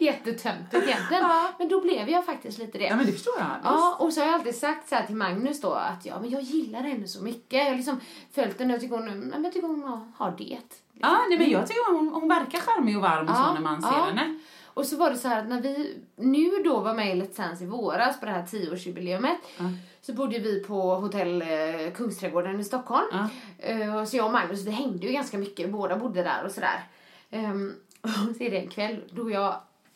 Jättetöntigt 0.02 0.84
egentligen. 0.88 1.24
Ja. 1.24 1.52
Men 1.60 1.68
då 1.70 1.82
blev 1.82 2.10
jag 2.10 2.26
faktiskt 2.26 2.58
lite 2.58 2.78
det. 2.78 2.84
Ja 2.84 2.96
men 2.96 3.06
det 3.06 3.12
förstår 3.12 3.34
jag. 3.38 3.48
Ja, 3.64 3.96
och 4.00 4.14
så 4.14 4.22
har 4.22 4.26
jag 4.26 4.36
alltid 4.36 4.56
sagt 4.56 4.90
så 4.90 4.96
till 5.08 5.16
Magnus 5.16 5.62
då 5.62 5.74
att 5.74 6.06
ja, 6.06 6.20
men 6.20 6.30
jag 6.30 6.42
gillar 6.42 6.82
henne 6.82 7.08
så 7.08 7.24
mycket. 7.24 7.60
Jag 7.60 7.66
har 7.66 7.76
liksom 7.76 8.00
följt 8.32 8.60
henne 8.60 8.74
och 8.76 8.82
tycker 8.82 8.96
hon, 8.96 9.20
men 9.20 9.44
jag 9.44 9.54
tycker 9.54 9.68
hon 9.68 9.84
har, 10.18 10.32
det. 10.38 10.58
Ja, 10.94 11.26
nej, 11.30 11.38
men 11.38 11.50
jag 11.50 11.68
tycker 11.68 11.96
hon, 11.96 12.10
hon 12.10 12.30
verkar 12.30 12.60
charmig 12.60 12.96
och 12.98 13.02
varm 13.02 13.30
och 13.30 13.36
så 13.36 13.42
Ja, 13.42 13.54
när 13.54 13.62
man 13.62 13.82
ser 13.82 13.90
ja. 13.90 14.04
henne. 14.04 14.40
Och 14.76 14.86
så 14.86 14.98
var 14.98 15.10
det 15.10 15.18
så 15.18 15.28
här 15.28 15.40
att 15.40 15.48
när 15.48 15.62
vi 15.62 15.98
nu 16.16 16.52
då 16.64 16.80
var 16.80 16.94
med 16.94 17.18
i 17.18 17.22
Let's 17.22 17.38
Dance 17.38 17.64
i 17.64 17.68
våras 17.68 18.20
på 18.20 18.26
det 18.26 18.32
här 18.32 18.44
tioårsjubileumet 18.46 19.38
så 20.02 20.14
bodde 20.14 20.40
vi 20.40 20.64
på 20.64 20.96
hotell 20.96 21.42
eh, 21.42 21.92
Kungsträdgården 21.96 22.60
i 22.60 22.64
Stockholm. 22.64 23.06
Ja. 23.12 23.28
Eh, 23.60 24.06
så 24.06 24.18
jag 24.18 24.26
och 24.26 24.32
Magnus 24.32 24.66
vi 24.68 24.72
hängde 24.72 25.08
ju 25.08 25.14
ganska 25.14 25.38
mycket, 25.38 25.70
båda 25.72 25.98
bodde 25.98 26.24
där 26.24 26.44
och 26.46 26.52
sådär. 26.52 26.84
Ehm, 27.32 27.74
Och 28.02 28.36
så 28.38 28.44
är 28.44 28.52
det 28.52 28.58
en 28.58 28.70
kväll 28.70 29.04
då 29.12 29.32
jag 29.32 29.56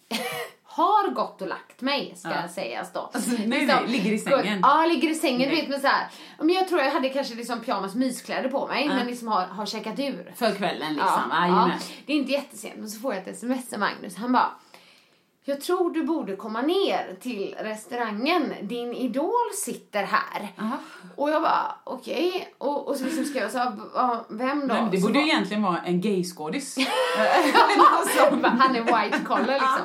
har 0.64 1.10
gått 1.12 1.42
och 1.42 1.48
lagt 1.48 1.82
mig, 1.82 2.14
ska 2.18 2.30
Ja. 2.30 2.48
sägas 2.48 2.94
då. 2.94 3.10
Alltså, 3.14 3.32
nej, 3.32 3.48
nej, 3.48 3.60
Liksom, 3.62 3.86
ligger 3.88 4.12
i 4.12 4.20
sängen. 4.20 4.60
Ja, 4.64 4.86
ligger 4.86 5.10
i 5.10 5.16
sängen, 5.16 5.40
du 5.40 5.46
Nej. 5.48 5.56
vet, 5.62 5.70
men 5.70 5.82
så 5.82 5.88
här. 5.88 6.08
Men 6.40 6.50
jag 6.50 6.68
tror 6.68 6.82
jag 6.82 6.92
hade 6.92 7.10
kanske 7.10 7.36
liksom 7.36 7.60
pyjamas 7.60 7.96
myskläder 7.96 8.50
på 8.50 8.68
mig, 8.68 8.86
Ja. 8.86 8.94
men 8.96 9.08
liksom 9.08 9.28
har, 9.28 9.42
har 9.46 9.66
checkat 9.66 10.00
ur. 10.00 10.34
För 10.36 10.52
kvällen 10.52 10.94
liksom. 10.94 11.22
Ja, 11.32 11.42
Jajamän. 11.42 11.70
ja. 11.80 11.86
Det 12.06 12.14
är 12.14 12.18
inte 12.18 12.32
jättesent, 12.32 12.74
men 12.78 12.90
så 12.90 13.00
får 13.00 13.14
jag 13.14 13.22
ett 13.24 13.28
sms 13.36 13.74
av 13.74 13.80
Magnus. 13.80 14.16
Han 14.16 14.32
bara, 14.32 14.50
jag 15.50 15.62
tror 15.62 15.92
du 15.94 16.04
borde 16.04 16.36
komma 16.36 16.62
ner 16.62 17.16
till 17.22 17.56
restaurangen. 17.60 18.54
Din 18.62 18.94
idol 18.94 19.32
sitter 19.56 20.04
här. 20.04 20.48
Aha. 20.60 20.78
Och 21.16 21.30
jag 21.30 21.42
bara, 21.42 21.76
okej. 21.84 22.54
Och, 22.58 22.88
och 22.88 22.96
så 22.96 23.04
liksom 23.06 23.26
skrev 23.26 23.44
jag 23.44 23.52
så 23.52 23.58
här, 23.58 23.72
"Ja, 23.96 24.26
vem 24.30 24.68
då? 24.68 24.74
Men 24.74 24.92
det 24.92 25.02
borde 25.02 25.20
ju 25.20 25.26
egentligen 25.26 25.64
vara 25.64 25.78
en 25.82 26.02
gayskådis. 26.02 26.76
Alltså. 27.94 28.48
Han 28.48 28.76
är 28.76 28.82
white 28.82 29.20
collar 29.26 29.54
liksom. 29.54 29.82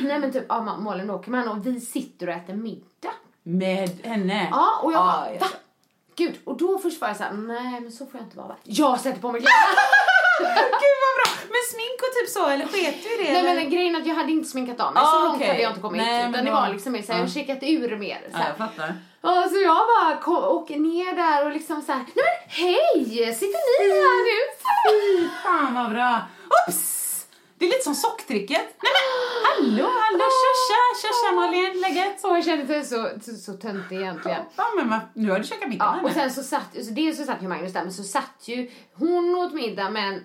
Nej 0.08 0.18
men 0.18 0.32
typ, 0.32 0.44
ja, 0.48 0.54
Ma- 0.60 0.80
Malin 0.80 1.10
Åkerman 1.10 1.48
och 1.48 1.66
vi 1.66 1.80
sitter 1.80 2.26
och 2.28 2.34
äter 2.34 2.54
middag. 2.54 3.12
Med 3.42 3.90
henne. 4.04 4.48
Ja, 4.50 4.80
och 4.82 4.92
jag 4.92 4.98
Ja, 5.00 5.04
bara, 5.24 5.32
jag 5.32 5.40
va? 5.40 5.46
Gud, 6.16 6.34
och 6.44 6.56
då 6.56 6.78
först 6.78 7.00
var 7.00 7.08
jag 7.08 7.16
såhär, 7.16 7.32
nej 7.32 7.80
men 7.80 7.92
så 7.92 8.06
får 8.06 8.20
jag 8.20 8.26
inte 8.26 8.36
vara 8.36 8.48
va? 8.48 8.56
Jag 8.64 9.00
sätter 9.00 9.20
på 9.20 9.32
mig 9.32 9.40
kläderna! 9.40 9.80
Gud 10.82 10.96
vad 11.04 11.14
bra! 11.18 11.28
Men 11.54 11.62
smink 11.72 11.98
och 12.06 12.12
typ 12.16 12.28
så, 12.36 12.46
eller 12.46 12.66
sket 12.66 13.02
du 13.02 13.14
i 13.14 13.16
det? 13.16 13.32
nej 13.32 13.40
eller? 13.40 13.54
men 13.54 13.70
grejen 13.70 13.96
att 13.96 14.06
jag 14.06 14.14
hade 14.14 14.32
inte 14.32 14.48
sminkat 14.48 14.80
av 14.80 14.94
mig, 14.94 15.02
Ah, 15.06 15.10
så 15.12 15.20
långt 15.24 15.36
okej. 15.36 15.48
hade 15.48 15.62
jag 15.62 15.70
inte 15.70 15.80
kommit. 15.80 16.02
Nej, 16.02 16.30
utan 16.30 16.44
det 16.44 16.50
var 16.50 16.68
liksom 16.68 16.92
mer 16.92 17.02
såhär, 17.02 17.18
jag 17.18 17.24
Ja. 17.28 17.30
har 17.30 17.34
checkat 17.34 17.58
ur 17.62 17.96
mer. 17.96 18.20
Ja, 18.32 18.38
jag 18.48 18.56
fattar. 18.56 18.94
Ja, 19.22 19.48
så 19.50 19.56
jag 19.60 19.76
bara 19.76 20.16
kom, 20.16 20.36
åker 20.44 20.76
ner 20.76 21.12
där 21.16 21.46
och 21.46 21.52
liksom 21.52 21.82
såhär, 21.82 22.04
nej 22.14 22.24
men 22.28 22.38
hej! 22.64 23.34
Sitter 23.34 23.80
ni 23.80 23.88
här 24.04 24.18
nu? 24.30 24.38
Fy 24.90 25.28
fan 25.42 25.74
vad 25.74 25.90
bra! 25.92 26.20
Oops! 26.68 27.00
Det 27.58 27.64
är 27.64 27.68
lite 27.68 27.84
som 27.84 27.94
socktricket. 27.94 28.62
Nej 28.82 28.92
men 28.96 29.04
hallå, 29.44 29.84
hallå, 30.00 30.24
tja 30.40 30.52
tja, 30.68 31.00
tja 31.02 31.08
tja 31.28 31.34
Malin, 31.36 31.80
läget? 31.80 32.24
Och 32.24 32.30
jag 32.36 32.44
kände 32.44 32.64
mig 32.64 32.84
så, 32.84 33.08
så, 33.22 33.34
så 33.36 33.52
töntig 33.52 33.96
egentligen. 34.00 34.42
Ja 34.56 34.64
men 34.76 34.90
vad- 34.90 35.00
nu 35.14 35.30
har 35.30 35.38
du 35.38 35.44
käkat 35.44 35.68
middag 35.68 35.98
Ja, 36.02 36.08
och 36.08 36.14
sen 36.14 36.30
så 36.30 36.42
satt, 36.42 36.84
så 36.84 36.90
dels 36.90 37.16
så 37.18 37.24
satt 37.24 37.42
ju 37.42 37.48
Magnus 37.48 37.72
där, 37.72 37.82
men 37.82 37.92
så 37.92 38.02
satt 38.02 38.48
ju 38.48 38.70
hon 38.94 39.34
åt 39.34 39.52
middag 39.52 39.90
med 39.90 40.08
en, 40.08 40.24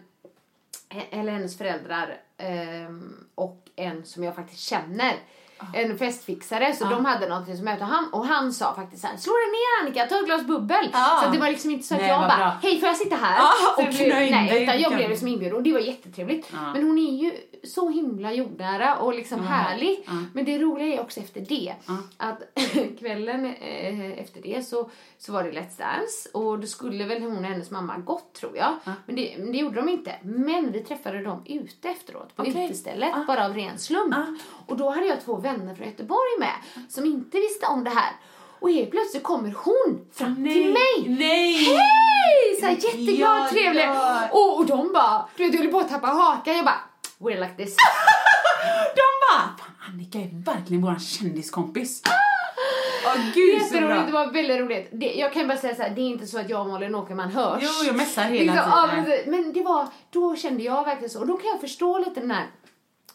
eller 1.12 1.32
hennes 1.32 1.58
föräldrar 1.58 2.18
ehm, 2.38 3.26
och 3.36 3.64
en 3.76 4.06
som 4.06 4.24
jag 4.24 4.36
faktiskt 4.36 4.62
känner. 4.62 5.16
En 5.74 5.98
festfixare, 5.98 6.74
så 6.76 6.86
de 6.86 7.06
hade 7.06 7.30
någonting 7.30 7.58
som 7.58 7.68
och 7.68 7.74
han, 7.86 8.10
och 8.14 8.26
han 8.26 8.54
sa 8.54 8.76
faktiskt 8.76 9.02
såhär, 9.02 9.18
slå 9.18 9.34
dig 9.34 9.46
ner 9.52 9.82
Annika, 9.88 10.06
ta 10.16 10.20
ett 10.20 10.26
glas 10.26 10.46
bubbel. 10.48 10.90
Ja. 10.94 11.18
Så 11.22 11.28
att 11.28 11.34
det 11.34 11.40
var 11.40 11.50
liksom 11.50 11.72
inte 11.72 11.88
så 11.88 11.96
att 11.96 12.02
Nej, 12.02 12.10
jag 12.10 12.22
bara, 12.22 12.38
bra. 12.38 12.58
hej 12.64 12.80
får 12.80 12.88
jag 12.88 12.98
sitta 12.98 13.16
här? 13.16 13.38
Ja, 13.38 13.52
Så 13.76 13.82
och 13.82 13.88
blev- 13.90 14.10
Nej, 14.32 14.64
utan 14.64 14.80
jag 14.82 14.94
blev 14.96 15.10
liksom 15.10 15.28
inbjuden 15.28 15.56
och 15.58 15.64
det 15.64 15.74
var 15.74 15.80
jättetrevligt. 15.80 16.50
Ja. 16.54 16.74
Men 16.74 16.84
hon 16.84 16.98
är 16.98 17.24
ju 17.24 17.32
så 17.64 17.90
himla 17.90 18.34
jordnära 18.34 18.96
och 18.98 19.14
liksom 19.14 19.38
Ja. 19.44 19.44
härlig. 19.50 20.04
Ja. 20.06 20.12
Men 20.34 20.46
det 20.46 20.58
roliga 20.60 20.96
är 20.96 21.02
också 21.02 21.20
efter 21.20 21.42
det, 21.42 21.74
Ja. 21.88 21.98
att 22.18 22.42
kvällen 23.00 23.46
eh, 23.46 24.20
efter 24.20 24.42
det 24.42 24.68
så, 24.68 24.90
så 25.18 25.32
var 25.34 25.44
det 25.44 25.52
Let's 25.52 25.78
Dance 25.78 26.30
och 26.34 26.60
då 26.60 26.68
skulle 26.68 27.04
väl 27.06 27.22
hon 27.22 27.38
och 27.38 27.44
hennes 27.44 27.72
mamma 27.72 27.98
gått 27.98 28.34
tror 28.34 28.58
jag. 28.58 28.74
Ja. 28.84 28.92
Men, 29.06 29.16
det, 29.16 29.36
det 29.52 29.58
gjorde 29.58 29.76
de 29.76 29.90
inte. 29.90 30.12
Men 30.24 30.72
vi 30.72 30.80
träffade 30.80 31.24
dem 31.24 31.42
ute 31.46 31.90
efteråt 31.90 32.36
på 32.36 32.42
Okej. 32.42 32.66
utestället, 32.66 33.10
Ja. 33.14 33.24
bara 33.28 33.46
av 33.46 33.54
ren 33.54 33.78
slump. 33.78 34.14
Ja. 34.18 34.26
Och 34.68 34.78
då 34.78 34.90
hade 34.90 35.06
jag 35.06 35.22
två 35.26 35.36
vänner 35.36 35.49
från 35.56 35.86
Göteborg 35.88 36.40
med 36.40 36.54
som 36.90 37.06
inte 37.06 37.38
visste 37.38 37.66
om 37.66 37.84
det 37.84 37.90
här. 37.90 38.12
Och 38.60 38.70
helt 38.72 38.92
plötsligt 38.92 39.24
kommer 39.24 39.54
hon 39.64 40.06
fram 40.14 40.36
till 40.36 40.74
mig. 40.74 41.16
Nej! 41.20 41.54
Hej! 41.54 42.60
Så 42.60 42.66
här 42.66 42.72
jätteglad, 42.74 43.40
Ja, 43.40 43.48
trevlig. 43.52 43.90
Och, 44.32 44.58
och 44.58 44.66
de 44.66 44.94
bara, 44.94 45.26
du 45.36 45.44
vet 45.44 45.54
jag 45.54 45.62
höll 45.62 45.72
på 45.72 45.80
att 45.80 45.90
tappa 45.90 46.08
hakan. 46.08 46.56
Jag 46.56 46.66
bara, 46.66 46.80
we're 47.20 47.40
like 47.40 47.64
this. 47.66 47.76
De 48.96 49.02
bara, 49.32 49.42
fan 49.58 49.76
Annika 49.94 50.18
är 50.20 50.44
verkligen 50.56 50.82
våran 50.84 51.00
kändiskompis. 51.00 52.02
Åh 53.06 53.16
gud 53.34 53.62
så 53.62 53.66
Jätteroligt, 53.76 54.06
det 54.06 54.12
bra. 54.12 54.26
var 54.26 54.32
väldigt 54.34 54.60
roligt. 54.60 54.90
Det, 54.92 55.14
jag 55.14 55.34
kan 55.34 55.48
bara 55.48 55.58
säga 55.58 55.76
så 55.76 55.82
här, 55.82 55.90
det 55.90 56.02
är 56.02 56.10
inte 56.10 56.28
så 56.28 56.40
att 56.40 56.50
jag 56.50 56.62
och 56.62 56.68
Malin 56.68 56.96
Åkerman 56.96 57.32
hörs. 57.32 57.64
Jo, 57.64 57.86
jag 57.86 57.96
messar 57.96 58.24
hela 58.24 58.54
Liksom, 58.54 59.06
tiden. 59.06 59.32
men 59.32 59.54
det 59.54 59.64
var, 59.64 59.88
då 60.10 60.36
kände 60.36 60.64
jag 60.64 60.86
verkligen 60.86 61.10
så. 61.10 61.20
Och 61.20 61.28
då 61.28 61.38
kan 61.38 61.50
jag 61.50 61.62
förstå 61.62 61.98
lite 61.98 62.20
den 62.20 62.32
här 62.32 62.48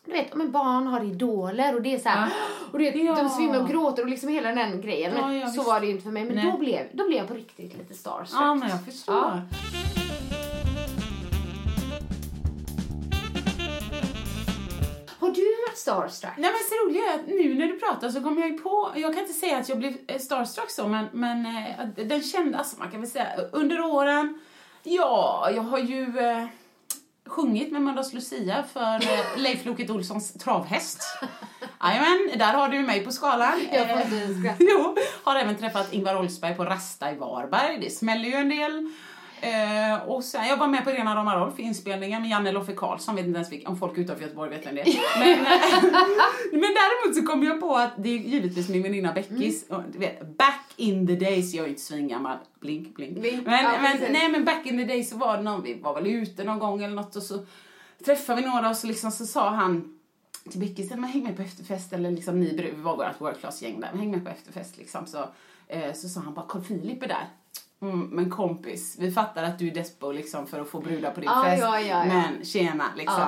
du 0.04 0.12
vet, 0.12 0.34
men 0.34 0.50
barn 0.50 0.86
har 0.86 1.04
idoler 1.04 1.74
och 1.74 1.82
det 1.82 1.94
är 1.94 1.98
så 1.98 2.08
här, 2.08 2.32
och 2.72 2.78
du 2.78 2.84
vet, 2.84 2.96
Ja. 3.04 3.14
de 3.14 3.28
svimmar 3.28 3.60
och 3.60 3.68
gråter 3.68 4.02
och 4.02 4.08
liksom 4.08 4.28
hela 4.28 4.52
den 4.52 4.80
grejen. 4.80 5.12
Ja, 5.16 5.26
Men 5.26 5.38
ja, 5.38 5.46
så 5.46 5.52
visst. 5.54 5.66
var 5.66 5.80
det 5.80 5.86
ju 5.86 5.92
inte 5.92 6.04
för 6.04 6.10
mig. 6.10 6.24
Men 6.24 6.34
Nej. 6.36 6.50
då 6.52 6.58
blev, 6.58 6.80
då 6.92 7.06
blev 7.06 7.18
jag 7.18 7.28
på 7.28 7.34
riktigt 7.34 7.78
lite 7.78 7.94
starstruck. 7.94 8.40
Ja, 8.42 8.54
men 8.54 8.68
jag 8.68 8.84
förstår. 8.84 9.14
Ja. 9.14 9.40
Har 15.20 15.30
du 15.30 15.54
varit 15.68 15.78
starstruck? 15.78 16.32
Nej 16.38 16.50
men 16.50 16.60
så 16.68 16.86
roliga 16.86 17.12
är 17.12 17.14
att 17.18 17.26
nu 17.26 17.54
när 17.54 17.66
du 17.66 17.78
pratar 17.78 18.08
så 18.08 18.20
kommer 18.22 18.40
jag 18.40 18.50
ju 18.50 18.58
på, 18.58 18.90
jag 18.96 19.12
kan 19.14 19.22
inte 19.22 19.34
säga 19.34 19.58
att 19.58 19.68
jag 19.68 19.78
blev 19.78 19.96
eh, 20.06 20.18
starstruck 20.18 20.70
så 20.70 20.88
men, 20.88 21.06
men 21.12 21.46
eh, 21.46 22.04
den 22.06 22.22
kände, 22.22 22.58
alltså 22.58 22.76
man 22.78 22.90
kan 22.90 23.00
väl 23.00 23.10
säga 23.10 23.26
under 23.52 23.80
åren, 23.80 24.38
ja 24.82 25.48
jag 25.54 25.62
har 25.62 25.78
ju 25.78 26.18
eh, 26.18 26.44
sjungit 27.26 27.72
med 27.72 27.82
Mölndals 27.82 28.12
Lucia 28.12 28.64
för 28.72 28.94
eh, 28.94 29.36
Leif 29.36 29.64
Loket 29.64 29.90
Olssons 29.90 30.32
travhäst. 30.32 31.02
Jajamän, 31.82 32.30
där 32.38 32.52
har 32.54 32.68
du 32.68 32.80
mig 32.80 33.04
på 33.04 33.12
skalan. 33.12 33.60
Jag 33.72 33.88
får 33.88 34.10
Eh. 34.10 34.56
Jo, 34.58 34.96
har 35.24 35.36
även 35.36 35.56
träffat 35.56 35.92
Ingvar 35.92 36.16
Oldsberg 36.18 36.54
på 36.54 36.64
Rasta 36.64 37.12
i 37.12 37.16
Varberg, 37.16 37.78
det 37.80 37.90
smäller 37.90 38.28
ju 38.28 38.34
en 38.34 38.48
del. 38.48 38.92
Eh, 39.40 40.08
och 40.08 40.24
sen, 40.24 40.46
jag 40.46 40.56
var 40.56 40.66
med 40.66 40.84
på 40.84 40.90
Rena 40.90 41.16
rama 41.16 41.36
Rolf 41.36 41.58
inspelningen 41.58 42.22
med 42.22 42.30
Janne 42.30 42.52
Loffe 42.52 42.72
Karlsson, 42.72 43.16
vet 43.16 43.26
inte 43.26 43.36
ens 43.36 43.52
vilka, 43.52 43.68
om 43.68 43.78
folk 43.78 43.98
utanför 43.98 44.22
Göteborg 44.22 44.50
vet 44.50 44.66
vem 44.66 44.74
det 44.74 44.80
är. 44.80 45.18
Men, 45.18 45.32
eh, 45.32 45.82
men 46.52 46.60
däremot 46.60 47.16
så 47.16 47.22
kom 47.22 47.42
jag 47.42 47.60
på 47.60 47.76
att 47.76 47.92
det 47.96 48.08
är 48.08 48.18
givetvis 48.18 48.68
min 48.68 48.82
väninna 48.82 49.12
Beckis, 49.12 49.68
och 49.68 49.82
du 49.92 49.98
vet, 49.98 50.36
back 50.36 50.72
in 50.76 51.06
the 51.06 51.14
days, 51.14 51.54
jag 51.54 51.64
är 51.64 51.68
inte 51.68 51.82
svingammal, 51.82 52.36
blink 52.60 52.94
blink. 52.94 53.18
Blink, 53.18 53.46
Men, 53.46 53.64
ja, 53.64 53.80
men, 53.82 54.12
nej 54.12 54.28
men 54.28 54.44
back 54.44 54.66
in 54.66 54.78
the 54.78 54.84
days 54.84 55.10
så 55.10 55.16
var 55.16 55.36
det 55.36 55.42
någon, 55.42 55.62
vi 55.62 55.74
var 55.74 55.94
väl 55.94 56.06
ute 56.06 56.44
någon 56.44 56.58
gång 56.58 56.82
eller 56.82 56.94
något 56.94 57.16
och 57.16 57.22
så 57.22 57.46
träffade 58.04 58.40
vi 58.40 58.48
några 58.48 58.70
och 58.70 58.76
så 58.76 58.86
liksom 58.86 59.10
så 59.10 59.26
sa 59.26 59.50
han 59.50 59.98
till 60.50 60.60
Beckis, 60.60 60.90
häng 60.90 61.24
med 61.24 61.36
på 61.36 61.42
efterfest. 61.42 61.92
Eller 61.92 62.10
liksom 62.10 62.40
ni, 62.40 62.56
vi 62.56 62.82
var 62.82 62.96
vårt 62.96 63.20
world 63.20 63.40
class 63.40 63.62
gäng 63.62 63.80
där, 63.80 63.88
häng 63.88 64.10
med 64.10 64.24
på 64.24 64.30
efterfest 64.30 64.76
liksom. 64.78 65.06
Så, 65.06 65.28
eh, 65.68 65.92
så 65.92 66.08
sa 66.08 66.20
han 66.20 66.34
bara 66.34 66.46
Carl 66.48 66.62
Philip 66.62 67.02
är 67.02 67.08
där. 67.08 67.28
Mm, 67.92 68.00
men 68.06 68.30
kompis, 68.30 68.96
vi 68.98 69.10
fattar 69.12 69.42
att 69.42 69.58
du 69.58 69.68
är 69.68 69.74
despo 69.74 70.12
liksom 70.12 70.46
för 70.46 70.60
att 70.60 70.68
få 70.68 70.80
brudar 70.80 71.10
på 71.10 71.20
din 71.20 71.30
Ja, 71.30 71.44
fest. 71.44 71.62
ja, 71.62 71.80
ja, 71.80 71.86
ja. 71.86 72.04
Men 72.04 72.44
tjena 72.44 72.84
liksom. 72.96 73.22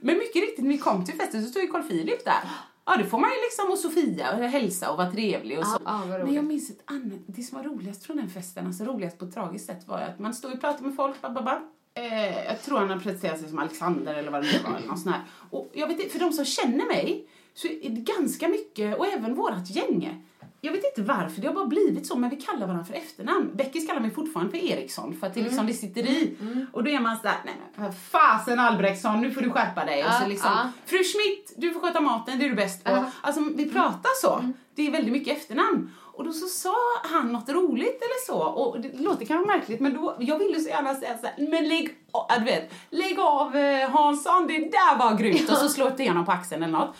Men 0.00 0.18
mycket 0.18 0.42
riktigt 0.42 0.64
när 0.64 0.68
vi 0.72 0.78
kom 0.78 1.04
till 1.04 1.14
festen 1.14 1.42
så 1.44 1.50
stod 1.50 1.62
ju 1.62 1.68
Carl 1.68 1.82
Philip 1.82 2.24
där. 2.24 2.50
Ja, 2.84 2.96
det 2.96 3.04
får 3.04 3.18
man 3.18 3.30
ju 3.30 3.36
liksom 3.36 3.70
och 3.70 3.78
Sofia 3.78 4.32
och 4.36 4.38
hälsa 4.44 4.90
och 4.90 4.96
vara 4.96 5.10
trevlig 5.10 5.58
och 5.58 5.66
så. 5.66 5.78
Men 6.24 6.34
jag 6.34 6.44
minns 6.44 6.70
ett 6.70 6.82
annat, 6.84 7.18
det 7.26 7.42
som 7.42 7.58
var 7.58 7.64
roligast 7.64 8.06
från 8.06 8.16
den 8.16 8.30
festen, 8.30 8.66
alltså 8.66 8.84
roligast 8.84 9.18
på 9.18 9.24
ett 9.24 9.34
tragiskt 9.34 9.66
sätt 9.66 9.88
var 9.88 9.98
ju 9.98 10.04
att 10.04 10.18
man 10.18 10.34
stod 10.34 10.52
och 10.52 10.60
pratade 10.60 10.84
med 10.86 10.96
folk, 10.96 11.22
bababa. 11.22 11.60
Eh, 11.94 12.44
jag 12.44 12.62
tror 12.62 12.78
han 12.78 12.90
har 12.90 12.96
presenterat 12.98 13.38
sig 13.40 13.48
som 13.48 13.58
Alexander 13.58 14.14
eller 14.14 14.30
vad 14.30 14.42
det 14.42 14.52
nu 14.52 14.58
var 14.70 14.78
eller 14.78 14.88
något 14.88 15.00
sånt 15.00 15.14
här. 15.16 15.24
Och 15.50 15.70
jag 15.72 15.86
vet 15.86 16.00
inte, 16.00 16.12
för 16.12 16.18
de 16.18 16.32
som 16.32 16.44
känner 16.44 16.86
mig 16.86 17.26
så 17.54 17.68
är 17.68 17.90
det 17.90 18.00
ganska 18.18 18.48
mycket, 18.48 18.98
och 18.98 19.06
även 19.06 19.34
vårat 19.34 19.70
gäng. 19.70 20.24
Jag 20.60 20.72
vet 20.72 20.84
inte 20.84 21.12
varför, 21.12 21.40
det 21.40 21.46
har 21.46 21.54
bara 21.54 21.66
blivit 21.66 22.06
så, 22.06 22.16
men 22.16 22.30
vi 22.30 22.36
kallar 22.36 22.66
varandra 22.66 22.84
för 22.84 22.94
efternamn. 22.94 23.50
Beckis 23.54 23.86
kallar 23.86 24.00
mig 24.00 24.10
fortfarande 24.10 24.50
för 24.58 24.66
Eriksson 24.66 25.16
för 25.20 25.26
att 25.26 25.34
det 25.34 25.42
liksom 25.42 25.66
det 25.66 25.72
sitter 25.74 26.02
i. 26.02 26.36
Och 26.72 26.84
då 26.84 26.90
är 26.90 27.00
man 27.00 27.16
sådär, 27.16 27.34
nej 27.44 27.54
men 27.76 27.92
fasen 27.92 28.60
Albrektsson, 28.60 29.20
nu 29.20 29.30
får 29.30 29.40
du 29.40 29.50
skärpa 29.50 29.84
dig. 29.84 30.04
och 30.04 30.08
Ja, 30.10 30.20
så 30.20 30.28
liksom, 30.28 30.50
ja. 30.54 30.70
Fru 30.86 30.98
Schmidt, 31.04 31.52
du 31.56 31.72
får 31.72 31.80
sköta 31.80 32.00
maten, 32.00 32.38
det 32.38 32.44
är 32.44 32.48
du 32.48 32.54
bäst 32.54 32.84
på. 32.84 32.90
Ja. 32.90 33.04
Alltså 33.20 33.40
vi 33.54 33.70
pratar 33.70 34.10
så. 34.22 34.52
Det 34.74 34.86
är 34.86 34.90
väldigt 34.90 35.12
mycket 35.12 35.38
efternamn. 35.38 35.90
Och 36.16 36.24
då 36.24 36.32
så 36.32 36.46
sa 36.46 36.74
han 37.04 37.32
något 37.32 37.48
roligt 37.48 37.96
eller 38.02 38.26
så. 38.26 38.38
Och 38.38 38.80
det 38.80 39.00
låter 39.00 39.26
kanske 39.26 39.46
märkligt 39.56 39.80
men 39.80 39.94
då, 39.94 40.16
jag 40.20 40.38
ville 40.38 40.60
så 40.60 40.68
gärna 40.68 40.94
säga 40.94 41.18
så 41.18 41.26
här, 41.26 41.48
men 41.50 41.68
lägg 41.68 41.90
av, 42.12 42.38
du 42.38 42.44
vet, 42.44 42.72
lägg 42.90 43.18
av 43.20 43.56
eh, 43.56 43.90
Hansson, 43.90 44.46
det 44.46 44.58
där 44.58 44.98
var 44.98 45.14
grymt. 45.18 45.50
Och 45.50 45.56
så 45.56 45.68
slå 45.68 45.86
inte 45.88 46.02
igenom 46.02 46.24
på 46.26 46.32
axeln 46.32 46.62
eller 46.62 46.78
något. 46.78 46.96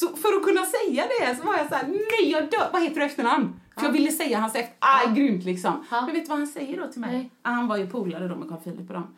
Ja. 0.00 0.08
Så 0.08 0.16
för 0.16 0.28
att 0.36 0.42
kunna 0.42 0.62
säga 0.66 1.04
det 1.20 1.36
så 1.36 1.46
var 1.46 1.56
jag 1.56 1.68
så 1.68 1.74
här, 1.74 1.86
nej 1.86 2.30
jag 2.30 2.50
dör, 2.50 2.68
vad 2.72 2.82
heter 2.82 3.00
du 3.00 3.06
efternamn? 3.06 3.60
För 3.76 3.84
jag 3.84 3.92
ville 3.92 4.12
säga 4.12 4.38
hans 4.38 4.54
efter, 4.54 4.74
ah, 4.78 5.10
grymt 5.10 5.44
liksom. 5.44 5.84
Ja. 5.90 6.00
Men 6.00 6.14
vet 6.14 6.24
du 6.24 6.28
vad 6.28 6.38
han 6.38 6.46
säger 6.46 6.80
då 6.80 6.86
till 6.92 7.00
mig? 7.00 7.12
Nej. 7.12 7.30
Ah, 7.42 7.50
Han 7.50 7.68
var 7.68 7.76
ju 7.76 7.90
polare 7.90 8.28
då 8.28 8.36
med 8.36 8.48
Carl 8.48 8.60
Philip 8.60 8.88
och 8.90 8.94
dem. 8.94 9.16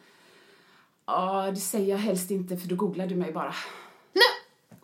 Ja, 1.06 1.50
det 1.50 1.56
säger 1.56 1.90
jag 1.90 1.98
helst 1.98 2.30
inte 2.30 2.56
för 2.56 2.68
då 2.68 2.74
googlar 2.76 3.06
du 3.06 3.14
mig 3.16 3.32
bara. 3.32 3.54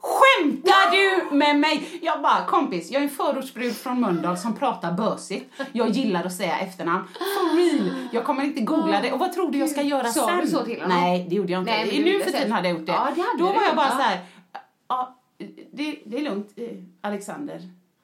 Skämtar 0.05 0.91
du 0.91 1.37
med 1.37 1.59
mig? 1.59 1.99
Jag 2.03 2.23
bara, 2.23 2.45
kompis, 2.47 2.91
jag 2.91 3.01
är 3.03 3.05
en 3.05 3.11
förortsbrud 3.11 3.77
från 3.77 4.01
Mölndal 4.01 4.37
som 4.39 4.57
pratar 4.57 4.93
bösigt. 4.93 5.53
Jag 5.73 5.89
gillar 5.89 6.25
att 6.25 6.33
säga 6.35 6.59
efternamn. 6.59 7.05
For 7.15 7.57
real, 7.57 7.95
jag 8.13 8.25
kommer 8.25 8.45
inte 8.45 8.61
googla 8.61 9.01
det. 9.01 9.13
Och 9.13 9.19
vad 9.19 9.33
tror 9.33 9.51
du 9.51 9.59
jag 9.59 9.69
ska 9.71 9.83
göra 9.83 10.05
Sa 10.09 10.27
sen? 10.27 10.41
du 10.41 10.47
så 10.47 10.65
till 10.65 10.81
honom? 10.83 10.99
Nej, 11.01 11.27
det 11.31 11.35
gjorde 11.35 11.53
jag 11.53 11.63
inte. 11.63 11.71
Nej, 11.73 12.03
nu 12.05 12.21
för 12.21 12.31
tiden 12.31 12.53
hade 12.53 12.69
jag 12.69 12.79
gjort 12.79 12.87
det. 12.87 12.93
Ja, 12.93 13.09
det 13.15 13.21
hade 13.23 13.39
Då 13.39 13.49
du. 13.49 13.55
var 13.55 13.63
jag 13.63 13.77
bara 13.77 13.87
Ja. 13.87 13.97
så 13.97 14.03
här, 14.03 14.21
ja, 14.89 15.19
det, 15.75 15.99
det 16.05 16.17
är 16.19 16.23
lugnt, 16.23 16.53
eh, 16.57 16.69
Alexander. 17.01 17.57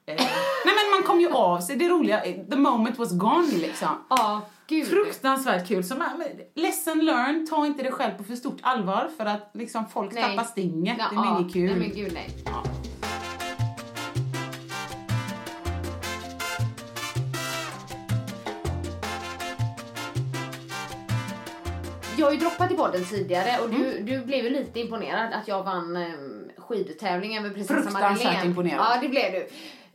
Eh, 0.05 0.15
nej 0.65 0.73
men 0.75 0.91
man 0.95 1.03
kom 1.03 1.21
ju 1.21 1.29
av 1.29 1.59
sig, 1.59 1.75
det 1.75 1.89
roliga, 1.89 2.21
the 2.49 2.55
moment 2.55 2.97
was 2.97 3.11
gone 3.11 3.57
liksom. 3.57 3.87
Ja, 4.09 4.41
gud. 4.67 4.87
Fruktansvärt 4.87 5.67
kul. 5.67 5.83
Så 5.83 5.95
man, 5.95 6.23
lesson 6.55 7.05
learned, 7.05 7.49
ta 7.49 7.65
inte 7.65 7.83
det 7.83 7.91
själv 7.91 8.17
på 8.17 8.23
för 8.23 8.35
stort 8.35 8.57
allvar 8.61 9.09
för 9.17 9.25
att 9.25 9.51
liksom 9.53 9.85
folk 9.89 10.13
Nej. 10.13 10.23
tappar 10.23 10.43
stinget. 10.43 10.97
Ja, 10.99 11.05
det 11.11 11.27
är 11.27 11.39
inget 11.39 11.53
kul. 11.53 11.65
Nej, 11.65 11.79
men 11.79 11.95
gud 11.95 12.13
nej. 12.13 12.29
Ja. 12.45 12.63
Jag 22.17 22.25
har 22.25 22.31
ju 22.33 22.39
droppat 22.39 22.71
i 22.71 22.75
podden 22.75 23.05
tidigare 23.05 23.63
och 23.63 23.69
du, 23.69 23.99
du 24.03 24.25
blev 24.25 24.43
ju 24.43 24.49
lite 24.49 24.79
imponerad 24.79 25.33
att 25.33 25.47
jag 25.47 25.63
vann 25.63 25.97
um, 25.97 26.38
skidtävlingen 26.69 27.43
med 27.43 27.53
prinsessa 27.53 27.83
Fruktansvärt 27.83 28.45
imponerad. 28.45 28.85
Ja, 28.89 29.01
det 29.01 29.09
blev 29.09 29.31
du. 29.31 29.47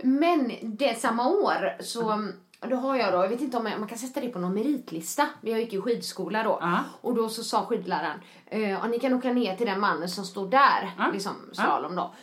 Men 0.08 0.52
det 0.62 1.00
samma 1.00 1.28
år 1.28 1.82
så 1.82 2.28
då 2.68 2.76
har 2.76 2.96
jag 2.96 3.12
då, 3.12 3.18
jag 3.18 3.28
vet 3.28 3.40
inte 3.40 3.56
om 3.56 3.66
jag, 3.66 3.78
man 3.80 3.88
kan 3.88 3.98
sätta 3.98 4.20
det 4.20 4.28
på 4.28 4.38
någon 4.38 4.54
meritlista. 4.54 5.28
Jag 5.40 5.60
gick 5.60 5.72
ju 5.72 5.80
skidskola 5.82 6.42
då. 6.42 6.58
Ja. 6.60 6.78
Och 7.00 7.14
då 7.14 7.28
så 7.28 7.44
sa 7.44 7.64
skidläraren, 7.66 8.20
eh, 8.46 8.86
ni 8.86 8.98
kan 8.98 9.14
åka 9.14 9.32
ner 9.32 9.56
till 9.56 9.66
den 9.66 9.80
mannen 9.80 10.08
som 10.08 10.24
står 10.24 10.48
där, 10.48 10.90
Ja. 10.98 11.10
liksom 11.12 11.32
slalom 11.52 11.96
då. 11.96 12.14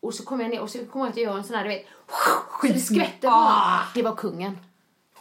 Och 0.00 0.14
så 0.14 0.24
kom 0.24 0.40
jag 0.40 0.50
ner 0.50 0.60
och 0.60 0.70
så 0.70 0.78
kom 0.84 1.00
jag 1.00 1.10
att 1.10 1.16
jag 1.16 1.24
gör 1.24 1.36
en 1.38 1.44
sån 1.44 1.56
här, 1.56 1.64
du 1.64 1.68
vet, 1.70 1.86
så 2.60 2.66
det 2.66 2.80
skvätter 2.80 3.28
på 3.28 3.34
Ah. 3.34 3.80
Det 3.94 4.02
var 4.02 4.16
kungen. 4.16 4.58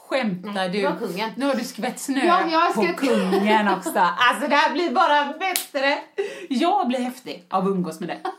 Skämtar 0.10 0.52
Nej, 0.52 0.70
du? 0.70 0.82
det 0.82 0.88
var 0.90 0.96
kungen. 1.00 1.32
Nu 1.38 1.46
har 1.46 1.56
du 1.56 1.64
skvätt 1.64 2.00
snö 2.00 2.26
Ja, 2.26 2.40
jag 2.52 2.60
har 2.60 2.74
på 2.74 2.82
skvätt- 2.82 2.98
kungen 2.98 3.68
också. 3.68 3.90
Alltså 4.30 4.48
det 4.48 4.56
här 4.56 4.74
blir 4.74 4.92
bara 4.92 5.34
bättre. 5.40 5.98
Jag 6.50 6.88
blir 6.88 7.00
häftig 7.00 7.46
av 7.50 7.64
att 7.64 7.70
umgås 7.70 8.00
med 8.00 8.10
dig. 8.10 8.22
Ja, 8.24 8.32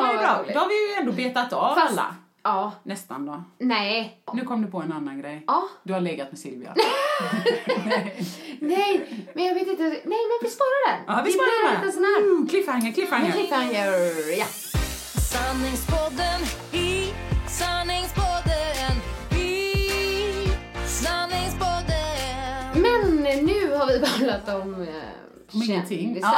men 0.00 0.02
det 0.16 0.22
är 0.22 0.36
vad 0.36 0.44
bra. 0.44 0.54
Då 0.54 0.60
har 0.60 0.68
vi 0.68 0.88
ju 0.88 1.00
ändå 1.00 1.12
betat 1.12 1.52
av 1.52 1.74
Fast- 1.74 1.90
alla. 1.92 2.14
Ja, 2.44 2.72
Nästan 2.82 3.26
då. 3.26 3.44
nej. 3.58 4.22
Nu 4.32 4.44
kom 4.44 4.62
du 4.62 4.70
på 4.70 4.78
en 4.82 4.92
annan 4.92 5.20
grej. 5.20 5.44
Ja. 5.46 5.62
Du 5.82 5.92
har 5.92 6.00
legat 6.00 6.30
med 6.32 6.38
Silvia. 6.38 6.74
Nej, 8.60 9.24
men 9.34 9.44
jag 9.44 9.54
vet 9.54 9.68
inte. 9.68 9.82
Nej, 9.82 10.00
men 10.04 10.38
vi 10.42 10.48
sparar 10.50 10.90
den. 10.96 11.04
Ja, 11.06 11.22
vi 11.24 11.32
sparar 11.32 11.82
den 11.82 11.92
sån 11.92 12.04
här. 12.04 12.20
Mm, 12.22 12.48
cliffhanger, 12.48 12.92
cliffhanger. 12.92 13.32
Cliffhanger, 13.32 14.38
ja. 14.38 14.44
Sanningspodden 15.32 16.40
i 16.72 17.12
sanningspodden 17.48 18.51
vi 23.98 24.24
pratat 24.26 24.62
om 24.62 24.82
eh, 24.82 24.88
Om 25.54 25.62
ingenting. 25.62 26.18
Ja. 26.22 26.34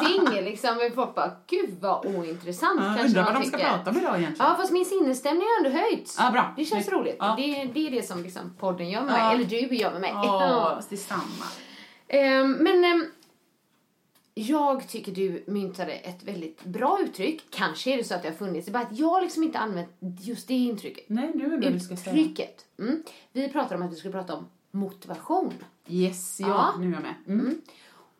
Om 0.00 0.06
ingenting 0.06 0.44
liksom. 0.44 0.76
Men 0.76 0.92
folk 0.92 1.14
bara, 1.14 1.30
gud 1.46 1.76
vad 1.80 2.06
ointressant 2.06 2.80
Ja, 2.80 2.86
kanske 2.86 3.06
undrar 3.06 3.24
vad 3.24 3.34
de 3.42 3.44
ska 3.48 3.58
prata 3.58 3.90
om 3.90 3.96
idag 3.98 4.18
egentligen. 4.18 4.50
Ja, 4.50 4.56
fast 4.56 4.72
min 4.72 4.84
sinnesstämning 4.84 5.42
har 5.42 5.66
ändå 5.66 5.80
höjts. 5.80 6.16
Ja, 6.18 6.30
bra. 6.30 6.54
Det 6.56 6.64
känns 6.64 6.84
Snyggt. 6.84 6.98
roligt. 6.98 7.16
Ja. 7.18 7.34
Det, 7.38 7.64
det 7.74 7.86
är 7.86 7.90
det 7.90 8.02
som 8.02 8.22
liksom 8.22 8.54
podden 8.58 8.90
gör 8.90 9.02
med 9.02 9.14
Ja. 9.14 9.24
mig. 9.26 9.34
Eller 9.34 9.44
du 9.68 9.76
gör 9.76 9.92
med 9.92 10.00
mig. 10.00 10.12
Åh, 10.14 10.78
detsamma. 10.90 11.44
Ehm, 12.08 12.52
men 12.52 12.84
ehm, 12.84 13.06
jag 14.34 14.88
tycker 14.88 15.12
du 15.12 15.44
myntade 15.46 15.92
ett 15.92 16.22
väldigt 16.22 16.64
bra 16.64 16.98
uttryck. 17.02 17.42
Kanske 17.50 17.92
är 17.92 17.96
det 17.96 18.04
så 18.04 18.14
att 18.14 18.22
det 18.22 18.28
har 18.28 18.36
funnits. 18.36 18.66
Det 18.66 18.70
är 18.70 18.72
bara 18.72 18.82
att 18.82 18.98
jag 18.98 19.08
har 19.08 19.20
liksom 19.22 19.42
inte 19.42 19.58
använt 19.58 19.88
just 20.20 20.48
det 20.48 20.54
intrycket. 20.54 21.04
Nej, 21.08 21.30
nu 21.34 21.44
undrar 21.44 21.58
vad 21.70 21.72
du 21.72 21.80
ska 21.80 21.96
säga. 21.96 22.16
Uttrycket. 22.16 22.64
Mm. 22.78 23.02
Vi 23.32 23.48
pratade 23.48 23.74
om 23.74 23.82
att 23.82 23.92
vi 23.92 23.96
skulle 23.96 24.12
prata 24.12 24.34
om 24.34 24.48
motivation. 24.70 25.54
Yes, 25.86 26.40
ja, 26.40 26.46
Ja. 26.48 26.74
nu 26.80 26.88
är 26.88 26.92
jag 26.92 27.02
med. 27.02 27.14
Mm. 27.26 27.60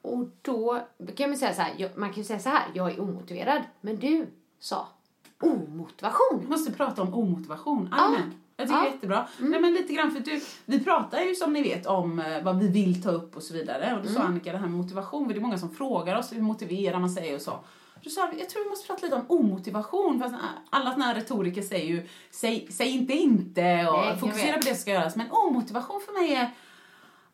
Och 0.03 0.25
då 0.43 0.81
kan 1.17 1.31
man 1.31 1.39
säga 1.39 1.55
så 1.55 1.63
här, 1.63 1.91
man 1.97 2.09
kan 2.09 2.19
ju 2.19 2.25
säga 2.25 2.39
så 2.39 2.49
här, 2.49 2.63
jag 2.75 2.91
är 2.91 3.01
omotiverad. 3.01 3.63
Men 3.81 3.97
du 3.97 4.27
sa 4.61 4.89
omotivation. 5.43 6.41
Vi 6.41 6.47
måste 6.47 6.73
prata 6.73 7.03
om 7.03 7.15
omotivation. 7.15 7.89
Amen. 7.93 8.35
Jag 8.57 8.67
tycker 8.67 8.79
Ja. 8.79 8.83
det 8.85 8.89
är 8.89 8.93
jättebra. 8.93 9.29
Nej, 9.39 9.61
men 9.61 9.75
lite 9.75 9.93
grann 9.93 10.11
för 10.11 10.21
du, 10.21 10.41
vi 10.65 10.85
pratar 10.85 11.21
ju 11.21 11.35
som 11.35 11.53
ni 11.53 11.63
vet 11.63 11.87
om 11.87 12.19
eh, 12.19 12.43
vad 12.43 12.59
vi 12.59 12.69
vill 12.69 13.03
ta 13.03 13.11
upp 13.11 13.37
och 13.37 13.43
så 13.43 13.55
vidare. 13.55 13.97
Och 13.97 14.03
då 14.07 14.09
sa 14.13 14.21
Annika 14.21 14.53
det 14.53 14.59
här 14.59 14.67
med 14.67 14.79
motivation, 14.79 15.27
för 15.27 15.35
det 15.35 15.39
är 15.41 15.43
många 15.43 15.59
som 15.59 15.71
frågar 15.71 16.19
oss 16.19 16.33
hur 16.33 16.41
motiverar 16.41 16.99
man 17.01 17.11
sig 17.11 17.35
och 17.35 17.41
så. 17.41 17.59
Då 18.03 18.11
sa 18.11 18.29
vi, 18.33 18.41
jag 18.41 18.49
tror 18.49 18.65
vi 18.65 18.71
måste 18.71 18.87
prata 18.87 19.03
lite 19.07 19.17
om 19.17 19.25
omotivation. 19.29 20.19
För 20.19 20.35
alla 20.71 20.93
såna 20.93 21.05
här 21.05 21.15
retoriker 21.15 21.63
säger 21.63 21.87
ju, 21.87 22.09
säg, 22.31 22.67
säg 22.71 22.89
inte 22.91 23.13
inte 23.13 23.87
och 23.91 23.99
Nej, 23.99 24.19
fokusera 24.19 24.53
på 24.53 24.61
det 24.61 24.67
som 24.75 24.77
ska 24.77 24.91
göras. 24.91 25.17
Men 25.17 25.27
omotivation 25.31 26.01
för 26.07 26.13
mig 26.23 26.35
är 26.35 26.51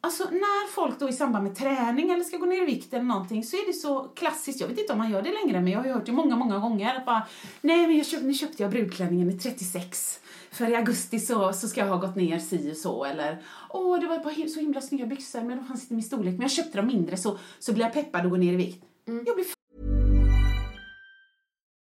Alltså 0.01 0.25
när 0.25 0.73
folk 0.73 0.99
då 0.99 1.09
i 1.09 1.13
samband 1.13 1.45
med 1.45 1.57
träning 1.57 2.11
eller 2.11 2.25
ska 2.25 2.37
gå 2.37 2.47
ner 2.47 2.63
i 2.63 2.65
vikt 2.65 2.95
eller 2.95 3.05
någonting 3.05 3.45
så 3.45 3.57
är 3.57 3.67
det 3.67 3.73
så 3.73 4.01
klassiskt, 4.03 4.61
jag 4.61 4.69
vet 4.69 4.79
inte 4.79 4.93
om 4.93 4.99
man 4.99 5.11
gör 5.11 5.23
det 5.23 5.33
längre 5.45 5.61
men 5.61 5.73
jag 5.73 5.79
har 5.79 5.87
ju 5.87 5.93
hört 5.93 6.07
det 6.07 6.13
många, 6.13 6.37
många 6.37 6.59
gånger 6.59 6.95
att 6.95 7.07
bara 7.07 7.23
Nej 7.61 7.87
men 7.87 7.97
jag 7.97 8.07
köpte, 8.07 8.27
nu 8.27 8.35
köpte 8.35 8.63
jag 8.63 8.71
brudklänningen 8.73 9.31
i 9.31 9.39
36 9.39 10.21
för 10.51 10.71
i 10.71 10.77
augusti 10.77 11.21
så, 11.21 11.53
så 11.53 11.69
ska 11.69 11.81
jag 11.81 11.89
ha 11.89 11.97
gått 11.97 12.17
ner 12.17 12.39
si 12.39 12.73
och 12.73 12.77
så 12.77 13.05
eller 13.05 13.43
Åh 13.71 14.01
det 14.01 14.07
var 14.07 14.19
bara 14.19 14.33
hi- 14.35 14.49
så 14.49 14.61
himla 14.61 14.81
snygga 14.81 15.07
byxor 15.07 15.41
men 15.41 15.57
de 15.59 15.67
fanns 15.67 15.83
inte 15.83 15.95
i 15.95 15.97
min 15.97 16.05
storlek 16.05 16.33
men 16.33 16.41
jag 16.43 16.51
köpte 16.51 16.79
dem 16.79 16.87
mindre 16.87 17.17
så, 17.17 17.39
så 17.59 17.73
blir 17.73 17.85
jag 17.85 17.93
peppad 17.93 18.25
och 18.25 18.31
går 18.31 18.39
ner 18.39 18.53
i 18.53 18.57
vikt. 18.57 18.85
Jag 19.05 19.35
blir 19.35 19.45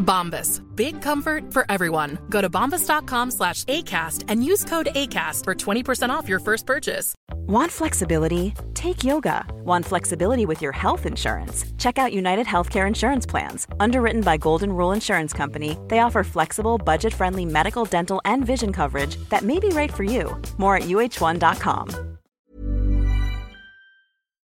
Bombas. 0.00 0.60
Big 0.76 1.00
comfort 1.00 1.52
for 1.52 1.64
everyone. 1.68 2.18
Go 2.28 2.40
to 2.40 2.50
bombas.com 2.50 3.30
slash 3.30 3.64
ACAST 3.64 4.24
and 4.28 4.44
use 4.44 4.64
code 4.64 4.88
ACAST 4.94 5.44
for 5.44 5.54
20% 5.54 6.10
off 6.10 6.28
your 6.28 6.40
first 6.40 6.66
purchase. 6.66 7.14
Want 7.46 7.70
flexibility? 7.72 8.54
Take 8.74 9.04
yoga. 9.04 9.44
Want 9.64 9.86
flexibility 9.86 10.46
with 10.46 10.60
your 10.60 10.72
health 10.72 11.06
insurance? 11.06 11.64
Check 11.78 11.98
out 11.98 12.12
United 12.12 12.46
Healthcare 12.46 12.86
Insurance 12.86 13.26
Plans. 13.26 13.66
Underwritten 13.78 14.22
by 14.22 14.36
Golden 14.36 14.72
Rule 14.72 14.92
Insurance 14.92 15.32
Company, 15.32 15.78
they 15.88 16.00
offer 16.00 16.24
flexible, 16.24 16.78
budget 16.78 17.14
friendly 17.14 17.44
medical, 17.44 17.84
dental, 17.84 18.20
and 18.24 18.44
vision 18.44 18.72
coverage 18.72 19.16
that 19.28 19.42
may 19.42 19.58
be 19.58 19.68
right 19.68 19.92
for 19.92 20.04
you. 20.04 20.40
More 20.58 20.76
at 20.76 20.84
uh1.com. 20.84 22.10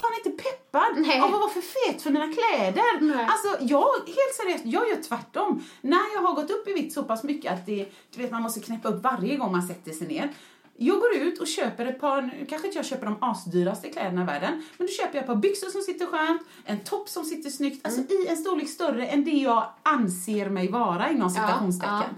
fan 0.02 0.33
inte 0.33 0.62
peppad 0.72 1.02
Nej. 1.02 1.20
av 1.20 1.35
att 1.35 1.40
vara 1.40 1.50
för 1.50 1.61
fet 1.61 2.02
för 2.02 2.11
mina 2.11 2.26
kläder. 2.32 3.00
Nej. 3.00 3.26
Alltså 3.30 3.64
jag, 3.64 3.87
helt 4.06 4.35
seriöst, 4.37 4.64
jag 4.64 4.88
gör 4.88 5.02
tvärtom. 5.02 5.64
När 5.80 6.14
jag 6.14 6.22
har 6.22 6.35
gått 6.35 6.50
upp 6.50 6.68
i 6.68 6.72
vikt 6.72 6.94
så 6.94 7.02
pass 7.02 7.24
mycket 7.24 7.52
att 7.52 7.66
det, 7.66 7.88
du 8.14 8.22
vet, 8.22 8.30
man 8.30 8.42
måste 8.42 8.61
knäppa 8.61 8.88
upp 8.88 9.02
varje 9.02 9.37
gång 9.37 9.52
man 9.52 9.62
sätter 9.62 9.92
sig 9.92 10.06
ner. 10.06 10.32
Jag 10.76 11.00
går 11.00 11.14
ut 11.14 11.40
och 11.40 11.46
köper 11.46 11.87
ett 11.87 12.00
par, 12.00 12.22
nu 12.22 12.46
kanske 12.48 12.68
inte 12.68 12.78
jag 12.78 12.87
köper 12.87 13.06
de 13.06 13.16
asdyraste 13.20 13.88
kläderna 13.88 14.22
i 14.22 14.24
världen, 14.24 14.64
men 14.78 14.87
då 14.87 14.92
köper 14.92 15.14
jag 15.14 15.20
ett 15.20 15.26
par 15.26 15.37
byxor 15.37 15.68
som 15.68 15.82
sitter 15.82 16.06
skönt, 16.06 16.42
en 16.64 16.80
topp 16.80 17.08
som 17.08 17.24
sitter 17.24 17.50
snyggt, 17.50 17.87
alltså 17.87 18.00
i 18.00 18.26
en 18.28 18.37
storlek 18.37 18.68
större 18.68 19.06
än 19.06 19.24
det 19.24 19.30
jag 19.30 19.64
anser 19.82 20.48
mig 20.48 20.68
vara 20.68 21.11
inom 21.11 21.30
citationstecken. 21.30 22.16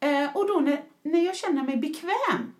Eh, 0.00 0.36
och 0.36 0.48
då 0.48 0.60
när, 0.60 0.82
när 1.02 1.24
jag 1.24 1.36
känner 1.36 1.62
mig 1.62 1.76
bekväm 1.76 2.52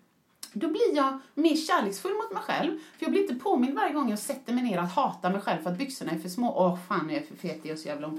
då 0.59 0.67
blir 0.67 0.95
jag 0.95 1.19
mer 1.33 1.55
kärleksfull 1.55 2.13
mot 2.13 2.33
mig 2.33 2.43
själv. 2.43 2.71
För 2.71 3.05
jag 3.05 3.11
blir 3.11 3.21
inte 3.21 3.35
påmind 3.35 3.75
varje 3.75 3.93
gång 3.93 4.09
jag 4.09 4.19
sätter 4.19 4.53
mig 4.53 4.63
ner 4.63 4.77
att 4.77 4.95
hata 4.95 5.29
mig 5.29 5.41
själv 5.41 5.61
för 5.63 5.69
att 5.69 5.77
byxorna 5.77 6.11
är 6.11 6.19
för 6.19 6.29
små. 6.29 6.53
Åh 6.57 6.77
fan, 6.87 7.09
jag 7.09 7.21
är 7.21 7.25
för 7.25 7.35
fet, 7.35 7.59
jag 7.63 7.71
är 7.71 7.75
så 7.75 7.87
jävla. 7.87 8.11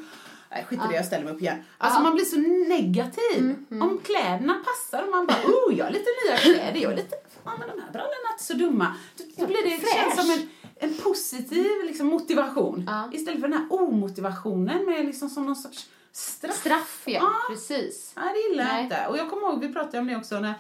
Nej, 0.51 0.64
skit 0.64 0.81
i 0.85 0.88
det, 0.88 0.96
jag 0.96 1.05
ställer 1.05 1.24
mig 1.24 1.35
upp 1.35 1.40
igen. 1.40 1.59
Alltså 1.79 2.01
man 2.01 2.14
blir 2.14 2.24
så 2.24 2.37
negativ. 2.68 3.66
Om 3.70 4.01
kläderna 4.05 4.55
passar 4.55 5.05
och 5.05 5.11
man 5.11 5.27
bara, 5.27 5.38
oh, 5.38 5.79
jag 5.79 5.85
har 5.85 5.92
lite 5.92 6.11
nya 6.27 6.37
kläder, 6.37 6.81
jag 6.81 6.92
är 6.92 6.96
lite, 6.96 7.16
fan 7.44 7.59
men 7.59 7.68
de 7.68 7.83
här 7.83 7.92
brallorna 7.92 8.29
är 8.29 8.33
inte 8.33 8.44
så 8.44 8.55
dumma. 8.55 8.94
Då, 9.37 9.46
blir 9.46 9.64
det, 9.64 9.77
det 9.77 9.94
känns 9.94 10.20
som 10.20 10.31
en, 10.31 10.48
en 10.88 10.98
positiv 10.98 11.70
liksom, 11.87 12.07
motivation. 12.07 12.85
Ja. 12.87 13.11
Istället 13.12 13.40
för 13.40 13.48
den 13.48 13.59
här 13.59 13.66
omotivationen 13.70 14.85
med 14.85 15.07
liksom 15.07 15.29
som 15.29 15.46
någon 15.46 15.57
sorts 15.57 15.88
straff. 16.12 16.57
Straff, 16.57 17.03
ja. 17.05 17.12
Ja. 17.12 17.33
Precis. 17.48 18.12
Nej, 18.16 18.35
det 18.35 18.48
gillar 18.48 18.74
jag 18.74 18.83
inte. 18.83 19.07
Och 19.07 19.18
jag 19.18 19.31
kommer 19.31 19.46
ihåg, 19.46 19.61
vi 19.61 19.72
pratade 19.72 19.98
om 19.98 20.07
det 20.07 20.16
också 20.16 20.40
när, 20.40 20.55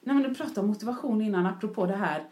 när 0.00 0.14
man 0.14 0.34
pratade 0.34 0.60
om 0.60 0.66
motivation 0.66 1.22
innan, 1.22 1.46
apropå 1.46 1.86
det 1.86 1.96
här 1.96 2.24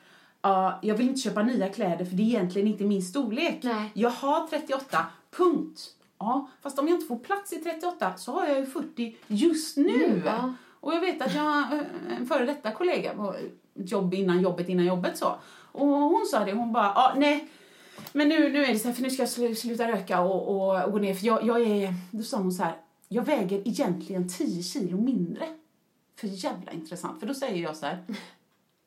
ja, 0.43 0.79
jag 0.83 0.95
vill 0.95 1.09
inte 1.09 1.21
köpa 1.21 1.43
nya 1.43 1.69
kläder 1.69 2.05
för 2.05 2.15
det 2.17 2.23
är 2.23 2.27
egentligen 2.27 2.69
inte 2.69 2.85
min 2.85 3.03
storlek. 3.03 3.59
Nej. 3.63 3.91
Jag 3.95 4.11
har 4.11 4.47
38, 4.47 5.07
punkt. 5.31 5.81
Ja, 6.19 6.51
fast 6.63 6.79
om 6.79 6.89
jag 6.89 6.97
inte 6.97 7.07
får 7.07 7.17
plats 7.19 7.53
i 7.53 7.57
38 7.57 8.17
så 8.17 8.33
har 8.33 8.47
jag 8.47 8.59
ju 8.59 8.67
40 8.67 9.17
just 9.27 9.77
nu. 9.77 10.23
Ja. 10.27 10.53
Och 10.81 10.95
jag 10.95 11.01
vet 11.01 11.23
att 11.23 11.35
jag 11.35 11.43
har 11.43 11.75
eh, 11.77 12.17
en 12.19 12.27
före 12.27 12.45
detta 12.47 12.71
kollega 12.71 13.15
på 13.15 13.35
jobb 13.75 14.15
innan 14.15 14.41
jobbet 14.41 14.69
innan 14.69 14.87
jobbet 14.87 15.19
så. 15.19 15.37
Och 15.73 15.87
hon 15.87 16.27
sa 16.27 16.45
det, 16.45 16.53
hon 16.53 16.73
bara, 16.73 16.93
ja 16.95 17.15
nej, 17.17 17.49
men 18.13 18.29
nu, 18.29 18.53
nu 18.53 18.65
är 18.65 18.73
det 18.73 18.79
så 18.79 18.89
här, 18.89 18.95
för 18.95 19.03
nu 19.03 19.11
ska 19.11 19.23
jag 19.23 19.29
slu- 19.29 19.55
sluta 19.55 19.89
röka 19.89 20.21
och, 20.21 20.49
och, 20.49 20.85
och 20.85 20.93
gå 20.93 20.99
ner, 20.99 21.15
för 21.15 21.27
jag, 21.27 21.47
jag 21.47 21.61
är, 21.61 21.95
då 22.11 22.23
sa 22.23 22.37
hon 22.37 22.53
så 22.53 22.63
här, 22.63 22.77
jag 23.09 23.23
väger 23.23 23.69
egentligen 23.69 24.29
10 24.29 24.63
kilo 24.63 25.01
mindre. 25.01 25.47
För 26.21 26.27
jävla 26.27 26.73
intressant, 26.73 27.21
för 27.21 27.27
då 27.27 27.35
säger 27.35 27.63
jag 27.63 27.77
så 27.77 27.87
här, 27.87 28.05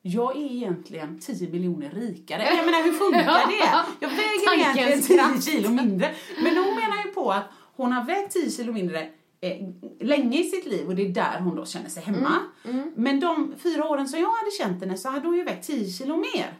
jag 0.02 0.36
är 0.36 0.52
egentligen 0.52 1.18
10 1.18 1.50
miljoner 1.50 1.90
rikare. 1.90 2.42
Jag 2.42 2.66
menar, 2.66 2.84
hur 2.84 2.92
funkar 2.92 3.46
det? 3.46 3.64
Jag 4.00 4.08
väger 4.08 4.54
egentligen 4.60 5.02
10 5.02 5.16
kraft. 5.16 5.44
kilo 5.44 5.68
mindre. 5.68 6.14
Men 6.42 6.56
hon 6.56 6.74
menar 6.74 7.04
ju 7.04 7.10
på 7.10 7.32
att 7.32 7.44
hon 7.76 7.92
har 7.92 8.04
vägt 8.04 8.32
10 8.32 8.50
kilo 8.50 8.72
mindre 8.72 9.08
eh, 9.40 9.56
länge 10.00 10.40
i 10.40 10.44
sitt 10.44 10.66
liv 10.66 10.86
och 10.86 10.94
det 10.94 11.02
är 11.06 11.08
där 11.08 11.40
hon 11.40 11.56
då 11.56 11.66
känner 11.66 11.88
sig 11.88 12.02
hemma. 12.02 12.32
Men 12.94 13.20
de 13.20 13.54
fyra 13.62 13.88
åren 13.88 14.08
som 14.08 14.20
jag 14.20 14.30
hade 14.30 14.50
känt 14.50 14.80
henne 14.80 14.96
så 14.96 15.08
hade 15.08 15.26
hon 15.26 15.36
ju 15.36 15.44
vägt 15.44 15.66
10 15.66 15.90
kilo 15.90 16.16
mer. 16.16 16.54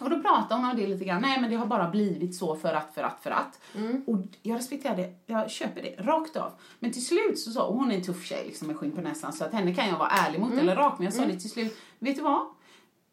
Och 0.00 0.10
då 0.10 0.20
pratade 0.22 0.60
hon 0.60 0.70
om 0.70 0.76
det 0.76 0.86
lite 0.86 1.04
grann. 1.04 1.22
Nej, 1.22 1.40
men 1.40 1.50
det 1.50 1.56
har 1.56 1.66
bara 1.66 1.90
blivit 1.90 2.34
så 2.34 2.56
för 2.56 2.74
att, 2.74 2.94
för 2.94 3.02
att, 3.02 3.22
för 3.22 3.30
att. 3.30 3.60
Och 4.06 4.16
jag 4.42 4.58
respekterar 4.58 4.96
det. 4.96 5.14
Jag 5.26 5.50
köper 5.50 5.82
det 5.82 6.02
rakt 6.02 6.36
av. 6.36 6.52
Men 6.78 6.92
till 6.92 7.06
slut 7.06 7.38
så 7.38 7.50
sa 7.50 7.64
och 7.66 7.76
hon 7.76 7.90
är 7.90 7.94
en 7.94 8.02
tuff 8.02 8.24
tjej 8.24 8.44
liksom 8.46 8.66
med 8.66 8.76
skinn 8.76 8.92
på 8.92 9.00
näsan 9.00 9.32
så 9.32 9.44
att 9.44 9.52
henne 9.52 9.74
kan 9.74 9.88
jag 9.88 9.98
vara 9.98 10.08
ärlig 10.08 10.40
mot 10.40 10.52
eller 10.52 10.76
rak. 10.76 10.94
Men 10.98 11.04
jag 11.04 11.14
sa 11.14 11.26
det 11.26 11.40
till 11.40 11.50
slut. 11.50 11.76
Vet 11.98 12.16
du 12.16 12.22
vad? 12.22 12.46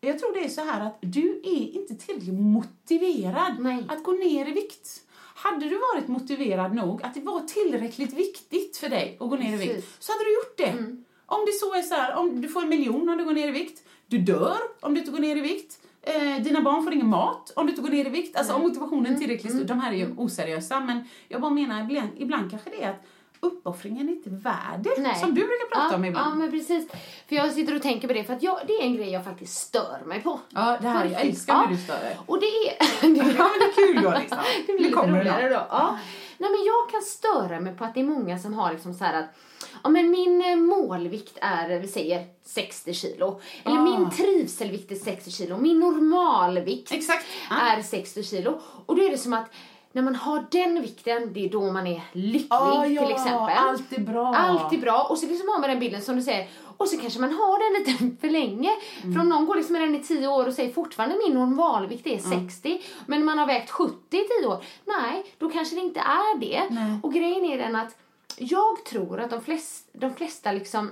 Jag 0.02 0.20
tror 0.20 0.34
det 0.34 0.46
är 0.46 0.50
så 0.50 0.62
här 0.62 0.88
att 0.88 0.98
du 1.02 1.42
är 1.44 1.76
inte 1.76 1.96
tillräckligt 1.96 2.40
motiverad 2.40 3.56
Nej. 3.60 3.86
att 3.90 4.04
gå 4.04 4.12
ner 4.12 4.48
i 4.48 4.52
vikt. 4.52 5.02
Hade 5.36 5.70
du 5.70 5.80
varit 5.94 6.08
motiverad 6.08 6.76
nog 6.76 7.04
att 7.04 7.14
det 7.14 7.22
var 7.22 7.40
tillräckligt 7.42 8.14
viktigt 8.14 8.78
för 8.78 8.90
dig 8.90 9.18
att 9.20 9.30
gå 9.30 9.36
ner 9.36 9.54
i 9.54 9.58
vikt 9.58 9.74
Precis. 9.74 9.96
så 10.00 10.12
hade 10.12 10.24
du 10.24 10.34
gjort 10.34 10.58
det. 10.58 10.96
Om 11.26 11.46
det 11.46 11.52
så 11.52 11.74
är 11.74 11.82
så 11.82 11.96
här, 11.96 12.16
om 12.16 12.42
du 12.42 12.48
får 12.48 12.62
en 12.62 12.70
miljon 12.70 13.10
om 13.10 13.18
du 13.18 13.26
går 13.26 13.34
ner 13.34 13.48
i 13.48 13.52
vikt, 13.52 13.84
du 14.08 14.18
dör 14.18 14.58
om 14.82 14.94
du 14.94 15.00
inte 15.00 15.12
går 15.12 15.20
ner 15.20 15.36
i 15.36 15.42
vikt, 15.42 15.80
eh, 16.06 16.44
dina 16.44 16.62
barn 16.62 16.84
får 16.84 16.94
ingen 16.94 17.10
mat 17.10 17.52
om 17.56 17.66
du 17.66 17.70
inte 17.72 17.82
går 17.82 17.90
ner 17.90 18.06
i 18.06 18.10
vikt. 18.10 18.38
Alltså 18.38 18.54
om 18.54 18.62
motivationen 18.62 19.14
är 19.14 19.18
tillräckligt 19.20 19.54
stor, 19.54 19.64
de 19.64 19.80
här 19.80 19.92
är 19.92 19.96
ju 19.96 20.16
oseriösa 20.18 20.80
men 20.80 21.04
jag 21.28 21.42
bara 21.42 21.52
menar 21.52 21.82
ibland, 21.84 22.10
ibland 22.18 22.52
kanske 22.52 22.70
det 22.70 22.84
är 22.84 22.90
att 22.90 23.04
uppoffringen 23.40 24.10
är 24.10 24.14
inte 24.14 24.30
värd 24.30 24.80
det, 24.80 25.02
Nej. 25.02 25.16
som 25.16 25.30
du 25.30 25.42
brukar 25.42 25.70
prata 25.76 25.88
ja, 25.92 25.96
om 25.96 26.06
ibland. 26.06 26.32
Ja, 26.32 26.36
men 26.36 26.52
precis. 26.52 26.88
För 27.28 27.36
jag 27.36 27.52
sitter 27.52 27.76
och 27.76 27.82
tänker 27.82 28.08
på 28.08 28.14
det, 28.14 28.24
för 28.24 28.34
att 28.34 28.44
jag, 28.44 28.60
det 28.68 28.74
är 28.74 28.82
en 28.82 28.96
grej 28.96 29.10
jag 29.10 29.24
faktiskt 29.24 29.58
stör 29.58 30.02
mig 30.06 30.22
på. 30.22 30.40
Ja, 30.50 30.78
det 30.82 30.88
här, 30.88 31.06
jag 31.06 31.22
älskar 31.22 31.54
Ja. 31.54 31.66
hur 31.68 31.76
du 31.76 31.82
stör 31.82 32.00
dig. 32.00 32.18
Och 32.26 32.40
det 32.40 32.46
är... 32.46 32.76
Ja, 33.02 33.50
men 33.50 33.60
det 33.60 33.66
är 33.66 33.94
kul 33.94 34.04
då 34.04 34.14
liksom. 34.20 34.38
det 34.68 34.74
blir 34.74 34.76
Nu 34.78 34.88
lite 34.88 35.02
det 35.02 35.20
roligare 35.20 35.50
då. 35.50 35.62
Ja. 35.70 36.00
Nej, 36.38 36.50
men 36.52 36.64
jag 36.66 36.90
kan 36.92 37.02
störa 37.02 37.60
mig 37.60 37.76
på 37.78 37.84
att 37.86 37.94
det 37.94 38.00
är 38.00 38.04
många 38.06 38.40
som 38.40 38.54
har 38.54 38.72
liksom 38.72 38.94
så 38.94 39.04
här 39.04 39.20
att 39.20 39.36
Ja, 39.84 39.90
men 39.90 40.10
min 40.10 40.42
eh, 40.46 40.56
målvikt 40.56 41.38
är, 41.42 41.80
vi 41.80 41.88
säger 41.88 42.26
60 42.46 42.94
kilo. 42.94 43.42
Eller 43.66 43.78
Ah. 43.78 43.82
min 43.84 44.12
trivselvikt 44.12 44.92
är 44.92 44.96
60 44.96 45.32
kilo. 45.32 45.58
Min 45.58 45.80
normalvikt 45.80 46.92
Exakt. 46.92 47.26
Ja. 47.50 47.56
är 47.78 47.82
60 47.82 48.24
kilo. 48.24 48.60
Och 48.86 48.96
då 48.96 49.04
är 49.04 49.10
det 49.10 49.18
som 49.18 49.34
att 49.34 49.46
när 49.92 50.02
man 50.02 50.16
har 50.16 50.46
den 50.52 50.82
vikten, 50.82 51.34
det 51.34 51.46
är 51.46 51.50
då 51.50 51.72
man 51.72 51.88
är 51.88 52.02
lycklig 52.12 52.48
Ah, 52.50 52.86
ja, 52.86 53.02
till 53.06 53.12
exempel. 53.16 53.56
allt 53.58 53.94
är 53.94 54.02
bra. 54.02 54.36
Allt 54.36 54.74
är 54.74 54.78
bra. 54.78 55.08
Och 55.10 55.18
så 55.18 55.26
liksom 55.28 55.48
har 55.50 55.60
man 55.60 55.70
den 55.70 55.80
bilden 55.80 56.02
som 56.02 56.16
du 56.16 56.22
säger. 56.22 56.48
Och 56.78 56.88
så 56.88 56.98
kanske 56.98 57.20
man 57.20 57.34
har 57.34 57.60
den 57.60 57.80
lite 57.80 58.18
för 58.22 58.30
länge. 58.30 58.70
Mm. 59.04 59.14
För 59.14 59.22
om 59.22 59.30
någon 59.30 59.46
går 59.46 59.56
liksom 59.56 59.74
med 59.74 59.82
den 59.82 59.96
i 59.96 60.04
10 60.04 60.28
år 60.28 60.48
och 60.48 60.54
säger 60.54 60.74
fortfarande 60.74 61.18
min 61.28 61.34
normalvikt 61.34 62.08
är 62.08 62.20
60. 62.20 62.82
Men 63.06 63.26
man 63.26 63.40
har 63.40 63.48
vägt 63.48 63.70
70 63.70 64.18
i 64.18 64.28
10 64.42 64.48
år. 64.48 64.64
Nej, 64.86 65.26
då 65.38 65.50
kanske 65.50 65.76
det 65.76 65.82
inte 65.82 66.00
är 66.00 66.40
det. 66.40 66.64
Nej. 66.70 67.00
Och 67.04 67.14
grejen 67.14 67.46
är 67.46 67.58
den 67.58 67.76
att 67.76 67.98
jag 68.38 68.86
tror 68.86 69.20
att 69.20 69.30
de 69.30 69.42
flesta, 69.42 69.90
de 69.94 70.16
flesta 70.16 70.52
liksom 70.52 70.92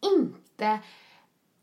inte 0.00 0.78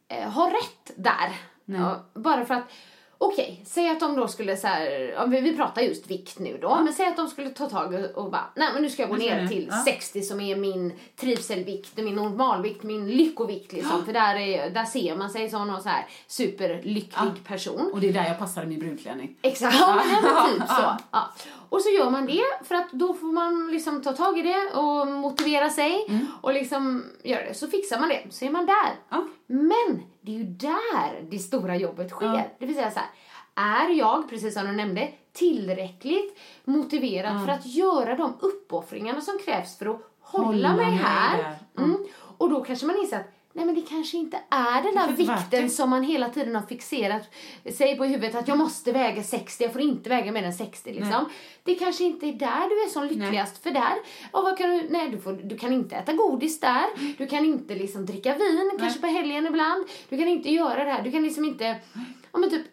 eh, 0.07 0.29
har 0.29 0.51
rätt 0.51 0.91
där. 0.95 1.35
Ja, 1.65 2.05
bara 2.13 2.45
för 2.45 2.53
att, 2.53 2.71
okej, 3.17 3.61
säg 3.65 3.89
att 3.89 3.99
de 3.99 4.15
då 4.15 4.27
skulle 4.27 4.57
så 4.57 4.67
här, 4.67 5.15
om 5.23 5.29
vi, 5.31 5.41
vi 5.41 5.55
pratar 5.57 5.81
just 5.81 6.07
vikt 6.11 6.39
nu 6.39 6.57
då, 6.61 6.75
men 6.75 6.93
säg 6.93 7.07
att 7.07 7.15
de 7.17 7.27
skulle 7.27 7.49
ta 7.49 7.69
tag 7.69 7.93
och- 7.93 8.23
och 8.23 8.31
bara, 8.31 8.45
nej 8.55 8.69
men 8.73 8.81
nu 8.81 8.89
ska 8.89 9.01
jag 9.01 9.09
gå 9.09 9.15
ner 9.15 9.47
till 9.47 9.67
ja. 9.71 9.83
60 9.85 10.21
som 10.21 10.41
är 10.41 10.55
min 10.55 10.93
trivselvikt, 11.15 11.97
min 11.97 12.15
normalvikt, 12.15 12.83
min 12.83 13.07
lyckovikt 13.07 13.73
liksom. 13.73 14.05
För 14.05 14.13
där, 14.13 14.35
är, 14.35 14.69
där 14.69 14.85
ser 14.85 15.15
man 15.15 15.29
sig 15.29 15.49
som 15.49 15.67
någon 15.67 15.81
så 15.81 15.89
här 15.89 16.05
superlycklig 16.27 17.43
person. 17.47 17.89
Och 17.93 17.99
det 17.99 18.09
är 18.09 18.13
där 18.13 18.25
jag 18.27 18.39
passar 18.39 18.63
i 18.63 18.65
min 18.65 18.79
brudklänning. 18.79 19.35
Exakt, 19.41 19.75
ja, 19.79 19.95
men 19.95 20.21
typ 20.53 20.67
så. 20.67 20.95
Ja. 21.11 21.33
Och 21.69 21.81
så 21.81 21.89
gör 21.89 22.09
man 22.09 22.25
det 22.25 22.43
för 22.63 22.75
att 22.75 22.91
då 22.91 23.13
får 23.13 23.27
man 23.27 23.67
liksom 23.71 24.01
ta 24.01 24.13
tag 24.13 24.39
i 24.39 24.41
det 24.41 24.79
och 24.79 25.07
motivera 25.07 25.69
sig 25.69 26.05
och 26.41 26.53
liksom 26.53 27.03
göra 27.23 27.45
det. 27.45 27.53
Så 27.53 27.67
fixar 27.67 27.99
man 27.99 28.09
det, 28.09 28.21
så 28.29 28.45
är 28.45 28.49
man 28.49 28.65
där. 28.65 29.19
Ja. 29.47 29.55
Men 29.55 30.03
det 30.21 30.31
är 30.31 30.37
ju 30.37 30.43
där 30.43 31.21
det 31.29 31.39
stora 31.39 31.75
jobbet 31.75 32.09
sker. 32.09 32.25
Ja. 32.25 32.43
Det 32.59 32.65
vill 32.65 32.75
säga 32.75 32.91
så 32.91 32.99
här, 32.99 33.09
är 33.55 33.89
jag, 33.89 34.29
precis 34.29 34.53
som 34.53 34.65
du 34.65 34.71
nämnde, 34.71 35.11
tillräckligt 35.33 36.37
motiverad 36.65 37.45
för 37.45 37.51
att 37.51 37.65
göra 37.65 38.15
de 38.15 38.33
uppoffringarna 38.39 39.21
som 39.21 39.39
krävs 39.45 39.77
för 39.77 39.85
att 39.85 40.01
hålla, 40.19 40.45
Hålla 40.45 40.75
mig 40.75 40.91
här? 40.91 41.55
Ja. 41.73 41.83
Mm. 41.83 42.05
Och 42.37 42.49
då 42.49 42.63
kanske 42.63 42.85
man 42.85 42.97
inser 42.97 43.19
att 43.19 43.36
Nej 43.57 43.65
men 43.65 43.75
det 43.75 43.81
kanske 43.81 44.17
inte 44.17 44.39
är 44.49 44.81
den 44.83 44.95
där 44.95 45.07
vikten 45.07 45.63
det. 45.63 45.69
som 45.69 45.89
man 45.89 46.03
hela 46.03 46.29
tiden 46.29 46.55
har 46.55 46.61
fixerat 46.61 47.33
sig 47.73 47.97
på 47.97 48.05
i 48.05 48.07
huvudet 48.07 48.35
att 48.35 48.47
jag 48.47 48.57
måste 48.57 48.91
väga 48.91 49.23
60, 49.23 49.63
jag 49.63 49.73
får 49.73 49.81
inte 49.81 50.09
väga 50.09 50.31
mer 50.31 50.43
än 50.43 50.53
60 50.53 50.93
liksom. 50.93 51.25
Det 51.63 51.75
kanske 51.75 52.03
inte 52.03 52.25
är 52.25 52.33
där 52.33 52.69
du 52.69 52.83
är 52.83 52.89
som 52.89 53.03
lyckligast 53.03 53.63
för 53.63 53.71
där, 53.71 53.93
och 54.31 54.43
vad 54.43 54.57
kan 54.57 54.69
du, 54.69 54.87
nej 54.89 55.09
du, 55.09 55.19
får, 55.19 55.33
du 55.33 55.57
kan 55.57 55.73
inte 55.73 55.95
äta 55.95 56.13
godis 56.13 56.59
där, 56.59 56.85
du 57.17 57.27
kan 57.27 57.45
inte 57.45 57.75
liksom 57.75 58.05
dricka 58.05 58.33
vin 58.33 58.71
kanske 58.79 58.99
på 58.99 59.07
helgen 59.07 59.47
ibland, 59.47 59.85
du 60.09 60.17
kan 60.17 60.27
inte 60.27 60.51
göra 60.51 60.83
det 60.83 60.91
här, 60.91 61.03
du 61.03 61.11
kan 61.11 61.23
liksom 61.23 61.45
inte, 61.45 61.75
ja 62.31 62.39
men 62.39 62.49
typ 62.49 62.65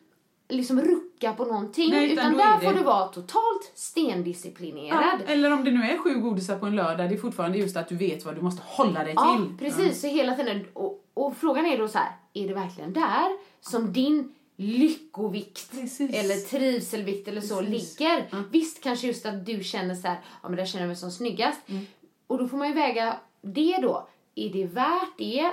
liksom 0.54 0.80
rucka 0.80 1.32
på 1.32 1.44
någonting 1.44 1.90
Nej, 1.90 2.12
utan 2.12 2.32
där 2.36 2.58
det- 2.60 2.66
får 2.66 2.72
du 2.72 2.82
vara 2.82 3.06
totalt 3.08 3.72
stendisciplinerad. 3.74 5.20
Ja, 5.26 5.32
eller 5.32 5.52
om 5.52 5.64
det 5.64 5.70
nu 5.70 5.82
är 5.82 5.98
sju 5.98 6.14
godisar 6.14 6.58
på 6.58 6.66
en 6.66 6.76
lördag, 6.76 7.08
det 7.08 7.14
är 7.14 7.18
fortfarande 7.18 7.58
just 7.58 7.76
att 7.76 7.88
du 7.88 7.96
vet 7.96 8.24
vad 8.24 8.34
du 8.34 8.40
måste 8.42 8.62
hålla 8.66 9.04
dig 9.04 9.12
Ja, 9.16 9.36
till. 9.36 9.58
precis. 9.58 10.00
Så 10.00 10.06
hela 10.06 10.34
tiden. 10.34 10.66
Och, 10.72 11.04
och 11.14 11.36
frågan 11.36 11.66
är 11.66 11.78
då 11.78 11.88
så 11.88 11.98
här, 11.98 12.12
är 12.34 12.48
det 12.48 12.54
verkligen 12.54 12.92
där 12.92 13.28
som 13.60 13.92
din 13.92 14.34
lyckovikt 14.56 15.70
Precis. 15.70 16.14
eller 16.14 16.34
trivselvikt 16.34 17.28
eller 17.28 17.40
så 17.40 17.58
Precis. 17.62 18.00
ligger? 18.00 18.26
Visst, 18.50 18.82
kanske 18.82 19.06
just 19.06 19.26
att 19.26 19.46
du 19.46 19.64
känner 19.64 19.94
så 19.94 20.08
här, 20.08 20.20
ja 20.42 20.48
men 20.48 20.56
där 20.56 20.66
känner 20.66 20.82
jag 20.82 20.88
mig 20.88 20.96
som 20.96 21.10
snyggast. 21.10 21.60
Mm. 21.68 21.86
Och 22.26 22.38
då 22.38 22.48
får 22.48 22.56
man 22.56 22.68
ju 22.68 22.74
väga 22.74 23.16
det 23.42 23.78
då. 23.82 24.08
Är 24.34 24.48
det 24.52 24.64
värt 24.66 25.18
det? 25.18 25.50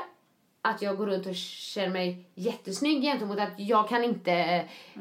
Att 0.64 0.82
jag 0.82 0.98
går 0.98 1.06
runt 1.08 1.26
och 1.28 1.36
känner 1.36 1.90
mig 1.90 2.26
jättesnygg 2.36 3.02
gentemot 3.02 3.40
att 3.40 3.54
jag 3.58 3.90
kan 3.90 4.04
inte... 4.04 4.32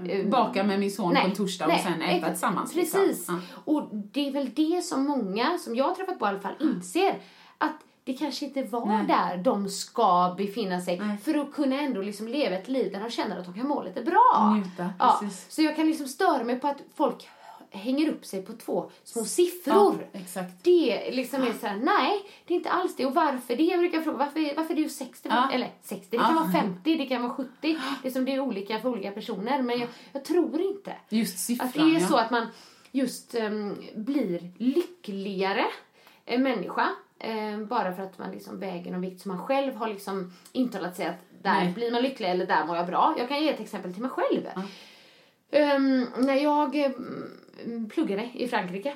eh, 0.08 0.26
Baka 0.26 0.64
med 0.64 0.80
min 0.80 0.90
son 0.90 1.14
på 1.14 1.20
en 1.20 1.32
torsdag 1.34 1.66
och 1.66 1.80
sen 1.80 2.02
äta 2.02 2.10
exakt. 2.10 2.32
tillsammans. 2.32 2.74
liksom. 2.74 3.00
Precis. 3.00 3.28
Ja. 3.28 3.38
Och 3.64 3.88
det 3.92 4.28
är 4.28 4.32
väl 4.32 4.50
det 4.54 4.82
som 4.84 5.04
många, 5.04 5.58
som 5.58 5.76
jag 5.76 5.84
har 5.84 5.94
träffat 5.94 6.18
på 6.18 6.26
i 6.26 6.28
alla 6.28 6.40
fall, 6.40 6.54
inser. 6.60 7.18
Att 7.58 7.76
det 8.04 8.12
kanske 8.12 8.44
inte 8.44 8.62
var 8.62 8.86
Nej. 8.86 9.06
där 9.06 9.36
de 9.36 9.68
ska 9.68 10.34
befinna 10.38 10.80
sig 10.80 10.98
Nej. 10.98 11.16
för 11.18 11.34
att 11.34 11.52
kunna 11.52 11.80
ändå 11.80 12.02
liksom 12.02 12.28
leva 12.28 12.56
ett 12.56 12.68
liv 12.68 12.92
där 12.92 13.00
de 13.00 13.10
känner 13.10 13.38
att 13.38 13.44
de 13.44 13.54
kan 13.54 13.68
må 13.68 13.82
lite 13.82 14.02
bra. 14.02 14.54
Njuta, 14.56 14.90
ja. 14.98 15.20
Så 15.48 15.62
jag 15.62 15.76
kan 15.76 15.86
liksom 15.86 16.08
störa 16.08 16.44
mig 16.44 16.60
på 16.60 16.66
att 16.68 16.78
folk 16.96 17.28
hänger 17.70 18.08
upp 18.08 18.24
sig 18.24 18.42
på 18.42 18.52
två 18.52 18.90
små 19.04 19.24
siffror. 19.24 20.08
Ja. 20.12 20.42
Det 20.62 21.10
liksom 21.10 21.42
är 21.42 21.52
så 21.52 21.66
här, 21.66 21.76
nej, 21.76 22.22
det 22.46 22.54
är 22.54 22.56
inte 22.56 22.70
alls 22.70 22.96
det. 22.96 23.06
Och 23.06 23.14
varför 23.14 23.56
det? 23.56 23.62
Jag 23.62 23.78
brukar 23.78 24.00
fråga, 24.00 24.18
varför, 24.18 24.56
varför 24.56 24.74
är 24.74 24.82
du 24.82 24.88
60? 24.88 25.28
Ja. 25.32 25.50
Eller 25.52 25.70
60, 25.82 26.06
det 26.10 26.18
kan 26.18 26.34
vara 26.34 26.52
50, 26.52 26.96
det 26.96 27.06
kan 27.06 27.22
vara 27.22 27.34
70. 27.34 27.50
Det 28.02 28.08
är 28.08 28.12
som 28.12 28.24
det 28.24 28.34
är 28.34 28.40
olika 28.40 28.80
för 28.80 28.88
olika 28.88 29.10
personer. 29.10 29.62
Men 29.62 29.78
jag, 29.78 29.88
jag 30.12 30.24
tror 30.24 30.60
inte 30.60 30.96
Just 31.08 31.38
siffran, 31.38 31.68
att 31.68 31.74
det 31.74 31.96
är 31.96 32.00
så 32.00 32.16
att 32.16 32.30
man 32.30 32.46
just 32.90 33.34
ehm, 33.34 33.76
blir 33.94 34.52
lyckligare 34.58 35.66
eh, 36.26 36.40
människa 36.40 36.88
eh, 37.18 37.58
bara 37.58 37.92
för 37.92 38.02
att 38.02 38.18
man 38.18 38.30
liksom 38.30 38.60
väger 38.60 38.92
någon 38.92 39.00
vikt 39.00 39.22
som 39.22 39.36
man 39.36 39.46
själv 39.46 39.74
har 39.74 39.88
liksom 39.88 40.32
intalat 40.52 40.96
sig 40.96 41.06
att 41.06 41.20
där 41.42 41.64
Nej. 41.64 41.72
blir 41.72 41.92
man 41.92 42.02
lycklig 42.02 42.30
eller 42.30 42.46
där 42.46 42.64
mår 42.64 42.76
jag 42.76 42.86
bra. 42.86 43.14
Jag 43.18 43.28
kan 43.28 43.42
ge 43.42 43.50
ett 43.50 43.60
exempel 43.60 43.92
till 43.92 44.02
mig 44.02 44.10
själv. 44.10 44.48
Ehm, 45.50 46.06
när 46.18 46.34
jag 46.34 46.76
eh, 46.76 46.86
mm, 46.86 47.40
pluggade 47.94 48.30
i 48.34 48.48
Frankrike 48.48 48.94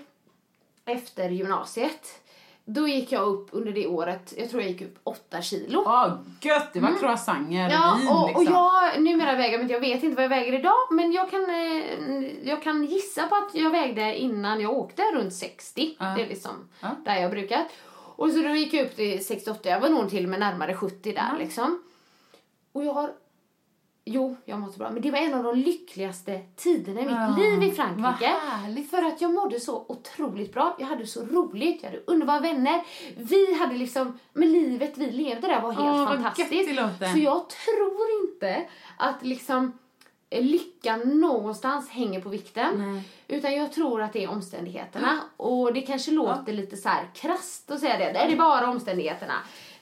efter 0.84 1.30
gymnasiet 1.30 2.20
då 2.66 2.88
gick 2.88 3.12
jag 3.12 3.22
upp 3.22 3.48
under 3.52 3.72
det 3.72 3.86
året, 3.86 4.34
jag 4.36 4.50
tror 4.50 4.62
jag 4.62 4.70
gick 4.70 4.82
upp 4.82 4.98
8 5.04 5.42
kilo. 5.42 5.82
Åh, 5.86 6.12
gött! 6.40 6.72
Det 6.72 6.80
var 6.80 6.98
croissanter, 7.00 7.54
Mm. 7.54 7.70
Ja, 7.70 7.96
vin 8.00 8.08
och, 8.08 8.22
och 8.22 8.40
liksom. 8.40 8.54
jag, 8.54 9.02
numera 9.02 9.36
väger 9.36 9.60
inte, 9.60 9.72
jag 9.72 9.80
vet 9.80 10.02
inte 10.02 10.16
vad 10.16 10.24
jag 10.24 10.28
väger 10.28 10.58
idag, 10.58 10.74
men 10.90 11.12
jag 11.12 11.30
kan, 11.30 11.50
eh, 11.50 12.48
jag 12.48 12.62
kan 12.62 12.84
gissa 12.84 13.26
på 13.26 13.34
att 13.34 13.54
jag 13.54 13.70
vägde 13.70 14.18
innan 14.18 14.60
jag 14.60 14.72
åkte 14.72 15.02
runt 15.14 15.34
60. 15.34 15.96
Ja. 15.98 16.04
Det 16.16 16.22
är 16.22 16.28
liksom 16.28 16.68
Ja. 16.80 16.90
där 17.04 17.16
jag 17.16 17.30
brukat. 17.30 17.66
Och 18.16 18.30
så 18.30 18.38
då 18.42 18.48
gick 18.48 18.72
jag 18.74 18.86
upp 18.86 18.96
till 18.96 19.24
68, 19.24 19.68
jag 19.68 19.80
var 19.80 19.88
nog 19.88 20.10
till 20.10 20.24
och 20.24 20.30
med 20.30 20.40
närmare 20.40 20.74
70 20.76 21.12
där 21.12 21.38
liksom. 21.38 21.82
Och 22.72 22.84
jag 22.84 22.92
har 22.92 23.10
Jo, 24.06 24.36
jag 24.44 24.58
mådde 24.60 24.78
bra. 24.78 24.90
Men 24.90 25.02
det 25.02 25.10
var 25.10 25.18
en 25.18 25.34
av 25.34 25.42
de 25.44 25.56
lyckligaste 25.58 26.40
tiderna 26.56 27.00
i 27.00 27.04
mitt 27.04 27.12
Ja, 27.14 27.36
liv 27.38 27.62
i 27.62 27.66
vad 27.66 27.76
Frankrike. 27.76 28.32
härligt. 28.40 28.90
För 28.90 29.02
att 29.02 29.20
jag 29.20 29.34
mådde 29.34 29.60
så 29.60 29.84
otroligt 29.88 30.52
bra. 30.54 30.76
Jag 30.78 30.86
hade 30.86 31.06
så 31.06 31.24
roligt, 31.24 31.82
jag 31.82 31.90
hade 31.90 32.02
underbara 32.06 32.40
vänner. 32.40 32.82
Vi 33.16 33.54
hade 33.54 33.74
liksom, 33.74 34.18
men 34.32 34.52
livet 34.52 34.92
vi 34.98 35.10
levde 35.10 35.46
där 35.48 35.60
var 35.60 35.72
helt 35.72 35.86
vad 35.86 36.08
fantastiskt. 36.08 36.50
Så 37.12 37.18
jag 37.18 37.48
tror 37.48 38.00
inte 38.30 38.64
att 38.98 39.22
liksom 39.26 39.72
eh, 40.30 40.42
lyckan 40.44 41.00
någonstans 41.20 41.88
hänger 41.90 42.20
på 42.20 42.28
vikten. 42.28 42.92
Nej. 42.92 43.02
Utan 43.28 43.54
jag 43.54 43.72
tror 43.72 44.02
att 44.02 44.12
det 44.12 44.24
är 44.24 44.30
omständigheterna. 44.30 45.20
Och 45.36 45.72
det 45.74 45.80
kanske 45.80 46.10
låter 46.10 46.52
lite 46.52 46.76
så 46.76 46.88
här 46.88 47.10
krasst 47.14 47.70
att 47.70 47.80
säga 47.80 47.98
det. 47.98 48.12
Det 48.12 48.18
är 48.18 48.36
bara 48.36 48.70
omständigheterna. 48.70 49.34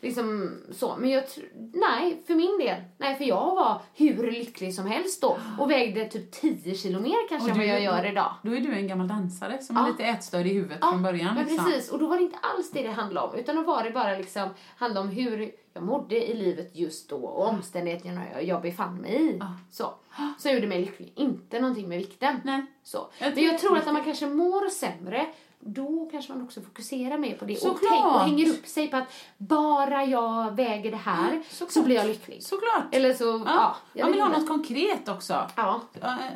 Liksom 0.02 0.56
så. 0.72 0.96
Men 0.98 1.10
jag 1.10 1.24
nej, 1.72 2.22
för 2.26 2.34
min 2.34 2.58
del. 2.58 2.82
Nej, 2.98 3.16
för 3.16 3.24
jag 3.24 3.54
var 3.54 3.80
hur 3.94 4.30
lycklig 4.30 4.74
som 4.74 4.86
helst 4.86 5.20
då. 5.22 5.38
Och 5.58 5.70
vägde 5.70 6.08
typ 6.08 6.32
10 6.32 6.74
kilo 6.74 7.00
mer 7.00 7.28
kanske 7.28 7.50
än 7.50 7.56
vad 7.58 7.66
jag 7.66 7.82
gör 7.82 8.06
idag. 8.06 8.34
Då 8.42 8.54
är 8.56 8.60
du 8.60 8.72
en 8.74 8.88
gammal 8.88 9.08
dansare 9.08 9.62
som 9.62 9.76
Ja. 9.76 9.86
är 9.86 9.90
lite 9.90 10.04
ätstörd 10.04 10.46
i 10.46 10.52
huvudet 10.52 10.78
från 10.80 11.02
början. 11.02 11.34
men 11.34 11.44
liksom. 11.46 11.64
precis. 11.66 11.90
Och 11.90 11.98
då 11.98 12.06
var 12.06 12.16
det 12.16 12.22
inte 12.22 12.38
alls 12.38 12.70
det 12.70 12.82
det 12.82 12.90
handlade 12.92 13.28
om. 13.28 13.38
Utan 13.38 13.56
då 13.56 13.62
var 13.62 13.84
det 13.84 13.90
bara 13.90 14.18
liksom, 14.18 14.48
handlade 14.76 15.06
om 15.08 15.12
hur 15.14 15.50
jag 15.74 15.84
mådde 15.84 16.30
i 16.30 16.34
livet 16.34 16.70
just 16.76 17.08
då 17.10 17.16
och 17.16 17.48
omständigheterna 17.48 18.22
jag, 18.32 18.44
jag 18.44 18.62
befann 18.62 18.96
mig 18.96 19.30
i. 19.30 19.40
Så. 19.70 19.94
Så 20.38 20.48
gjorde 20.48 20.66
mig 20.66 20.80
lycklig. 20.80 21.12
Inte 21.16 21.60
någonting 21.60 21.88
med 21.88 21.98
vikten. 21.98 22.40
Nej. 22.44 22.66
Så. 22.82 23.10
Jag 23.18 23.34
men 23.34 23.44
jag 23.44 23.58
tror 23.58 23.78
att 23.78 23.86
när 23.86 23.92
man 23.92 24.04
kanske 24.04 24.26
mår 24.26 24.68
sämre 24.68 25.26
då 25.64 26.08
kanske 26.12 26.32
man 26.32 26.42
också 26.42 26.60
fokuserar 26.60 27.18
mer 27.18 27.36
på 27.36 27.44
det 27.44 27.54
och, 27.54 27.78
tänk, 27.90 28.04
och 28.04 28.20
hänger 28.20 28.50
upp 28.50 28.66
sig 28.66 28.90
på 28.90 28.96
att 28.96 29.12
bara 29.38 30.04
jag 30.04 30.56
väger 30.56 30.90
det 30.90 30.96
här 30.96 31.42
såklart. 31.50 31.72
så 31.72 31.82
blir 31.82 31.96
jag 31.96 32.06
lycklig. 32.06 32.42
Såklart. 32.42 32.84
Eller 32.94 33.14
så, 33.14 33.24
ja. 33.24 33.42
Ja, 33.46 33.76
jag 33.92 34.04
man 34.04 34.12
vill 34.12 34.22
ha 34.22 34.28
något 34.28 34.48
konkret 34.48 35.08
också. 35.08 35.50
Ja. 35.56 35.80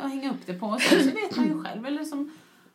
Och 0.03 0.09
hänga 0.09 0.31
upp 0.31 0.47
det 0.47 0.55
på. 0.55 0.67
Och 0.67 0.81
sen 0.81 1.05
så 1.05 1.11
vet 1.11 1.37
man 1.37 1.47
ju 1.47 1.63
själv. 1.65 1.87
Eller 1.87 2.05
som, 2.05 2.33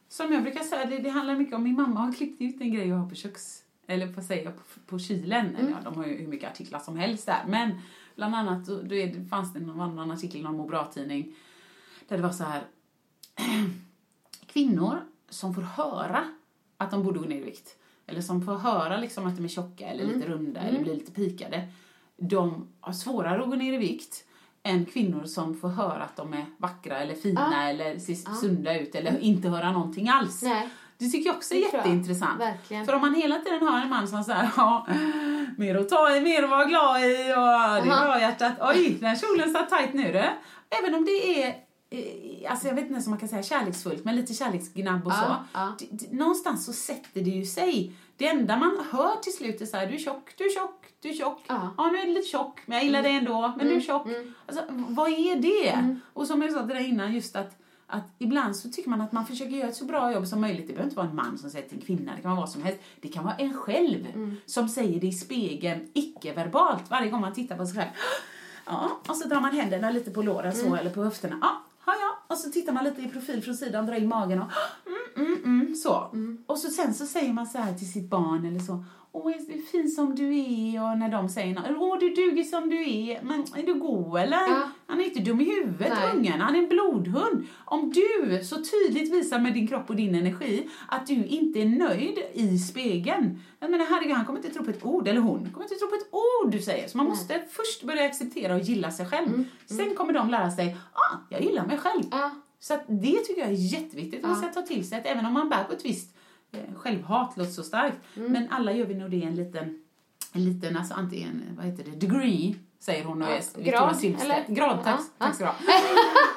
som 0.09 0.33
jag 0.33 0.43
brukar 0.43 0.63
säga, 0.63 0.85
det, 0.85 0.97
det 0.97 1.09
handlar 1.09 1.35
mycket 1.35 1.55
om 1.55 1.63
min 1.63 1.75
mamma 1.75 1.99
har 1.99 2.13
klippt 2.13 2.41
ut 2.41 2.61
en 2.61 2.73
grej 2.73 2.87
jag 2.87 2.95
har 2.95 3.09
på 3.09 3.15
köks... 3.15 3.63
Eller 3.87 4.13
på, 4.13 4.21
säga, 4.21 4.51
på, 4.51 4.79
på 4.87 4.99
kylen. 4.99 5.55
Eller, 5.55 5.69
ja, 5.69 5.77
de 5.83 5.95
har 5.95 6.05
ju 6.05 6.17
hur 6.17 6.27
mycket 6.27 6.51
artiklar 6.51 6.79
som 6.79 6.97
helst 6.97 7.25
där. 7.25 7.43
Men 7.47 7.71
bland 8.15 8.35
annat 8.35 8.65
då, 8.65 8.81
då 8.81 8.95
är 8.95 9.29
fanns 9.29 9.53
det 9.53 9.59
någon 9.59 9.81
annan 9.81 10.11
artikel 10.11 10.39
i 10.39 10.43
någon 10.43 10.57
må 10.57 10.67
bra-tidning 10.67 11.35
där 12.07 12.17
det 12.17 12.23
var 12.23 12.31
så 12.31 12.43
här 12.43 12.63
kvinnor 14.45 15.01
som 15.29 15.53
får 15.53 15.61
höra 15.61 16.23
att 16.81 16.91
de 16.91 17.03
borde 17.03 17.19
gå 17.19 17.25
ner 17.25 17.37
i 17.37 17.43
vikt. 17.43 17.75
Eller 18.07 18.21
som 18.21 18.41
får 18.45 18.55
höra 18.55 18.97
liksom 18.97 19.27
att 19.27 19.35
de 19.35 19.43
är 19.43 19.49
tjocka 19.49 19.87
eller 19.87 20.03
lite 20.03 20.27
runda 20.27 20.59
eller 20.61 20.79
blir 20.79 20.93
lite 20.93 21.11
pikade. 21.11 21.67
De 22.17 22.67
har 22.79 22.93
svårare 22.93 23.41
att 23.43 23.49
gå 23.49 23.55
ner 23.55 23.73
i 23.73 23.77
vikt 23.77 24.23
än 24.63 24.85
kvinnor 24.85 25.23
som 25.25 25.57
får 25.57 25.69
höra 25.69 26.03
att 26.03 26.15
de 26.15 26.33
är 26.33 26.45
vackra 26.57 26.97
eller 26.97 27.15
fina 27.15 27.49
Ja. 27.51 27.69
eller 27.69 27.99
ser 27.99 28.15
sunda 28.41 28.79
ut 28.79 28.95
eller 28.95 29.19
inte 29.19 29.49
höra 29.49 29.71
någonting 29.71 30.09
alls. 30.09 30.41
Nej. 30.41 30.69
Det 30.97 31.09
tycker 31.09 31.29
jag 31.29 31.35
också 31.35 31.53
är 31.53 31.59
jätteintressant. 31.59 32.43
För 32.85 32.93
om 32.93 33.01
man 33.01 33.15
hela 33.15 33.39
tiden 33.39 33.67
har 33.67 33.81
en 33.81 33.89
man 33.89 34.07
som 34.07 34.23
säger 34.23 34.49
ja, 34.57 34.87
mer 35.57 35.75
att 35.75 35.89
ta 35.89 36.15
i, 36.15 36.21
mer 36.21 36.43
att 36.43 36.49
vara 36.49 36.65
glad 36.65 37.01
i 37.01 37.05
och 37.33 37.83
det 37.83 37.89
bra 37.89 38.19
hjärtat. 38.19 38.53
Oj, 38.61 38.97
den 39.01 39.15
kjolen 39.15 39.53
satt 39.53 39.69
tajt 39.69 39.93
nu 39.93 40.11
du. 40.11 40.23
Även 40.79 40.95
om 40.95 41.05
det 41.05 41.43
är 41.43 41.55
Alltså 42.49 42.67
jag 42.67 42.75
vet 42.75 42.81
inte 42.81 42.93
ens 42.93 43.07
om 43.07 43.11
man 43.11 43.19
kan 43.19 43.29
säga 43.29 43.43
kärleksfullt, 43.43 44.05
men 44.05 44.15
lite 44.15 44.33
kärleksgnabb 44.33 45.05
och 45.07 45.13
så. 45.13 45.35
ja. 45.53 45.73
Någonstans 46.11 46.65
så 46.65 46.73
sätter 46.73 47.21
det 47.21 47.29
ju 47.29 47.45
sig. 47.45 47.93
Det 48.17 48.27
enda 48.27 48.57
man 48.57 48.85
hör 48.91 49.15
till 49.21 49.33
slut 49.33 49.61
är 49.61 49.65
så 49.65 49.77
här, 49.77 49.87
du 49.87 49.93
är 49.95 49.99
tjock, 49.99 50.33
du 50.37 50.45
är 50.45 50.49
tjock, 50.49 50.85
du 51.01 51.09
är 51.09 51.13
tjock. 51.13 51.41
Ja. 51.47 51.73
Ja, 51.77 51.91
nu 51.91 51.97
är 51.97 52.05
du 52.05 52.13
lite 52.13 52.27
tjock, 52.27 52.59
men 52.65 52.77
jag 52.77 52.85
gillar 52.85 53.01
dig 53.03 53.15
ändå, 53.15 53.53
men 53.57 53.67
du 53.67 53.73
är 53.75 53.81
tjock. 53.81 54.07
Alltså, 54.45 54.63
vad 54.69 55.09
är 55.09 55.35
det? 55.35 55.95
Och 56.13 56.27
som 56.27 56.41
jag 56.41 56.51
sa 56.53 56.59
till 56.59 56.75
dig 56.75 56.87
innan, 56.89 57.13
just 57.13 57.35
att 57.35 57.57
att 57.93 58.03
ibland 58.19 58.55
så 58.55 58.69
tycker 58.69 58.89
man 58.89 59.01
att 59.01 59.11
man 59.11 59.25
försöker 59.25 59.51
göra 59.55 59.67
ett 59.69 59.75
så 59.75 59.85
bra 59.85 60.13
jobb 60.13 60.27
som 60.27 60.41
möjligt. 60.41 60.67
Det 60.67 60.73
behöver 60.73 60.83
inte 60.83 60.95
vara 60.97 61.07
en 61.07 61.15
man 61.15 61.37
som 61.37 61.49
säger 61.49 61.69
till 61.69 61.77
en 61.77 61.85
kvinna, 61.85 62.15
det 62.15 62.21
kan 62.21 62.31
vara 62.31 62.39
vad 62.41 62.49
som 62.49 62.63
helst. 62.63 62.79
Det 63.01 63.07
kan 63.07 63.23
vara 63.23 63.35
en 63.35 63.53
själv 63.53 64.07
som 64.45 64.69
säger 64.69 64.99
det 64.99 65.07
i 65.07 65.11
spegeln, 65.11 65.89
icke-verbalt, 65.93 66.83
varje 66.89 67.09
gång 67.09 67.21
man 67.21 67.33
tittar 67.33 67.57
på 67.57 67.65
sig 67.65 67.75
själv. 67.75 67.89
Ja, 68.65 68.89
och 69.07 69.15
så 69.15 69.27
drar 69.27 69.41
man 69.41 69.51
händerna 69.51 69.89
lite 69.91 70.11
på 70.11 70.21
låren 70.21 70.53
så, 70.55 70.75
eller 70.75 70.89
på 70.89 71.03
höfterna. 71.03 71.37
Ja. 71.41 71.61
Och 72.31 72.37
så 72.37 72.49
tittar 72.49 72.73
man 72.73 72.83
lite 72.83 73.01
i 73.01 73.07
profil 73.07 73.43
från 73.43 73.55
sidan, 73.55 73.85
drar 73.85 73.95
in 73.95 74.07
magen 74.07 74.41
och 74.41 74.51
mm, 75.17 75.33
mm, 75.33 75.43
mm, 75.43 75.75
så. 75.75 76.15
Och 76.45 76.57
så 76.57 76.69
sen 76.69 76.93
så 76.93 77.05
säger 77.05 77.33
man 77.33 77.47
så 77.47 77.57
här 77.57 77.73
till 77.73 77.91
sitt 77.91 78.09
barn 78.09 78.45
eller 78.45 78.59
så. 78.59 78.85
Åh, 79.13 79.31
är 79.31 79.53
du 79.53 79.61
fin 79.61 79.89
som 79.89 80.15
du 80.15 80.39
är? 80.39 80.83
Och 80.83 80.97
när 80.97 81.09
de 81.09 81.29
säger 81.29 81.55
något, 81.55 81.65
Åh, 81.79 81.99
du 81.99 82.09
duger 82.09 82.43
som 82.43 82.69
du 82.69 82.89
är. 82.89 83.21
Men 83.21 83.45
är 83.55 83.65
du 83.65 83.73
god 83.73 84.19
eller? 84.19 84.37
Ja. 84.37 84.69
Han 84.87 84.99
är 84.99 85.05
inte 85.05 85.19
dum 85.19 85.41
i 85.41 85.43
huvudet, 85.43 85.93
Nej. 86.01 86.15
ungen. 86.15 86.41
Han 86.41 86.55
är 86.55 86.59
en 86.59 86.69
blodhund. 86.69 87.47
Om 87.65 87.93
du 87.93 88.43
så 88.43 88.55
tydligt 88.55 89.13
visar 89.13 89.39
med 89.39 89.53
din 89.53 89.67
kropp 89.67 89.89
och 89.89 89.95
din 89.95 90.15
energi 90.15 90.69
att 90.87 91.07
du 91.07 91.25
inte 91.25 91.61
är 91.61 91.65
nöjd 91.65 92.19
i 92.33 92.57
spegeln. 92.57 93.39
Jag 93.59 93.71
menar, 93.71 93.85
herregud, 93.85 94.15
han 94.15 94.25
kommer 94.25 94.39
inte 94.39 94.53
tro 94.53 94.63
på 94.63 94.71
ett 94.71 94.85
ord, 94.85 95.07
eller 95.07 95.21
hon 95.21 95.49
kommer 95.53 95.65
inte 95.65 95.75
tro 95.75 95.87
på 95.87 95.95
ett 95.95 96.09
ord 96.11 96.51
du 96.51 96.59
säger. 96.59 96.87
Så 96.87 96.97
man 96.97 97.05
måste 97.05 97.41
först 97.49 97.83
börja 97.83 98.05
acceptera 98.05 98.55
och 98.55 98.61
gilla 98.61 98.91
sig 98.91 99.05
själv. 99.05 99.45
Sen 99.65 99.95
kommer 99.95 100.13
de 100.13 100.29
lära 100.29 100.51
sig, 100.51 100.77
ah, 100.93 101.17
jag 101.29 101.41
gillar 101.41 101.65
mig 101.65 101.77
själv. 101.77 102.03
Ja. 102.11 102.31
Så 102.59 102.73
att 102.73 102.83
det 102.87 103.17
tycker 103.17 103.41
jag 103.41 103.49
är 103.49 103.73
jätteviktigt. 103.73 104.23
Man 104.23 104.35
ska 104.35 104.47
ta 104.47 104.61
till 104.61 104.89
sig 104.89 104.97
att 104.99 105.05
även 105.05 105.25
om 105.25 105.33
man 105.33 105.49
bär 105.49 105.63
på 105.63 105.73
ett 105.73 105.85
visst 105.85 106.15
självhat, 106.75 107.37
låter 107.37 107.51
så 107.51 107.63
starkt, 107.63 107.97
men 108.13 108.47
alla 108.51 108.71
gör 108.73 108.85
vi 108.85 108.95
nog 108.95 109.11
det 109.11 109.17
i 109.17 109.23
en 109.23 109.35
liten, 109.35 109.81
en 110.33 110.45
liten, 110.45 110.77
alltså 110.77 110.93
antingen, 110.93 111.43
vad 111.57 111.65
heter 111.65 111.83
det, 111.83 111.91
degree, 112.07 112.55
säger 112.79 113.03
hon 113.05 113.21
och 113.21 113.27
Ja, 113.27 113.33
är 113.33 113.57
Victoria 113.57 113.93
Silvstedt. 113.93 114.47
Grad, 114.47 114.83
tack, 114.83 114.99
Ja, 114.99 115.25
tack 115.25 115.35
ska 115.35 115.43
du 115.43 115.49
ha. 115.49 115.55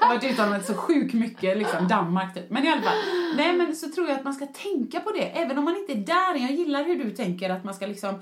Jag 0.00 0.06
har 0.08 0.14
varit 0.14 0.32
utomlands 0.32 0.66
så 0.66 0.74
sjukt 0.74 1.14
mycket, 1.14 1.58
liksom 1.58 1.88
Danmark 1.88 2.34
typ. 2.34 2.50
Men 2.50 2.64
i 2.64 2.68
alla 2.68 2.82
fall, 2.82 2.98
nej 3.36 3.56
men 3.56 3.76
så 3.76 3.88
tror 3.90 4.08
jag 4.08 4.18
att 4.18 4.24
man 4.24 4.34
ska 4.34 4.46
tänka 4.46 5.00
på 5.00 5.10
det, 5.10 5.24
även 5.24 5.58
om 5.58 5.64
man 5.64 5.76
inte 5.76 5.92
är 5.92 5.96
där. 5.96 6.34
Jag 6.40 6.52
gillar 6.52 6.84
hur 6.84 7.04
du 7.04 7.10
tänker 7.10 7.50
att 7.50 7.64
man 7.64 7.74
ska 7.74 7.86
liksom 7.86 8.10
eh, 8.14 8.20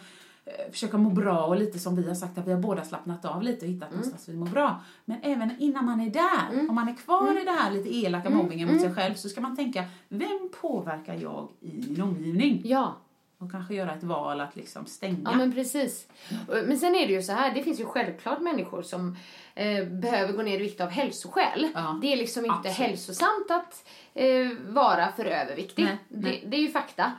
försöka 0.71 0.99
må 0.99 1.11
bra 1.11 1.45
och 1.45 1.57
lite 1.57 1.79
som 1.79 1.97
vi 1.97 2.09
har 2.09 2.15
sagt 2.15 2.39
att 2.39 2.47
vi 2.47 2.53
har 2.53 2.61
båda 2.61 2.85
slappnat 2.85 3.25
av 3.25 3.43
lite 3.43 3.67
och 3.67 3.73
hittat 3.73 3.91
någonstans 3.91 4.29
vi 4.29 4.37
mår 4.37 4.47
bra. 4.47 4.81
Men 5.05 5.21
även 5.23 5.51
innan 5.59 5.85
man 5.85 6.01
är 6.01 6.11
där, 6.11 6.69
om 6.69 6.75
man 6.75 6.89
är 6.89 6.95
kvar 6.97 7.41
i 7.43 7.45
det 7.45 7.51
här 7.51 7.71
lite 7.71 7.97
elaka 7.97 8.31
mobbingen 8.31 8.73
mot 8.73 8.81
sig 8.81 8.95
själv 8.95 9.15
så 9.15 9.29
ska 9.29 9.41
man 9.41 9.57
tänka, 9.57 9.85
vem 10.09 10.51
påverkar 10.61 11.15
jag 11.15 11.49
i 11.61 11.85
min 11.89 12.03
omgivning? 12.03 12.63
Ja. 12.65 12.97
Och 13.39 13.51
kanske 13.51 13.75
göra 13.75 13.95
ett 13.95 14.03
val 14.03 14.41
att 14.41 14.57
liksom 14.57 14.87
stänga. 14.87 15.31
Ja, 15.31 15.37
men 15.37 15.53
precis. 15.53 16.07
Men 16.49 16.79
sen 16.79 16.95
är 16.95 17.07
det 17.07 17.13
ju 17.13 17.23
så 17.23 17.33
här, 17.33 17.55
det 17.55 17.63
finns 17.63 17.81
ju 17.81 17.85
självklart 17.85 18.41
människor 18.41 18.83
som 18.83 19.17
eh, 19.55 19.85
behöver 19.85 20.33
gå 20.33 20.43
ner 20.43 20.55
i 20.55 20.63
vikt 20.63 20.81
av 20.81 20.89
hälsoskäl. 20.89 21.69
Ja. 21.75 21.99
Det 22.03 22.13
är 22.13 22.17
liksom 22.17 22.45
inte 22.45 22.57
Absolut. 22.57 22.77
hälsosamt 22.77 23.51
att 23.51 23.89
eh, 24.15 24.49
vara 24.69 25.13
för 25.13 25.25
överviktig. 25.25 25.85
Nej, 25.85 25.99
nej. 26.09 26.41
Det, 26.43 26.49
det 26.51 26.57
är 26.57 26.61
ju 26.61 26.71
fakta. 26.71 27.13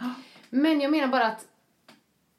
Men 0.49 0.81
jag 0.81 0.91
menar 0.91 1.07
bara 1.07 1.27
att 1.27 1.45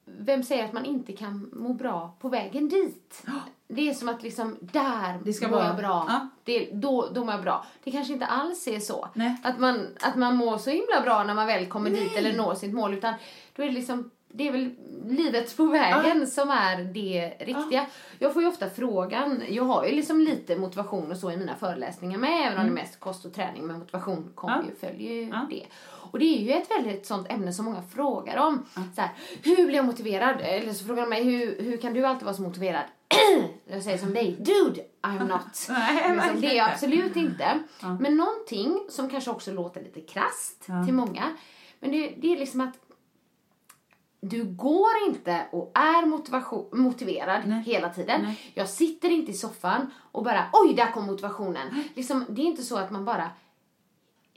vem 0.05 0.43
säger 0.43 0.64
att 0.64 0.73
man 0.73 0.85
inte 0.85 1.12
kan 1.12 1.51
må 1.53 1.73
bra 1.75 2.17
på 2.21 2.29
vägen 2.29 2.69
dit? 2.69 3.23
Det 3.69 3.88
är 3.88 3.95
som 3.95 4.09
att 4.09 4.23
liksom, 4.23 4.57
där 4.61 5.19
Det 5.25 5.33
ska 5.33 5.49
mår 5.49 5.57
vara- 5.57 5.67
jag 5.67 5.77
bra. 5.77 6.05
ja. 6.09 6.29
Det, 6.45 6.71
då, 6.73 7.09
då 7.14 7.25
mår 7.25 7.35
jag 7.35 7.43
bra. 7.43 7.64
Det 7.85 7.90
kanske 7.90 8.12
inte 8.12 8.27
alls 8.27 8.69
är 8.69 8.81
så. 8.81 9.09
Nej. 9.14 9.37
Att, 9.45 9.59
man, 9.59 9.87
att 10.01 10.17
man 10.17 10.37
mår 10.37 10.59
så 10.59 10.71
himla 10.71 11.01
bra 11.05 11.25
när 11.25 11.35
man 11.35 11.47
väl 11.47 11.67
kommer 11.67 11.90
dit 11.90 12.17
eller 12.17 12.37
når 12.37 12.55
sitt 12.55 12.75
mål. 12.75 12.95
Utan 12.95 13.14
då 13.57 13.62
är 13.62 13.67
det 13.67 13.73
liksom, 13.73 14.11
det 14.29 14.49
är 14.49 14.53
väl 14.53 14.71
livet 15.07 15.57
på 15.57 15.64
vägen 15.64 16.27
som 16.27 16.51
är 16.51 16.77
det 16.85 17.35
riktiga. 17.40 17.87
Jag 18.19 18.33
får 18.33 18.43
ju 18.43 18.49
ofta 18.49 18.71
frågan, 18.71 19.43
jag 19.49 19.64
har 19.64 19.85
ju 19.85 19.93
liksom 19.95 20.21
lite 20.21 20.57
motivation 20.57 21.11
och 21.11 21.17
så 21.17 21.31
i 21.31 21.37
mina 21.37 21.55
föreläsningar 21.57 22.19
med, 22.19 22.47
även 22.47 22.59
om 22.59 22.64
det 22.64 22.71
är 22.71 22.75
mest 22.75 23.01
kost 23.01 23.25
och 23.25 23.35
träning, 23.35 23.67
men 23.67 23.79
motivation 23.79 24.31
kommer 24.35 24.55
Mm. 24.55 24.67
Ja. 24.67 24.73
ju, 24.87 24.88
följer 24.88 25.12
ju 25.12 25.29
Ja. 25.29 25.47
det. 25.51 25.64
Och 26.14 26.20
det 26.20 26.38
är 26.38 26.40
ju 26.40 26.53
ett 26.53 26.70
väldigt 26.70 27.07
sånt 27.07 27.27
ämne 27.31 27.53
som 27.53 27.64
många 27.64 27.83
frågar 27.83 28.37
om. 28.37 28.66
Så 28.94 29.00
här, 29.00 29.11
hur 29.42 29.66
blir 29.66 29.74
jag 29.74 29.85
motiverad? 29.85 30.40
Eller 30.40 30.72
så 30.72 30.85
frågar 30.85 31.03
de 31.03 31.09
mig, 31.09 31.24
hur, 31.24 31.62
hur 31.62 31.77
kan 31.77 31.94
du 31.94 32.05
alltid 32.05 32.24
vara 32.24 32.37
så 32.37 32.42
motiverad? 32.42 32.85
jag 33.66 33.83
säger 33.83 33.98
som 33.98 34.14
dig, 34.14 34.37
dude, 34.38 34.81
I'm 35.03 35.29
not. 35.29 35.66
Nej, 35.68 36.14
liksom, 36.14 36.40
det 36.40 36.46
är 36.46 36.57
jag 36.57 36.70
absolut 36.70 37.16
inte. 37.16 37.59
Men 38.00 38.16
någonting 38.16 38.81
som 38.88 39.11
kanske 39.11 39.31
också 39.31 39.53
låter 39.53 39.83
lite 39.83 40.00
krasst 40.00 40.64
till 40.85 40.94
många, 40.94 41.37
men 41.81 41.92
det, 41.92 42.14
det 42.18 42.33
är 42.33 42.38
liksom 42.38 42.61
att 42.61 42.74
du 44.20 44.44
går 44.44 44.90
inte 45.07 45.46
och 45.53 45.72
är 45.74 46.07
motiverad 46.77 47.42
hela 47.66 47.88
tiden. 47.88 48.22
Nej. 48.22 48.53
Jag 48.55 48.68
sitter 48.68 49.11
inte 49.11 49.31
i 49.31 49.35
soffan 49.35 49.90
och 50.12 50.24
bara 50.24 50.46
oj, 50.53 50.74
där 50.74 50.92
kom 50.92 51.07
motivationen. 51.07 51.85
Liksom, 51.94 52.24
det 52.29 52.42
är 52.42 52.46
inte 52.46 52.62
så 52.62 52.77
att 52.77 52.90
man 52.90 53.05
bara 53.05 53.31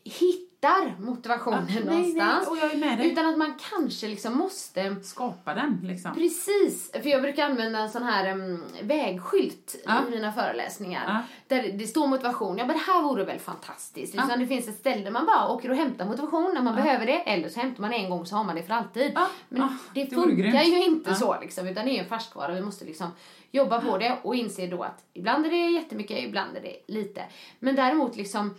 hittar 0.03 0.46
hittar 0.61 0.95
motivationen 0.99 1.67
Ja, 1.69 1.75
nej, 1.85 2.13
nej, 2.13 2.13
någonstans. 2.13 2.75
med 2.75 2.97
dig. 2.97 3.11
Utan 3.11 3.25
att 3.25 3.37
man 3.37 3.53
kanske 3.69 4.07
liksom 4.07 4.37
måste 4.37 4.95
Skapa 5.03 5.53
den 5.53 5.79
liksom. 5.83 6.13
Precis, 6.13 6.91
för 6.91 7.09
jag 7.09 7.21
brukar 7.21 7.45
använda 7.45 7.79
en 7.79 7.89
sån 7.89 8.03
här 8.03 8.31
um, 8.31 8.63
vägskylt 8.81 9.75
Ja. 9.85 10.01
i 10.07 10.11
mina 10.11 10.31
föreläsningar. 10.31 11.03
Ja. 11.07 11.21
Där 11.57 11.71
det 11.71 11.87
står 11.87 12.07
motivation. 12.07 12.57
Ja 12.57 12.65
men 12.65 12.75
det 12.77 12.83
här 12.83 13.01
vore 13.01 13.23
väl 13.23 13.39
fantastiskt. 13.39 14.15
Liksom, 14.15 14.39
Det 14.39 14.47
finns 14.47 14.67
ett 14.67 14.79
ställe 14.79 15.03
där 15.03 15.11
man 15.11 15.25
bara 15.25 15.49
åker 15.49 15.69
och 15.71 15.75
hämtar 15.77 16.05
motivation 16.05 16.51
när 16.53 16.61
man 16.61 16.75
behöver 16.75 17.05
det. 17.05 17.17
Eller 17.19 17.49
så 17.49 17.59
hämtar 17.59 17.81
man 17.81 17.93
en 17.93 18.09
gång 18.09 18.25
så 18.25 18.35
har 18.35 18.43
man 18.43 18.55
det 18.55 18.63
för 18.63 18.73
alltid. 18.73 19.13
Men 19.49 19.61
Ja, 19.61 19.69
det 19.93 20.03
det 20.03 20.15
funkar 20.15 20.63
ju 20.63 20.83
inte 20.85 21.15
så 21.15 21.39
liksom. 21.41 21.67
Utan 21.67 21.85
det 21.85 21.91
är 21.91 21.93
ju 21.93 21.99
en 21.99 22.09
färskvara. 22.09 22.53
Vi 22.53 22.61
måste 22.61 22.85
liksom 22.85 23.07
jobba 23.51 23.81
på 23.81 23.97
det 23.97 24.17
och 24.23 24.35
inse 24.35 24.67
då 24.67 24.83
att 24.83 25.03
ibland 25.13 25.45
är 25.45 25.49
det 25.49 25.57
jättemycket, 25.69 26.23
ibland 26.23 26.57
är 26.57 26.61
det 26.61 26.93
lite. 26.93 27.21
Men 27.59 27.75
däremot 27.75 28.15
liksom 28.17 28.55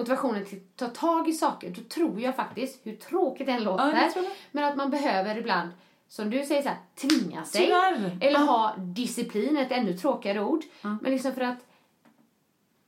motivationen 0.00 0.44
till 0.44 0.58
att 0.58 0.76
ta 0.76 0.86
tag 0.88 1.28
i 1.28 1.32
saker, 1.32 1.70
då 1.70 1.82
tror 1.82 2.20
jag 2.20 2.36
faktiskt, 2.36 2.86
hur 2.86 2.96
tråkigt 2.96 3.46
det 3.46 3.52
än 3.52 3.64
låter, 3.64 4.10
jag. 4.14 4.24
men 4.52 4.64
att 4.64 4.76
man 4.76 4.90
behöver 4.90 5.38
ibland, 5.38 5.68
som 6.08 6.30
du 6.30 6.44
säger 6.44 6.62
så 6.62 6.68
här, 6.68 6.78
tvinga 6.94 7.44
sig. 7.44 7.64
Tyvärr. 7.66 8.18
Eller 8.20 8.40
Ja. 8.40 8.44
ha 8.46 8.74
disciplin, 8.76 9.56
ett 9.56 9.72
ännu 9.72 9.96
tråkigare 9.96 10.40
ord. 10.42 10.62
Men 10.82 11.12
liksom 11.12 11.32
för 11.32 11.40
att 11.40 11.58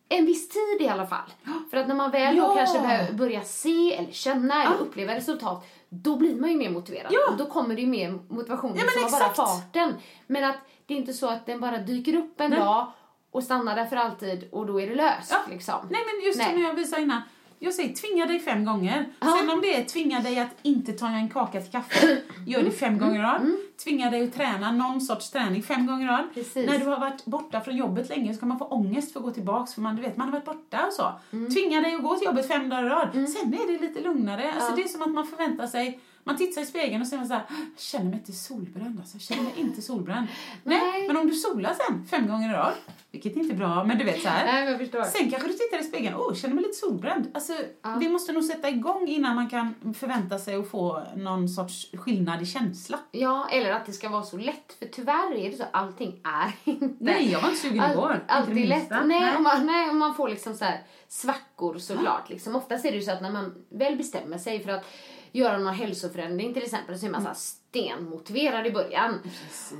en 0.08 0.26
viss 0.26 0.48
tid 0.48 0.80
i 0.86 0.88
alla 0.88 1.06
fall. 1.06 1.30
För 1.70 1.76
att 1.76 1.88
när 1.88 1.94
man 1.94 2.10
väl 2.10 2.36
då 2.36 2.42
Ja. 2.42 2.54
kanske 2.56 2.78
behöver 2.80 3.12
börja 3.12 3.42
se 3.42 3.94
eller 3.94 4.12
känna 4.12 4.62
eller 4.64 4.76
uppleva 4.76 5.14
resultat, 5.14 5.66
då 5.88 6.16
blir 6.16 6.36
man 6.36 6.50
ju 6.50 6.56
mer 6.56 6.70
motiverad. 6.70 7.12
Ja. 7.12 7.30
Och 7.30 7.36
då 7.36 7.46
kommer 7.46 7.74
det 7.74 7.80
ju 7.80 7.86
mer 7.86 8.18
motivation 8.28 8.72
Ja, 8.76 8.82
som 9.02 9.02
bara 9.02 9.20
exakt. 9.30 9.36
farten. 9.36 9.94
Men 10.26 10.44
att 10.44 10.56
det 10.86 10.94
är 10.94 10.98
inte 10.98 11.12
så 11.12 11.28
att 11.28 11.46
den 11.46 11.60
bara 11.60 11.78
dyker 11.78 12.16
upp 12.16 12.40
en 12.40 12.50
Nej. 12.50 12.58
dag 12.58 12.86
och 13.32 13.42
stannar 13.44 13.76
där 13.76 13.84
för 13.84 13.96
alltid 13.96 14.48
och 14.52 14.66
då 14.66 14.80
är 14.80 14.86
det 14.86 14.94
löst. 14.94 15.30
Ja. 15.30 15.38
Liksom. 15.50 15.74
Nej 15.90 16.00
men 16.06 16.26
just 16.26 16.38
Nej. 16.38 16.52
som 16.52 16.62
jag 16.62 16.74
visade 16.74 17.02
innan. 17.02 17.22
Jag 17.58 17.74
säger 17.74 17.94
tvinga 17.94 18.26
dig 18.26 18.40
fem 18.40 18.64
gånger. 18.64 19.12
Ja. 19.20 19.36
Sen 19.40 19.50
om 19.50 19.60
det 19.60 19.76
är 19.76 19.84
tvinga 19.84 20.20
dig 20.20 20.40
att 20.40 20.56
inte 20.62 20.92
ta 20.92 21.06
en 21.06 21.28
kaka 21.28 21.60
till 21.60 21.72
kaffe, 21.72 22.18
gör 22.46 22.62
det 22.62 22.70
fem 22.70 22.98
gånger 22.98 23.20
i 23.20 23.22
rad. 23.22 23.52
Tvinga 23.84 24.10
dig 24.10 24.24
att 24.24 24.34
träna 24.34 24.72
någon 24.72 25.00
sorts 25.00 25.30
träning 25.30 25.62
fem 25.62 25.86
gånger 25.86 26.06
i 26.06 26.08
rad. 26.08 26.24
Precis. 26.34 26.66
När 26.70 26.78
du 26.78 26.84
har 26.84 27.00
varit 27.00 27.24
borta 27.24 27.60
från 27.60 27.76
jobbet 27.76 28.08
länge 28.08 28.34
så 28.34 28.40
kan 28.40 28.48
man 28.48 28.58
få 28.58 28.64
ångest 28.64 29.12
för 29.12 29.20
att 29.20 29.24
gå 29.24 29.30
tillbaks 29.30 29.74
för 29.74 29.80
man, 29.80 29.96
du 29.96 30.02
vet, 30.02 30.16
man 30.16 30.26
har 30.26 30.32
varit 30.32 30.44
borta 30.44 30.86
och 30.86 30.92
så. 30.92 31.12
Tvinga 31.30 31.80
dig 31.80 31.94
att 31.94 32.02
gå 32.02 32.16
till 32.16 32.26
jobbet 32.26 32.48
fem 32.48 32.68
dagar 32.68 32.86
i 32.86 32.88
rad. 32.88 33.08
Sen 33.12 33.54
är 33.54 33.72
det 33.72 33.86
lite 33.86 34.00
lugnare. 34.00 34.52
Alltså 34.54 34.76
det 34.76 34.82
är 34.82 34.88
som 34.88 35.02
att 35.02 35.10
man 35.10 35.26
förväntar 35.26 35.66
sig 35.66 36.00
man 36.24 36.36
tittar 36.36 36.62
i 36.62 36.66
spegeln 36.66 37.02
och 37.02 37.08
säger 37.08 37.24
så 37.24 37.34
här, 37.34 37.44
"Jag 37.48 37.80
känner 37.82 38.04
mig 38.04 38.14
inte 38.14 38.32
solbränd 38.32 38.98
alltså, 39.00 39.14
jag 39.16 39.22
känner 39.22 39.42
mig 39.42 39.52
inte 39.56 39.82
solbränd. 39.82 40.26
Nej. 40.64 40.80
Nej. 40.80 41.06
men 41.08 41.16
om 41.16 41.26
du 41.26 41.34
solar 41.34 41.74
sen 41.86 42.06
fem 42.06 42.26
gånger 42.28 42.50
i 42.50 42.52
rad, 42.52 42.72
vilket 43.10 43.36
inte 43.36 43.54
är 43.54 43.58
bra, 43.58 43.84
men 43.84 43.98
du 43.98 44.04
vet 44.04 44.22
så 44.22 44.28
här. 44.28 44.44
Nej, 44.52 44.70
jag 44.70 44.78
förstår. 44.80 45.02
Sen 45.02 45.30
kanske 45.30 45.48
du 45.48 45.54
tittar 45.54 45.80
i 45.80 45.84
spegeln, 45.84 46.14
åh, 46.16 46.28
oh, 46.28 46.34
känner 46.34 46.54
mig 46.54 46.64
lite 46.64 46.76
solbränd. 46.76 47.30
Alltså, 47.34 47.52
vi 48.00 48.08
måste 48.08 48.32
nog 48.32 48.44
sätta 48.44 48.68
igång 48.68 49.08
innan 49.08 49.34
man 49.36 49.50
kan 49.50 49.74
förvänta 49.98 50.38
sig 50.38 50.54
att 50.54 50.68
få 50.70 51.02
någon 51.16 51.48
sorts 51.48 51.90
skillnad 51.92 52.42
i 52.42 52.46
känsla. 52.46 52.98
Ja, 53.10 53.48
eller 53.52 53.70
att 53.70 53.86
det 53.86 53.92
ska 53.92 54.08
vara 54.08 54.22
så 54.22 54.36
lätt. 54.36 54.76
För 54.78 54.86
tyvärr 54.86 55.34
är 55.36 55.50
det 55.50 55.56
så, 55.56 55.64
allting 55.70 56.20
är 56.24 56.52
inte... 56.70 56.88
Nej, 57.04 57.30
jag 57.32 57.40
var 57.40 57.48
inte 57.48 57.60
sugen 57.60 57.80
All- 57.80 57.92
igår. 57.92 58.24
Alltid 58.28 58.56
Inte 58.56 58.68
lätt. 58.68 58.90
Nej, 58.90 59.02
Nej. 59.06 59.36
Om 59.36 59.42
man, 59.42 59.66
nej, 59.66 59.90
om 59.90 59.98
man 59.98 60.14
får 60.14 60.28
liksom 60.28 60.54
så 60.54 60.64
här 60.64 60.82
svackor 61.08 61.78
såklart. 61.78 62.30
Liksom. 62.30 62.56
Oftast 62.56 62.84
är 62.84 62.90
det 62.90 62.96
ju 62.96 63.02
så 63.02 63.12
att 63.12 63.22
när 63.22 63.30
man 63.32 63.54
väl 63.68 63.96
bestämmer 63.96 64.38
sig 64.38 64.64
för 64.64 64.70
att 64.72 64.84
göra 65.32 65.58
någon 65.58 65.74
hälsoförändring 65.74 66.54
till 66.54 66.62
exempel 66.62 66.98
så 66.98 67.06
är 67.06 67.10
man 67.10 67.22
så 67.22 67.28
här 67.28 67.34
stenmotiverad 67.34 68.66
i 68.66 68.70
början. 68.70 69.18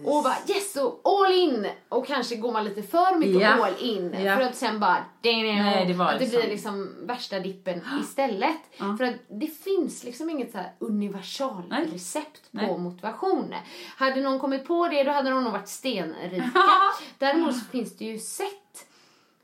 Och 0.05 0.22
bara 0.22 0.36
yes, 0.48 0.76
och 0.76 1.00
all 1.05 1.32
in! 1.32 1.66
Och 1.88 2.07
kanske 2.07 2.36
går 2.36 2.53
man 2.53 2.64
lite 2.64 2.82
för 2.82 3.18
mycket 3.18 3.42
Ja. 3.42 3.66
all 3.66 3.74
in. 3.80 4.14
Ja. 4.24 4.36
För 4.36 4.42
att 4.42 4.57
sen 4.57 4.80
bara 4.80 5.05
Nej, 5.22 5.84
det 5.86 5.94
var 5.94 6.07
att 6.07 6.12
det 6.12 6.18
liksom- 6.24 6.40
blir 6.40 6.50
liksom 6.50 7.07
värsta 7.07 7.38
dippen 7.40 7.80
istället. 8.03 8.57
För 8.76 9.05
att 9.05 9.14
det 9.28 9.46
finns 9.46 10.05
liksom 10.05 10.30
inget 10.30 10.53
så 10.53 10.59
här 10.59 10.72
universalrecept 10.78 12.42
på 12.53 12.57
Nej. 12.57 12.78
motivation. 12.78 13.55
Hade 13.96 14.20
någon 14.20 14.38
kommit 14.40 14.64
på 14.66 14.88
det 14.88 15.03
då 15.05 15.11
hade 15.11 15.30
de 15.30 15.44
nog 15.44 15.53
varit 15.53 15.68
stenrika. 15.68 16.50
Däremot 17.18 17.55
så 17.59 17.64
finns 17.64 17.96
det 17.96 18.05
ju 18.05 18.18
sätt 18.18 18.86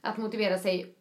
att 0.00 0.16
motivera 0.16 0.58
sig 0.58 0.94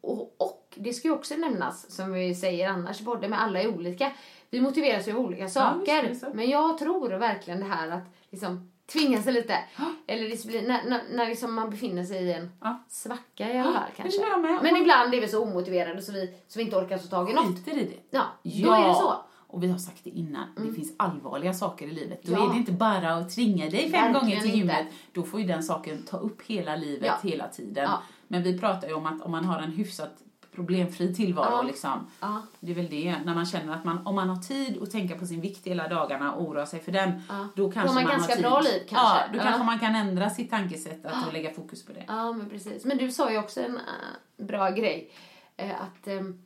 och, 0.00 0.34
och 0.38 0.60
det 0.74 0.92
ska 0.92 1.08
ju 1.08 1.14
också 1.14 1.34
nämnas, 1.36 1.90
som 1.96 2.12
vi 2.12 2.34
säger 2.34 2.68
annars 2.68 3.00
i 3.00 3.04
podden, 3.04 3.30
med 3.30 3.42
alla 3.42 3.60
är 3.62 3.68
olika. 3.68 4.12
Vi 4.54 4.60
motiveras 4.60 5.08
ju 5.08 5.12
av 5.12 5.18
olika 5.18 5.48
saker. 5.48 6.14
så. 6.14 6.26
men 6.34 6.50
jag 6.50 6.78
tror 6.78 7.08
verkligen 7.08 7.60
det 7.60 7.66
här 7.66 7.88
att 7.90 8.04
liksom 8.30 8.70
tvinga 8.92 9.22
sig 9.22 9.32
lite. 9.32 9.58
Eller 10.06 10.28
disciplin, 10.28 10.64
när, 10.64 10.84
när, 10.84 11.02
när 11.12 11.26
liksom 11.28 11.54
man 11.54 11.70
befinner 11.70 12.04
sig 12.04 12.22
i 12.24 12.32
en 12.32 12.50
Ja. 12.60 12.84
svacka 12.88 13.52
i 13.54 13.58
alla 13.58 13.72
fall 13.72 13.90
kanske. 13.96 14.20
Men 14.62 14.76
ibland 14.76 15.14
är 15.14 15.20
vi 15.20 15.28
så 15.28 15.42
omotiverade 15.42 16.02
så 16.02 16.12
vi, 16.12 16.34
så 16.48 16.58
vi 16.58 16.64
inte 16.64 16.76
orkar 16.76 16.98
ta 16.98 17.06
tag 17.06 17.30
i 17.30 17.32
något. 17.34 17.46
Skiter 17.46 17.72
i 17.78 17.84
det. 17.84 18.18
Ja, 18.18 18.22
då 18.42 18.72
är 18.72 18.88
det 18.88 18.94
så. 18.94 19.14
Och 19.46 19.62
vi 19.62 19.68
har 19.68 19.78
sagt 19.78 20.04
det 20.04 20.10
innan, 20.10 20.48
det 20.56 20.72
finns 20.72 20.92
allvarliga 20.96 21.54
saker 21.54 21.86
i 21.86 21.90
livet. 21.92 22.22
Då 22.22 22.32
Ja. 22.32 22.46
är 22.48 22.52
det 22.52 22.56
inte 22.58 22.72
bara 22.72 23.12
att 23.14 23.34
tvinga 23.34 23.70
dig 23.70 23.80
fem 23.82 23.90
Verkligen 23.92 24.12
gånger 24.12 24.40
till 24.40 24.54
gymmet. 24.54 24.86
Då 25.12 25.22
får 25.22 25.40
ju 25.40 25.46
den 25.46 25.62
saken 25.62 26.02
ta 26.02 26.16
upp 26.16 26.42
hela 26.46 26.76
livet, 26.76 27.12
Ja. 27.22 27.28
hela 27.30 27.48
tiden. 27.48 27.84
Ja. 27.84 28.02
Men 28.28 28.42
vi 28.42 28.58
pratar 28.58 28.88
ju 28.88 28.94
om 28.94 29.06
att 29.06 29.22
om 29.22 29.30
man 29.30 29.44
har 29.44 29.58
en 29.62 29.72
hyfsat 29.72 30.12
problemfri 30.54 31.14
tillvaro 31.14 31.50
Ja. 31.50 31.62
liksom. 31.62 32.06
Ja. 32.20 32.42
Det 32.60 32.70
är 32.70 32.74
väl 32.76 32.88
det, 32.90 33.16
när 33.24 33.34
man 33.34 33.46
känner 33.46 33.72
att 33.74 33.84
man, 33.84 34.06
om 34.06 34.14
man 34.14 34.28
har 34.28 34.36
tid 34.36 34.82
att 34.82 34.90
tänka 34.90 35.14
på 35.18 35.26
sin 35.26 35.40
vikt 35.40 35.66
hela 35.66 35.88
dagarna 35.88 36.32
och 36.32 36.42
oroa 36.48 36.66
sig 36.66 36.80
för 36.80 36.92
den, 36.92 37.22
Ja. 37.28 37.48
då 37.54 37.70
kanske 37.70 37.94
man 37.94 38.04
man, 38.04 38.12
ganska 38.12 38.32
har 38.32 38.36
tid. 38.36 38.44
bra 38.44 38.60
liv, 38.60 38.82
kanske. 38.88 39.18
Ja, 39.18 39.24
då 39.32 39.38
kanske 39.38 39.64
man 39.64 39.78
kan 39.78 39.94
ändra 39.94 40.30
sitt 40.30 40.50
tankesätt 40.50 41.06
att 41.06 41.32
lägga 41.32 41.50
fokus 41.50 41.86
på 41.86 41.92
det. 41.92 42.04
Ja, 42.08 42.32
men 42.32 42.50
precis. 42.50 42.84
Men 42.84 42.98
du 42.98 43.10
sa 43.10 43.30
ju 43.30 43.38
också 43.38 43.60
en 43.60 43.76
äh, 43.76 44.44
bra 44.46 44.70
grej. 44.70 45.10
Eh, 45.56 45.70
att 45.82 46.06
ehm, 46.06 46.42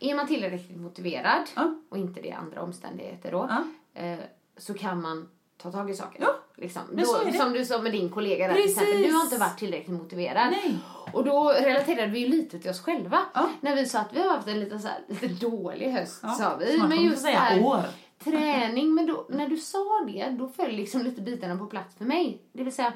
är 0.00 0.14
man 0.14 0.26
tillräckligt 0.26 0.76
motiverad 0.80 1.46
och 1.88 1.98
inte 1.98 2.20
det 2.20 2.32
andra 2.32 2.62
omständigheter 2.62 3.32
då, 3.32 3.50
eh, 3.94 4.18
så 4.56 4.74
kan 4.74 5.00
man 5.02 5.28
ta 5.56 5.72
tag 5.72 5.90
i 5.90 5.94
saker. 5.94 6.22
Ja, 6.22 6.34
Liksom. 6.62 6.82
men 6.88 6.96
Då, 6.96 7.04
så 7.04 7.20
är 7.22 7.32
det. 7.32 7.38
Som 7.38 7.52
du 7.52 7.64
sa 7.64 7.78
med 7.82 7.92
din 7.92 8.10
kollega 8.10 8.48
där 8.48 8.54
till 8.54 8.62
Precis. 8.62 8.78
exempel. 8.82 9.02
Du 9.02 9.12
har 9.12 9.24
inte 9.24 9.38
varit 9.38 9.58
tillräckligt 9.58 9.96
motiverad. 9.98 10.50
Nej. 10.50 10.76
Och 11.12 11.24
då 11.24 11.48
relaterade 11.50 12.12
vi 12.12 12.18
ju 12.18 12.28
lite 12.28 12.58
till 12.58 12.70
oss 12.70 12.80
själva. 12.80 13.18
Ja. 13.34 13.48
När 13.60 13.76
vi 13.76 13.86
sa 13.86 13.98
att 13.98 14.12
vi 14.12 14.22
har 14.22 14.28
haft 14.36 14.48
en 14.48 14.60
lite, 14.60 14.78
så 14.78 14.88
här, 14.88 14.98
lite 15.08 15.26
dålig 15.28 15.90
höst, 15.90 16.20
Ja, 16.22 16.28
sa 16.28 16.56
vi. 16.56 16.76
snart 16.76 16.88
Men 16.88 17.02
just 17.02 17.22
säga 17.22 17.32
det 17.34 17.44
här, 17.44 17.62
år. 17.64 17.82
träning. 18.24 18.94
Men 18.94 19.06
då, 19.06 19.26
när 19.28 19.48
du 19.48 19.56
sa 19.56 20.04
det, 20.06 20.28
då 20.38 20.48
föll 20.48 20.72
liksom 20.72 21.02
lite 21.02 21.20
bitarna 21.20 21.56
på 21.56 21.66
plats 21.66 21.96
för 21.96 22.04
mig. 22.04 22.42
Det 22.52 22.62
vill 22.64 22.72
säga 22.74 22.92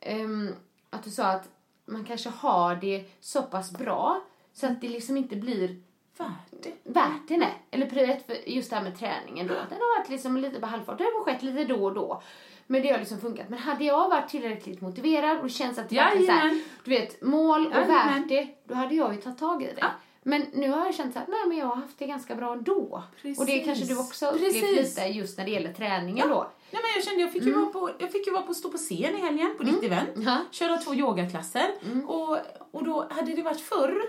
ehm, 0.00 0.54
att 0.90 1.04
du 1.04 1.10
sa 1.10 1.24
att 1.24 1.48
man 1.86 2.04
kanske 2.04 2.28
har 2.28 2.76
det 2.76 3.04
så 3.20 3.42
pass 3.42 3.70
bra 3.70 4.20
så 4.52 4.66
att 4.66 4.80
det 4.80 4.88
liksom 4.88 5.16
inte 5.16 5.36
blir 5.36 5.76
Värt 6.18 6.66
värt 6.84 7.28
det. 7.28 7.36
Nej. 7.36 7.62
Eller 7.70 7.86
privat 7.86 8.22
för 8.26 8.48
just 8.48 8.70
det 8.70 8.76
här 8.76 8.82
med 8.82 8.98
träningen 8.98 9.46
då. 9.46 9.54
Den 9.54 9.62
har 9.80 9.98
varit 10.00 10.08
liksom 10.08 10.36
lite 10.36 10.60
på 10.60 10.66
halvfart. 10.66 10.98
Det 10.98 11.04
har 11.04 11.24
skett 11.24 11.42
lite 11.42 11.64
då 11.64 11.84
och 11.84 11.94
då. 11.94 12.22
Men 12.70 12.82
det 12.82 12.88
har 12.88 12.98
liksom 12.98 13.20
funkat. 13.20 13.48
Men 13.48 13.58
hade 13.58 13.84
jag 13.84 14.08
varit 14.08 14.28
tillräckligt 14.28 14.80
motiverad 14.80 15.38
och 15.40 15.50
känt 15.50 15.78
att 15.78 15.88
det 15.88 15.96
verkligen 15.96 16.26
så 16.26 16.32
här, 16.32 16.60
du 16.84 16.90
vet, 16.90 17.22
mål 17.22 17.66
och 17.66 17.72
Jajamän. 17.72 17.88
värt 17.88 18.28
det, 18.28 18.48
då 18.64 18.74
hade 18.74 18.94
jag 18.94 19.14
ju 19.14 19.20
tagit 19.20 19.38
tag 19.38 19.62
i 19.62 19.66
det. 19.66 19.74
Ja. 19.80 19.90
Men 20.22 20.44
nu 20.52 20.70
har 20.70 20.86
jag 20.86 20.94
känt 20.94 21.14
här, 21.14 21.24
nej 21.28 21.38
men 21.48 21.56
jag 21.56 21.66
har 21.66 21.76
haft 21.76 21.98
det 21.98 22.06
ganska 22.06 22.34
bra 22.34 22.52
ändå. 22.52 23.02
Och 23.38 23.46
det 23.46 23.58
kanske 23.58 23.84
du 23.84 23.98
också 23.98 24.26
upplevt 24.26 24.52
Precis. 24.52 24.96
lite 24.96 25.06
just 25.08 25.38
när 25.38 25.44
det 25.44 25.50
gäller 25.50 25.72
träningen 25.72 26.28
då. 26.28 26.50
Nej, 26.70 26.82
men 26.82 26.90
jag 26.96 27.04
kände 27.04 27.20
jag 27.20 27.32
fick 27.32 27.42
ju 27.44 27.52
vara 27.52 27.66
på, 27.66 27.90
jag 27.98 28.12
fick 28.12 28.26
ju 28.26 28.32
vara 28.32 28.42
på 28.42 28.54
stå 28.54 28.70
på 28.70 28.78
scen 28.78 29.16
i 29.16 29.20
helgen 29.20 29.54
på 29.58 29.62
ditt 29.62 29.82
event. 29.82 30.10
Ja. 30.16 30.38
Köra 30.50 30.76
två 30.76 30.94
yogaklasser. 30.94 31.66
Och, 32.06 32.38
och 32.70 32.84
då 32.84 33.08
hade 33.10 33.34
det 33.34 33.42
varit 33.42 33.60
förr 33.60 34.02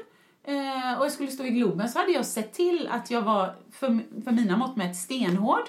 eh, 0.43 0.99
och 0.99 1.05
jag 1.05 1.11
skulle 1.11 1.31
stå 1.31 1.43
i 1.43 1.49
Globen 1.49 1.89
så 1.89 1.99
hade 1.99 2.11
jag 2.11 2.25
sett 2.25 2.53
till 2.53 2.87
att 2.91 3.11
jag 3.11 3.21
var 3.21 3.55
för, 3.71 3.99
för 4.23 4.31
mina 4.31 4.57
mått 4.57 4.75
mätt 4.75 4.95
stenhård, 4.95 5.63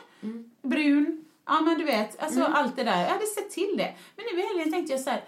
brun, 0.63 1.25
ja 1.47 1.61
men 1.61 1.79
du 1.79 1.85
vet, 1.85 2.23
alltså 2.23 2.43
allt 2.45 2.77
det 2.77 2.85
där. 2.85 3.03
Jag 3.03 3.09
hade 3.09 3.27
sett 3.27 3.51
till 3.51 3.75
det. 3.77 3.95
Men 4.17 4.25
nu 4.35 4.41
i 4.41 4.47
helgen 4.47 4.73
tänkte 4.73 4.93
jag 4.93 5.01
så 5.01 5.11
här, 5.11 5.25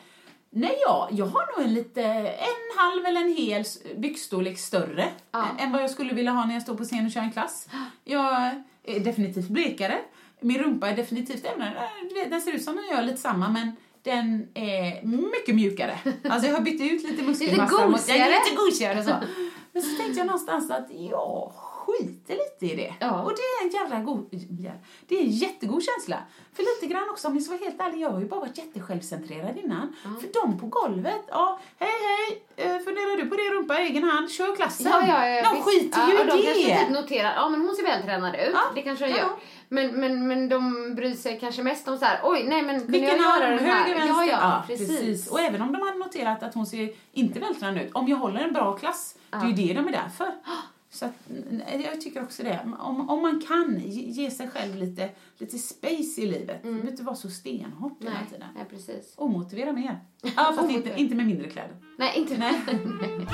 nej 0.50 0.78
ja, 0.86 1.08
jag 1.12 1.26
har 1.26 1.56
nog 1.58 1.66
en 1.66 1.74
lite, 1.74 2.02
en 2.02 2.78
halv 2.78 3.06
eller 3.06 3.20
en 3.20 3.32
hel 3.36 3.64
byxstorlek 3.96 4.58
större 4.58 5.08
Ja. 5.32 5.46
än- 5.58 5.72
vad 5.72 5.82
jag 5.82 5.90
skulle 5.90 6.14
vilja 6.14 6.32
ha 6.32 6.46
när 6.46 6.54
jag 6.54 6.62
står 6.62 6.74
på 6.74 6.84
scen 6.84 7.06
och 7.06 7.12
kör 7.12 7.20
en 7.20 7.32
klass. 7.32 7.68
Jag 8.04 8.50
är 8.84 9.00
definitivt 9.00 9.48
blekare. 9.48 9.98
Min 10.40 10.58
rumpa 10.58 10.88
är 10.90 10.96
definitivt, 10.96 11.44
vet, 12.14 12.30
den 12.30 12.40
ser 12.42 12.52
ut 12.52 12.62
som 12.64 12.76
den 12.76 12.86
gör 12.96 13.02
lite 13.02 13.16
samma 13.16 13.48
men 13.48 13.76
den 14.02 14.48
är 14.54 15.02
mycket 15.06 15.54
mjukare. 15.54 15.98
Alltså 16.30 16.48
jag 16.48 16.54
har 16.54 16.60
bytt 16.62 16.80
ut 16.92 17.02
lite 17.10 17.22
muskelmassa. 17.22 17.86
mot- 17.86 17.92
gosigare. 17.96 18.30
Ja, 18.30 18.40
lite 18.44 18.56
gosigare 18.56 19.04
så. 19.04 19.14
Men 19.72 19.82
så 19.82 19.96
tänkte 20.02 20.18
jag 20.18 20.26
någonstans 20.26 20.70
att 20.70 20.86
jag 20.90 21.52
skiter 21.86 22.34
lite 22.34 22.74
i 22.74 22.76
det. 22.76 22.94
Ja. 23.00 23.22
Och 23.22 23.30
det 23.30 23.42
är 23.42 23.66
en 23.66 23.70
jävla 23.72 24.00
god, 24.00 24.28
det 25.08 25.14
är 25.16 25.20
en 25.22 25.30
jättegod 25.30 25.82
känsla. 25.82 26.18
För 26.54 26.62
lite 26.62 26.94
grann 26.94 27.10
också, 27.10 27.28
om 27.28 27.34
jag 27.34 27.42
ska 27.42 27.52
vara 27.56 27.64
helt 27.64 27.80
ärlig, 27.80 28.00
jag 28.00 28.10
har 28.10 28.20
ju 28.20 28.26
bara 28.26 28.40
varit 28.40 28.58
jättesjälvcentrerad 28.58 29.58
innan. 29.58 29.96
För 30.02 30.28
de 30.42 30.58
på 30.58 30.66
golvet, 30.66 31.22
ja, 31.28 31.60
hej 31.78 31.90
hej, 32.08 32.42
eh, 32.56 32.78
funderar 32.78 33.16
du 33.16 33.26
på 33.26 33.36
det 33.36 33.50
rumpa 33.50 33.80
i 33.80 33.82
egen 33.86 34.04
hand, 34.04 34.30
kör 34.30 34.56
klassen. 34.56 34.86
Ja, 34.90 35.06
ja, 35.06 35.28
ja, 35.28 35.42
de 35.42 35.54
visst. 35.54 35.66
skiter 35.68 36.06
ju 36.08 36.14
ja, 36.14 36.20
i 36.20 36.22
och 36.22 36.26
de 36.26 36.42
kanske 36.42 36.68
det. 36.68 36.78
typ 36.78 36.90
noterar, 36.90 37.34
ja 37.36 37.48
men 37.48 37.60
hon 37.60 37.74
ser 37.76 37.82
vältränad 37.82 38.34
ut. 38.34 38.50
Ja, 38.54 38.60
Det 38.74 38.82
kanske 38.82 39.04
de 39.04 39.10
ja. 39.10 39.16
gör. 39.18 39.28
Men, 39.68 40.00
men, 40.00 40.28
men 40.28 40.48
de 40.48 40.94
bryr 40.94 41.14
sig 41.14 41.40
kanske 41.40 41.62
mest 41.62 41.88
om 41.88 41.98
så 41.98 42.04
här, 42.04 42.20
oj 42.22 42.44
nej 42.48 42.62
men 42.62 42.78
kunde 42.80 42.92
Vilken 42.92 43.16
jag 43.22 43.40
göra 43.40 43.50
den 43.50 43.58
här? 43.58 43.82
höger, 43.82 43.94
vänster? 43.94 44.26
Ja, 44.26 44.38
ja, 44.40 44.64
precis. 44.66 45.28
Och 45.30 45.40
även 45.40 45.62
om 45.62 45.72
de 45.72 45.82
hade 45.82 45.98
noterat 45.98 46.42
att 46.42 46.54
hon 46.54 46.66
ser 46.66 46.92
inte 47.12 47.40
vältränad 47.40 47.82
ut, 47.84 47.92
om 47.94 48.08
jag 48.08 48.16
håller 48.16 48.40
en 48.40 48.52
bra 48.52 48.76
klass, 48.76 49.14
det 49.30 49.36
är 49.36 49.46
ju 49.46 49.52
det 49.52 49.74
de 49.74 49.88
är 49.88 49.92
där 49.92 50.08
för. 50.16 50.32
Så 50.92 51.04
att, 51.04 51.12
jag 51.84 52.00
tycker 52.00 52.22
också 52.22 52.42
det. 52.42 52.60
Om, 52.78 53.10
om 53.10 53.22
man 53.22 53.40
kan 53.48 53.80
ge, 53.90 54.30
sig 54.30 54.48
själv 54.48 54.76
lite, 54.76 55.10
lite 55.38 55.58
space 55.58 56.20
i 56.20 56.26
livet. 56.26 56.64
Mm. 56.64 56.88
inte 56.88 57.02
vara 57.02 57.16
så 57.16 57.30
stenhårt 57.30 58.02
hela 58.02 58.26
tiden. 58.30 58.48
nej, 58.54 58.64
precis. 58.70 59.14
Omotivera 59.16 59.72
mer. 59.72 60.00
Ja, 60.36 60.52
fast 60.56 60.70
inte, 60.70 60.94
inte 60.96 61.14
med 61.14 61.26
mindre 61.26 61.50
kläder. 61.50 61.76
Nej, 61.98 62.18
inte 62.18 62.38
Nej. 62.38 62.54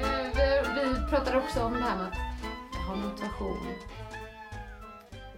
Eh, 0.00 0.34
vi, 0.34 0.94
vi 0.94 1.10
pratade 1.10 1.38
också 1.38 1.62
om 1.62 1.72
det 1.72 1.80
här 1.80 1.96
med 1.96 2.06
att 2.06 2.86
ha 2.88 2.96
motivation 2.96 3.66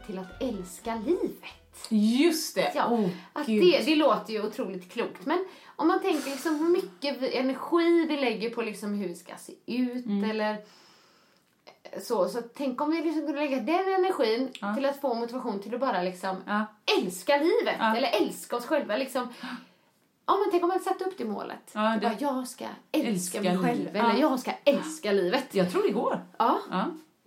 till 0.06 0.18
att 0.18 0.42
älska 0.42 0.94
livet. 1.06 1.60
Just 1.88 2.54
det! 2.54 2.72
Ja, 2.74 2.88
oh, 2.90 3.08
att 3.32 3.46
det, 3.46 3.82
det 3.84 3.96
låter 3.96 4.32
ju 4.32 4.46
otroligt 4.46 4.92
klokt. 4.92 5.26
Men 5.26 5.44
om 5.76 5.88
man 5.88 6.00
tänker 6.02 6.30
liksom 6.30 6.56
hur 6.58 6.68
mycket 6.68 7.22
vi, 7.22 7.36
energi 7.36 8.06
vi 8.08 8.16
lägger 8.16 8.50
på 8.50 8.62
liksom 8.62 8.94
hur 8.94 9.08
vi 9.08 9.14
ska 9.14 9.32
se 9.36 9.52
ut 9.66 10.06
Mm. 10.06 10.30
eller 10.30 10.56
så. 12.02 12.28
Så 12.28 12.42
tänk 12.54 12.80
om 12.80 12.90
vi 12.90 12.96
liksom 13.02 13.20
kunde 13.26 13.40
lägga 13.40 13.60
den 13.60 13.94
energin 13.94 14.48
Ja. 14.60 14.74
till 14.74 14.86
att 14.86 15.00
få 15.00 15.14
motivation 15.14 15.62
till 15.62 15.74
att 15.74 15.80
bara 15.80 16.02
liksom 16.02 16.36
Ja. 16.46 16.66
älska 16.98 17.36
livet. 17.36 17.76
Ja. 17.78 17.96
Eller 17.96 18.08
älska 18.22 18.56
oss 18.56 18.66
själva 18.66 18.96
liksom. 18.96 19.28
Ja 20.26 20.36
men 20.36 20.50
tänk 20.50 20.62
om 20.62 20.68
man 20.68 20.80
satte 20.80 21.04
upp 21.04 21.18
det 21.18 21.24
målet. 21.24 21.70
Ja, 21.72 21.80
Det 21.80 22.00
bara, 22.00 22.16
jag 22.18 22.48
ska 22.48 22.64
älska, 22.92 23.08
Älska 23.10 23.42
mig 23.42 23.58
själv. 23.58 23.88
Eller 23.88 23.98
Ja. 24.14 24.18
jag 24.18 24.40
ska 24.40 24.52
älska 24.64 25.12
livet. 25.12 25.54
Jag 25.54 25.70
tror 25.72 25.82
det 25.82 25.92
går. 25.92 26.20
Ja. 26.38 26.58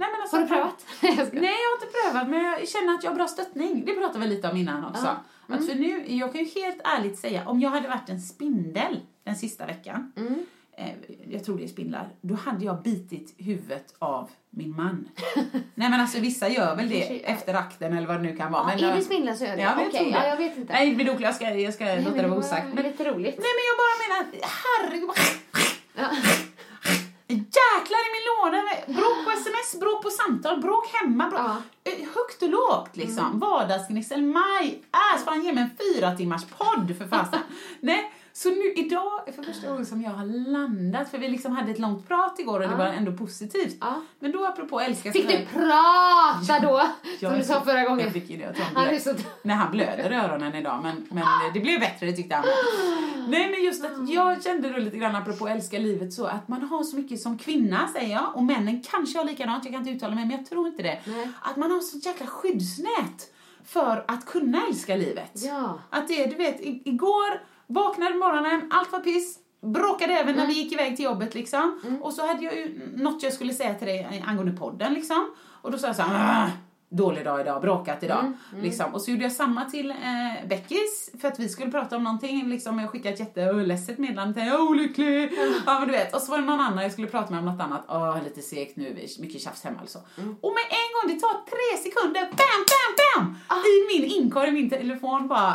Nej, 0.04 0.12
men 0.12 0.22
alltså, 0.22 0.36
Har 0.36 0.42
du 0.44 0.48
prövat? 0.48 0.86
Nej, 1.42 1.54
jag 1.64 1.70
har 1.70 1.76
inte 1.86 1.98
prövat, 2.04 2.30
men 2.30 2.44
jag 2.44 2.68
känner 2.70 2.94
att 2.94 3.04
jag 3.04 3.12
har 3.12 3.16
bra 3.16 3.28
stöttning. 3.28 3.84
Det 3.86 3.94
pratade 3.94 4.20
vi 4.20 4.28
lite 4.36 4.50
om 4.50 4.58
innan 4.58 4.86
också. 4.86 5.06
Ja. 5.06 5.16
Mm. 5.48 5.60
Att 5.60 5.68
för 5.70 5.76
nu, 5.76 6.04
jag 6.08 6.32
kan 6.34 6.44
ju 6.44 6.62
helt 6.62 6.82
ärligt 6.84 7.20
säga, 7.20 7.48
om 7.48 7.60
jag 7.60 7.70
hade 7.70 7.88
varit 7.88 8.10
en 8.10 8.22
spindel 8.22 9.00
den 9.24 9.36
sista 9.36 9.66
veckan, 9.66 10.12
Mm. 10.18 10.46
eh, 10.78 10.90
jag 11.30 11.44
tror 11.46 11.58
det 11.58 11.64
är 11.64 11.68
spindlar, 11.68 12.10
då 12.22 12.36
hade 12.36 12.66
jag 12.66 12.82
bitit 12.82 13.36
huvudet 13.38 13.96
av 14.00 14.30
min 14.50 14.76
man. 14.76 15.10
Nej 15.76 15.90
men 15.90 16.02
alltså 16.02 16.20
vissa 16.20 16.50
gör 16.50 16.76
väl 16.76 16.90
det 16.90 17.26
efter 17.26 17.54
akten 17.54 17.94
eller 17.98 18.08
vad 18.08 18.16
det 18.18 18.22
nu 18.24 18.36
kan 18.38 18.52
vara. 18.52 18.72
Ja, 18.72 18.76
men 18.82 18.90
är 18.92 18.96
det 18.96 19.02
spindlar 19.02 19.34
så 19.34 19.46
gör 19.46 19.56
det? 19.56 19.62
Ja, 19.62 19.76
men 19.76 19.84
jag 19.94 20.04
det. 20.06 20.10
ja, 20.10 20.28
jag 20.28 20.38
vet 20.38 20.58
inte. 20.58 20.74
Nej, 20.74 20.96
men 20.96 21.06
jag 21.22 21.36
ska, 21.36 21.50
jag 21.50 21.74
ska 21.74 21.86
Nej, 21.86 21.98
låta 21.98 22.10
men 22.10 22.18
det 22.24 22.30
vara 22.30 22.40
var 22.40 22.48
osagt. 22.48 22.74
Men, 22.74 22.84
Lite 22.84 23.04
roligt. 23.04 23.38
nej 23.40 23.52
men 23.58 23.64
jag 23.70 23.78
bara 23.84 23.96
menar, 24.04 24.48
herregud. 24.64 26.43
Jäklar 27.34 28.02
i 28.08 28.10
min 28.16 28.26
låda! 28.32 28.64
Bråk 28.88 29.26
på 29.26 29.32
sms, 29.32 29.80
bråk 29.80 30.04
på 30.04 30.10
samtal, 30.10 30.62
bråk 30.62 30.88
hemma. 30.94 31.30
Bråk. 31.30 31.42
Ja. 31.42 31.58
Eh, 31.84 32.08
Högt 32.16 32.42
och 32.42 32.50
lågt 32.50 32.98
liksom. 32.98 33.26
Mm. 33.26 33.40
Vardagsgnissel, 33.40 34.22
maj, 34.22 34.84
ass, 34.92 35.26
fan 35.26 35.44
ge 35.44 35.54
mig 35.54 35.64
en 35.64 35.78
fyra 35.78 36.16
timmars 36.16 36.42
podd 36.58 36.96
för 36.98 37.08
fasen. 37.08 37.40
Nej, 37.80 38.13
idag 38.76 39.28
är 39.28 39.32
för 39.32 39.44
första 39.44 39.68
gången 39.68 39.86
som 39.86 40.02
jag 40.02 40.12
har 40.12 40.26
landat, 40.26 41.10
för 41.10 41.18
vi 41.18 41.28
liksom 41.28 41.52
hade 41.52 41.72
ett 41.72 41.80
långt 41.80 42.08
prat 42.08 42.40
igår 42.40 42.60
och 42.60 42.70
det 42.70 42.76
var 42.76 42.86
ändå 42.86 43.12
positivt. 43.12 43.78
Ja. 43.82 44.02
Men 44.20 44.32
då 44.32 44.46
apropå 44.46 44.80
älska 44.80 45.12
Fick 45.12 45.28
du 45.28 45.46
prata 45.46 46.60
då? 46.62 46.82
Som 47.20 47.38
du 47.38 47.44
sa 47.44 47.62
förra 47.62 47.84
gången. 47.84 48.00
Jag 48.00 48.14
fick 48.14 48.30
ju 48.30 48.38
det. 48.38 48.56
Han 48.76 48.88
är 48.88 49.00
så... 49.00 49.14
Nej, 49.42 49.56
han 49.56 49.72
blöder 49.72 50.12
i 50.12 50.16
öronen 50.16 50.56
idag, 50.56 50.80
men, 50.84 51.08
men 51.12 51.26
det 51.54 51.60
blev 51.60 51.80
bättre, 51.80 52.06
det 52.06 52.14
tyckte 52.14 52.36
han. 52.36 52.46
Nej, 53.28 53.50
men 53.52 53.64
just 53.64 53.86
att 53.86 54.10
jag 54.10 54.44
kände 54.44 54.70
då 54.70 54.78
lite 54.78 54.98
grann 54.98 55.16
apropå 55.16 55.48
älska 55.48 55.80
livet 55.80 56.14
så 56.14 56.26
att 56.26 56.48
man 56.48 56.64
har 56.64 56.84
så 56.84 56.96
mycket 56.96 57.22
som 57.22 57.38
kvinna, 57.38 57.88
säger 57.88 58.14
jag, 58.14 58.36
och 58.36 58.44
männen 58.44 58.84
kanske 58.92 59.18
har 59.18 59.26
likadant, 59.26 59.66
jag 59.66 59.74
kan 59.74 59.82
inte 59.82 59.92
uttala 59.92 60.16
mig, 60.16 60.26
men 60.26 60.38
jag 60.38 60.46
tror 60.46 60.68
inte 60.68 60.84
det. 60.84 61.00
Nej. 61.06 61.30
Att 61.42 61.56
man 61.56 61.72
har 61.72 61.80
så 61.80 61.98
jäkla 61.98 62.28
skyddsnät 62.28 63.34
för 63.66 64.06
att 64.08 64.26
kunna 64.26 64.62
älska 64.68 64.96
livet. 64.96 65.32
Ja. 65.34 65.80
Att 65.90 66.08
det, 66.08 66.26
du 66.26 66.36
vet, 66.36 66.58
igår 66.62 67.42
vaknade 67.68 68.16
morgonen, 68.16 68.62
allt 68.72 68.92
var 68.92 69.00
piss, 69.00 69.38
bråkade 69.62 70.14
även 70.14 70.34
Mm. 70.34 70.38
när 70.38 70.48
vi 70.48 70.54
gick 70.62 70.74
iväg 70.74 70.96
till 70.96 71.06
jobbet 71.06 71.36
liksom. 71.36 71.80
Och 72.02 72.14
så 72.14 72.28
hade 72.28 72.44
jag 72.44 72.56
ju 72.56 72.92
något 72.96 73.24
jag 73.24 73.34
skulle 73.34 73.54
säga 73.54 73.74
till 73.74 73.88
dig 73.88 74.24
angående 74.28 74.52
podden 74.58 74.94
liksom. 74.94 75.32
Och 75.62 75.72
då 75.72 75.78
sa 75.78 75.88
jag 75.88 75.96
så 75.96 76.02
här, 76.02 76.46
"Ah, 76.46 76.50
dålig 76.90 77.26
dag 77.26 77.42
idag, 77.42 77.62
bråkat 77.62 78.04
idag. 78.04 78.20
Mm, 78.20 78.64
Liksom. 78.64 78.94
Och 78.94 79.02
så 79.02 79.12
gjorde 79.12 79.24
jag 79.24 79.32
samma 79.32 79.66
till 79.66 79.92
eh, 79.92 80.48
Beckis 80.48 81.10
för 81.22 81.28
att 81.28 81.40
vi 81.40 81.50
skulle 81.50 81.72
prata 81.72 81.96
om 81.96 82.04
någonting. 82.04 82.50
Liksom. 82.50 82.80
Jag 82.80 82.90
skickade 82.90 83.14
ett 83.14 83.20
jätteledset 83.20 83.98
meddelande 83.98 84.34
till 84.34 84.44
jag 84.48 84.56
är 84.56 84.62
olycklig. 84.70 85.32
Ja 85.66 85.80
men 85.80 85.88
du 85.88 85.92
vet. 85.94 86.16
Och 86.16 86.22
så 86.22 86.32
var 86.32 86.38
det 86.40 86.46
någon 86.46 86.60
annan 86.60 86.84
jag 86.84 86.92
skulle 86.92 87.08
prata 87.08 87.32
med 87.32 87.40
om 87.40 87.46
något 87.46 87.62
annat. 87.62 87.86
Åh, 87.90 88.24
lite 88.24 88.42
segt 88.42 88.78
nu, 88.78 89.08
mycket 89.20 89.42
tjafs 89.42 89.64
hemma 89.64 89.80
alltså. 89.82 90.00
Och 90.18 90.54
med 90.54 90.66
en 90.70 90.90
gång, 90.96 91.16
det 91.16 91.20
tar 91.22 91.34
tre 91.34 91.84
sekunder, 91.84 92.22
bam, 92.22 92.62
bam, 92.72 92.94
bam! 93.26 93.36
I 93.66 94.00
min 94.00 94.12
inkorg, 94.12 94.50
i 94.50 94.52
min 94.52 94.70
telefon 94.70 95.28
bara 95.28 95.54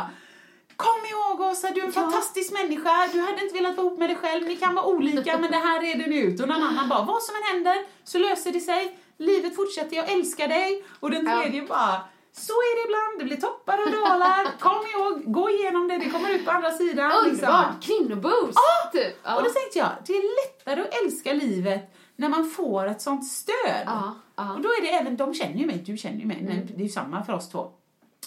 Kom 0.85 1.01
ihåg 1.11 1.41
Åsa, 1.51 1.71
du 1.71 1.81
är 1.81 1.85
en 1.85 1.91
fantastisk 1.91 2.51
människa. 2.53 3.07
Du 3.13 3.19
hade 3.21 3.41
inte 3.43 3.53
velat 3.55 3.77
vara 3.77 3.87
ihop 3.87 3.99
med 3.99 4.09
dig 4.09 4.15
själv. 4.17 4.47
Ni 4.47 4.55
kan 4.55 4.75
vara 4.75 4.85
olika, 4.85 5.37
men 5.37 5.51
det 5.51 5.57
här 5.57 5.81
reder 5.81 6.07
ni 6.09 6.17
ut. 6.19 6.41
Och 6.41 6.47
någon 6.47 6.63
annan 6.63 6.89
bara, 6.89 7.03
vad 7.03 7.21
som 7.23 7.35
än 7.35 7.43
händer 7.43 7.77
så 8.03 8.17
löser 8.17 8.51
det 8.51 8.59
sig. 8.59 8.99
Livet 9.17 9.55
fortsätter, 9.55 9.95
jag 9.95 10.11
älskar 10.11 10.47
dig. 10.47 10.83
Och 10.99 11.11
den 11.11 11.25
Ja. 11.25 11.41
tredje 11.41 11.61
bara, 11.61 12.01
så 12.33 12.53
är 12.53 12.75
det 12.77 12.83
ibland. 12.87 13.19
Det 13.19 13.25
blir 13.25 13.47
toppar 13.47 13.77
och 13.85 13.91
dalar. 13.91 14.59
Kom 14.59 14.77
ihåg, 14.93 15.33
gå 15.33 15.49
igenom 15.49 15.87
det. 15.87 15.97
Det 15.97 16.09
kommer 16.09 16.29
ut 16.29 16.45
på 16.45 16.51
andra 16.51 16.71
sidan. 16.71 17.11
liksom. 17.11 17.29
Underbart! 17.49 17.83
Kvinnoboost! 17.83 18.59
Typ. 18.93 19.15
Ja. 19.23 19.35
Och 19.35 19.43
då 19.43 19.49
tänkte 19.49 19.79
jag, 19.79 19.89
det 20.07 20.13
är 20.13 20.23
lättare 20.47 20.81
att 20.81 21.03
älska 21.03 21.33
livet 21.33 21.93
när 22.15 22.29
man 22.29 22.49
får 22.49 22.85
ett 22.87 23.01
sånt 23.01 23.27
stöd. 23.27 23.83
Ja, 23.85 24.13
ja. 24.35 24.43
Mm. 24.43 24.55
Och 24.55 24.61
då 24.61 24.69
är 24.69 24.81
det 24.81 24.89
även, 24.93 25.17
de 25.17 25.33
känner 25.33 25.55
ju 25.55 25.65
mig, 25.65 25.83
du 25.85 25.97
känner 25.97 26.19
ju 26.19 26.25
mig, 26.25 26.41
men 26.41 26.67
det 26.67 26.73
är 26.73 26.83
ju 26.83 26.89
samma 26.89 27.23
för 27.23 27.33
oss 27.33 27.49
två. 27.49 27.71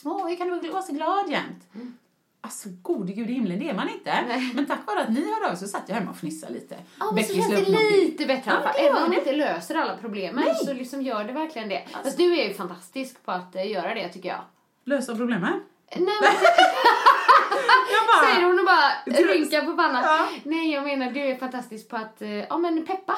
Åh, 0.05 0.29
hur 0.29 0.37
kan 0.37 0.49
du 0.49 0.69
vara 0.71 0.83
så 0.83 0.93
glad 0.93 1.31
jämt? 1.31 1.63
Alltså, 2.45 2.69
gode 2.83 3.13
gud 3.13 3.31
i 3.31 3.33
himlen, 3.33 3.59
det 3.59 3.69
är 3.69 3.75
man 3.75 3.89
inte. 3.89 4.25
Nej. 4.29 4.53
Men 4.55 4.67
tack 4.67 4.87
vare 4.87 5.01
att 5.01 5.09
ni 5.09 5.35
hörde 5.35 5.53
av 5.53 5.57
så 5.57 5.67
satt 5.67 5.83
jag 5.87 5.95
hemma 5.95 6.11
och 6.11 6.17
fnissade 6.17 6.53
lite. 6.53 6.77
Ja, 6.99 7.13
men 7.15 7.25
så 7.25 7.35
känns 7.35 7.49
det 7.49 7.71
lite 7.71 8.27
bättre 8.27 8.51
Ja, 8.51 8.63
fall. 8.63 8.75
Även 8.79 9.03
om 9.03 9.11
det 9.11 9.17
inte 9.17 9.33
löser 9.33 9.75
alla 9.75 9.97
problemen 9.97 10.45
Nej. 10.45 10.55
så 10.55 10.73
liksom 10.73 11.03
gör 11.03 11.25
det 11.25 11.33
verkligen 11.33 11.69
det. 11.69 11.83
Fast 12.05 12.17
du 12.17 12.41
är 12.41 12.49
ju 12.49 12.55
fantastisk 12.55 13.25
på 13.25 13.33
att 13.33 13.55
eh, 13.57 13.71
göra 13.71 13.95
det 13.95 14.09
tycker 14.09 14.29
jag. 14.29 14.41
Lösa 14.85 15.17
problemen. 15.17 15.63
Nej 15.97 16.05
men 16.21 16.31
bara, 18.07 18.33
säger 18.33 18.47
hon 18.47 18.59
och 18.59 18.65
bara 18.65 19.25
rynkar 19.33 19.63
på 19.63 19.73
pannan. 19.77 20.03
Ja. 20.05 20.29
Nej 20.45 20.73
jag 20.73 20.85
menar 20.85 21.11
du 21.11 21.21
är 21.21 21.37
fantastisk 21.37 21.89
på 21.89 21.97
att, 21.97 22.23
eh, 22.23 22.31
ja 22.31 22.59
men 22.59 22.87
peppa. 22.87 23.17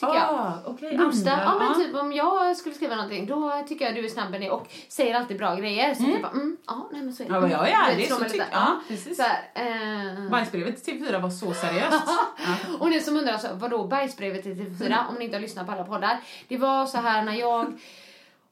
Tycker 0.00 0.14
jag. 0.14 0.28
ah, 0.30 0.52
okej, 0.66 0.98
Boosta. 0.98 1.30
andra, 1.32 1.44
Ja 1.44 1.58
men 1.58 1.68
ja. 1.68 1.74
typ 1.86 1.94
om 1.94 2.12
jag 2.12 2.56
skulle 2.56 2.74
skriva 2.74 2.94
någonting 2.96 3.26
då 3.26 3.64
tycker 3.68 3.84
jag 3.84 3.94
du 3.94 4.04
är 4.04 4.08
snabb 4.08 4.30
med 4.30 4.40
det 4.40 4.50
och 4.50 4.66
säger 4.88 5.14
alltid 5.14 5.38
bra 5.38 5.54
grejer. 5.54 5.94
Så 5.94 6.02
typ 6.02 6.22
bara, 6.22 6.32
mm, 6.32 6.56
ja 6.66 6.88
nej 6.92 7.02
men 7.02 7.12
så 7.14 7.22
är 7.22 7.28
det. 7.28 7.34
Ja, 7.34 7.40
men 7.40 7.50
jag 7.50 7.68
är 7.68 7.74
ärlig, 7.92 8.08
så 8.08 8.14
tyck- 8.14 8.32
lite. 8.32 8.46
ja, 8.52 8.80
precis. 8.88 9.16
Så 9.16 9.22
här, 9.22 9.40
eh, 9.54 10.30
Bajsbrevet 10.30 10.84
till 10.84 10.94
TV4 11.04 11.20
var 11.20 11.30
så 11.30 11.54
seriöst. 11.54 12.02
ja. 12.38 12.76
och 12.80 12.90
ni 12.90 13.00
som 13.00 13.16
undrar, 13.16 13.32
alltså, 13.32 13.48
vadå 13.52 13.84
bajsbrevet 13.84 14.42
till 14.42 14.54
TV4 14.54 15.08
om 15.08 15.14
ni 15.14 15.24
inte 15.24 15.36
har 15.36 15.42
lyssnat 15.42 15.66
på 15.66 15.72
alla 15.72 15.84
poddar. 15.84 16.20
Det 16.48 16.56
var 16.56 16.86
så 16.86 16.98
här 16.98 17.22
när 17.22 17.32
jag, 17.34 17.78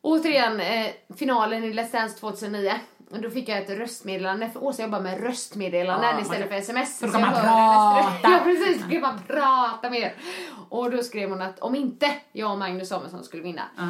återigen, 0.02 0.60
eh, 0.60 0.86
finalen 1.16 1.64
i 1.64 1.72
Let's 1.72 1.92
Dance 1.92 2.18
2009. 2.18 2.72
Och 3.10 3.20
då 3.20 3.30
fick 3.30 3.48
jag 3.48 3.58
ett 3.58 3.70
röstmeddelande, 3.70 4.50
för 4.50 4.64
Åsa 4.64 4.82
jobbar 4.82 5.00
med 5.00 5.20
röstmeddelanden 5.22 6.10
Ja, 6.14 6.20
istället 6.22 6.48
för 6.48 6.56
sms. 6.56 6.98
för 7.00 7.06
då 7.06 7.12
kan 7.12 7.20
man 7.20 7.32
prata. 7.32 8.12
Ja 8.32 8.40
precis, 8.44 8.82
då 8.82 8.90
kan 8.90 9.00
man 9.00 9.18
prata 9.26 9.90
mer. 9.90 10.14
Och 10.68 10.90
då 10.90 11.02
skrev 11.02 11.30
hon 11.30 11.42
att 11.42 11.58
om 11.58 11.74
inte 11.74 12.10
jag 12.32 12.52
och 12.52 12.58
Magnus 12.58 12.88
Samuelsson 12.88 13.24
skulle 13.24 13.42
vinna 13.42 13.62
Ja. 13.76 13.82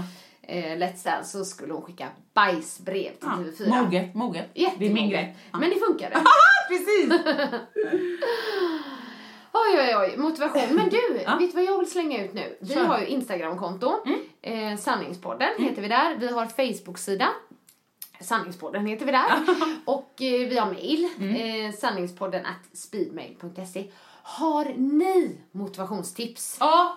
eh, 0.42 0.76
Let's 0.76 1.04
Dance 1.04 1.38
så 1.38 1.44
skulle 1.44 1.72
hon 1.72 1.82
skicka 1.82 2.08
bajsbrev 2.34 3.10
till 3.10 3.18
Ja, 3.20 3.64
TV4. 3.66 3.82
moget, 3.84 4.14
moget. 4.14 4.46
Det 4.54 4.86
är 4.86 4.92
min 4.92 5.10
grej. 5.10 5.36
Ja. 5.52 5.58
Men 5.58 5.70
det 5.70 5.76
funkade. 5.86 6.16
Precis! 6.68 7.20
Oj, 9.52 9.78
oj, 9.80 9.96
oj, 9.96 10.16
motivation. 10.16 10.76
Men 10.76 10.88
du, 10.88 11.20
Ja. 11.24 11.36
vet 11.36 11.50
du 11.50 11.56
vad 11.56 11.64
jag 11.64 11.78
vill 11.78 11.90
slänga 11.90 12.24
ut 12.24 12.32
nu? 12.34 12.56
Vi 12.60 12.74
Kör. 12.74 12.84
har 12.84 12.98
ju 13.00 13.06
Instagramkonto, 13.06 13.92
eh, 14.42 14.76
Sanningspodden 14.78 15.48
heter 15.58 15.82
vi 15.82 15.88
där. 15.88 16.16
Vi 16.16 16.28
har 16.28 16.46
Facebook-sida, 16.46 17.28
Sanningspodden 18.20 18.86
heter 18.86 19.06
vi 19.06 19.12
där. 19.12 19.24
Och 19.84 20.22
eh, 20.22 20.48
vi 20.48 20.58
har 20.58 20.66
mail, 20.72 21.04
eh, 21.04 21.74
sanningspodden 21.74 22.46
at 22.46 22.78
speedmail.se. 22.78 23.84
Har 24.22 24.64
ni 24.76 25.36
motivationstips? 25.52 26.56
Ja, 26.60 26.96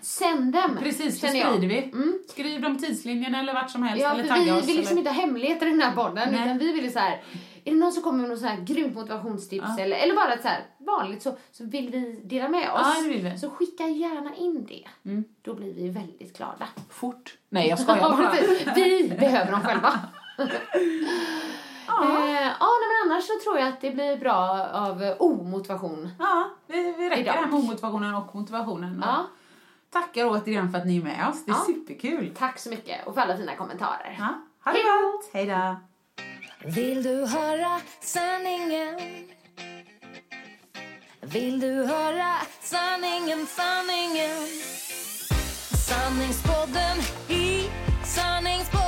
Sänd 0.00 0.52
dem, 0.52 0.76
precis. 0.82 1.20
Det 1.20 1.28
sprider 1.28 1.68
vi. 1.68 1.92
Skriv 2.28 2.60
dem 2.60 2.78
tidslinjen 2.78 3.34
eller 3.34 3.54
vart 3.54 3.70
som 3.70 3.82
helst. 3.82 4.02
Ja, 4.02 4.12
eller 4.12 4.28
tagga 4.28 4.42
vi 4.42 4.50
oss. 4.60 4.68
vill 4.68 4.76
liksom 4.76 4.98
eller... 4.98 5.10
inte 5.10 5.10
ha 5.10 5.20
hemligheter 5.20 5.66
i 5.66 5.70
den 5.70 5.80
här 5.80 5.94
podden. 5.94 6.28
Nej. 6.32 6.42
Utan 6.42 6.58
vi 6.58 6.72
vill 6.72 6.92
så 6.92 6.98
här, 6.98 7.22
är 7.64 7.70
det 7.70 7.76
någon 7.76 7.92
som 7.92 8.02
kommer 8.02 8.18
med 8.20 8.28
något 8.30 8.38
så 8.40 8.46
här 8.46 8.60
grymt 8.60 8.94
motivationstips 8.94 9.66
Ja. 9.76 9.82
eller, 9.84 9.96
eller 9.96 10.16
bara 10.16 10.34
ett 10.34 10.42
så 10.42 10.48
här 10.48 10.64
vanligt 10.78 11.22
så, 11.22 11.36
så 11.52 11.64
vill 11.64 11.90
vi 11.90 12.20
dela 12.24 12.48
med 12.48 12.72
oss. 12.72 12.80
Ja, 12.82 13.02
det 13.02 13.08
vill 13.08 13.22
vi. 13.24 13.38
Så 13.38 13.50
skicka 13.50 13.86
gärna 13.88 14.34
in 14.36 14.66
det. 14.66 14.84
Mm. 15.10 15.24
Då 15.42 15.54
blir 15.54 15.74
vi 15.74 15.88
väldigt 15.88 16.36
glada. 16.36 16.68
Fort. 16.90 17.36
Nej, 17.48 17.68
jag 17.68 17.78
skojar 17.78 17.98
Ja, 17.98 18.10
bara. 18.66 18.74
Vi 18.74 19.08
behöver 19.20 19.52
dem 19.52 19.60
själva. 19.60 20.00
Ja. 21.90 22.04
Eh, 22.04 22.52
ja, 22.60 22.68
nej, 22.80 22.88
men 22.88 23.12
annars 23.12 23.24
så 23.26 23.32
tror 23.44 23.58
jag 23.58 23.68
att 23.68 23.80
det 23.80 23.90
blir 23.90 24.16
bra 24.16 24.68
av 24.72 25.02
eh, 25.02 25.14
omotivation. 25.18 26.10
Ja, 26.18 26.50
vi, 26.66 26.92
vi 26.98 27.10
räcker 27.10 27.22
Idag. 27.22 27.32
här 27.32 27.46
med 27.46 27.54
omotivationen 27.54 28.14
och 28.14 28.34
motivationen. 28.34 29.02
Ja. 29.06 29.26
Tackar 29.90 30.24
återigen 30.30 30.70
för 30.72 30.78
att 30.78 30.86
ni 30.86 30.96
är 30.98 31.02
med 31.02 31.28
oss. 31.28 31.44
Det 31.44 31.50
är 31.50 31.54
Ja. 31.54 31.64
superkul. 31.66 32.34
Tack 32.38 32.58
så 32.58 32.70
mycket 32.70 33.06
och 33.06 33.14
för 33.14 33.20
alla 33.20 33.36
fina 33.36 33.56
kommentarer. 33.56 34.16
Ja. 34.18 34.28
Ha 34.64 34.72
det 34.72 34.78
gott. 34.82 35.30
Hej 35.32 35.46
då. 35.46 35.76
Vill 36.68 37.02
du 37.02 37.26
höra 37.26 37.80
sanningen? 38.00 39.00
Vill 41.20 41.60
du 41.60 41.84
höra 41.86 42.34
sanningen, 42.60 43.46
sanningen? 43.46 44.46
Sanningspodden 45.88 46.96
i 47.28 47.70
sanningspodden 48.04 48.87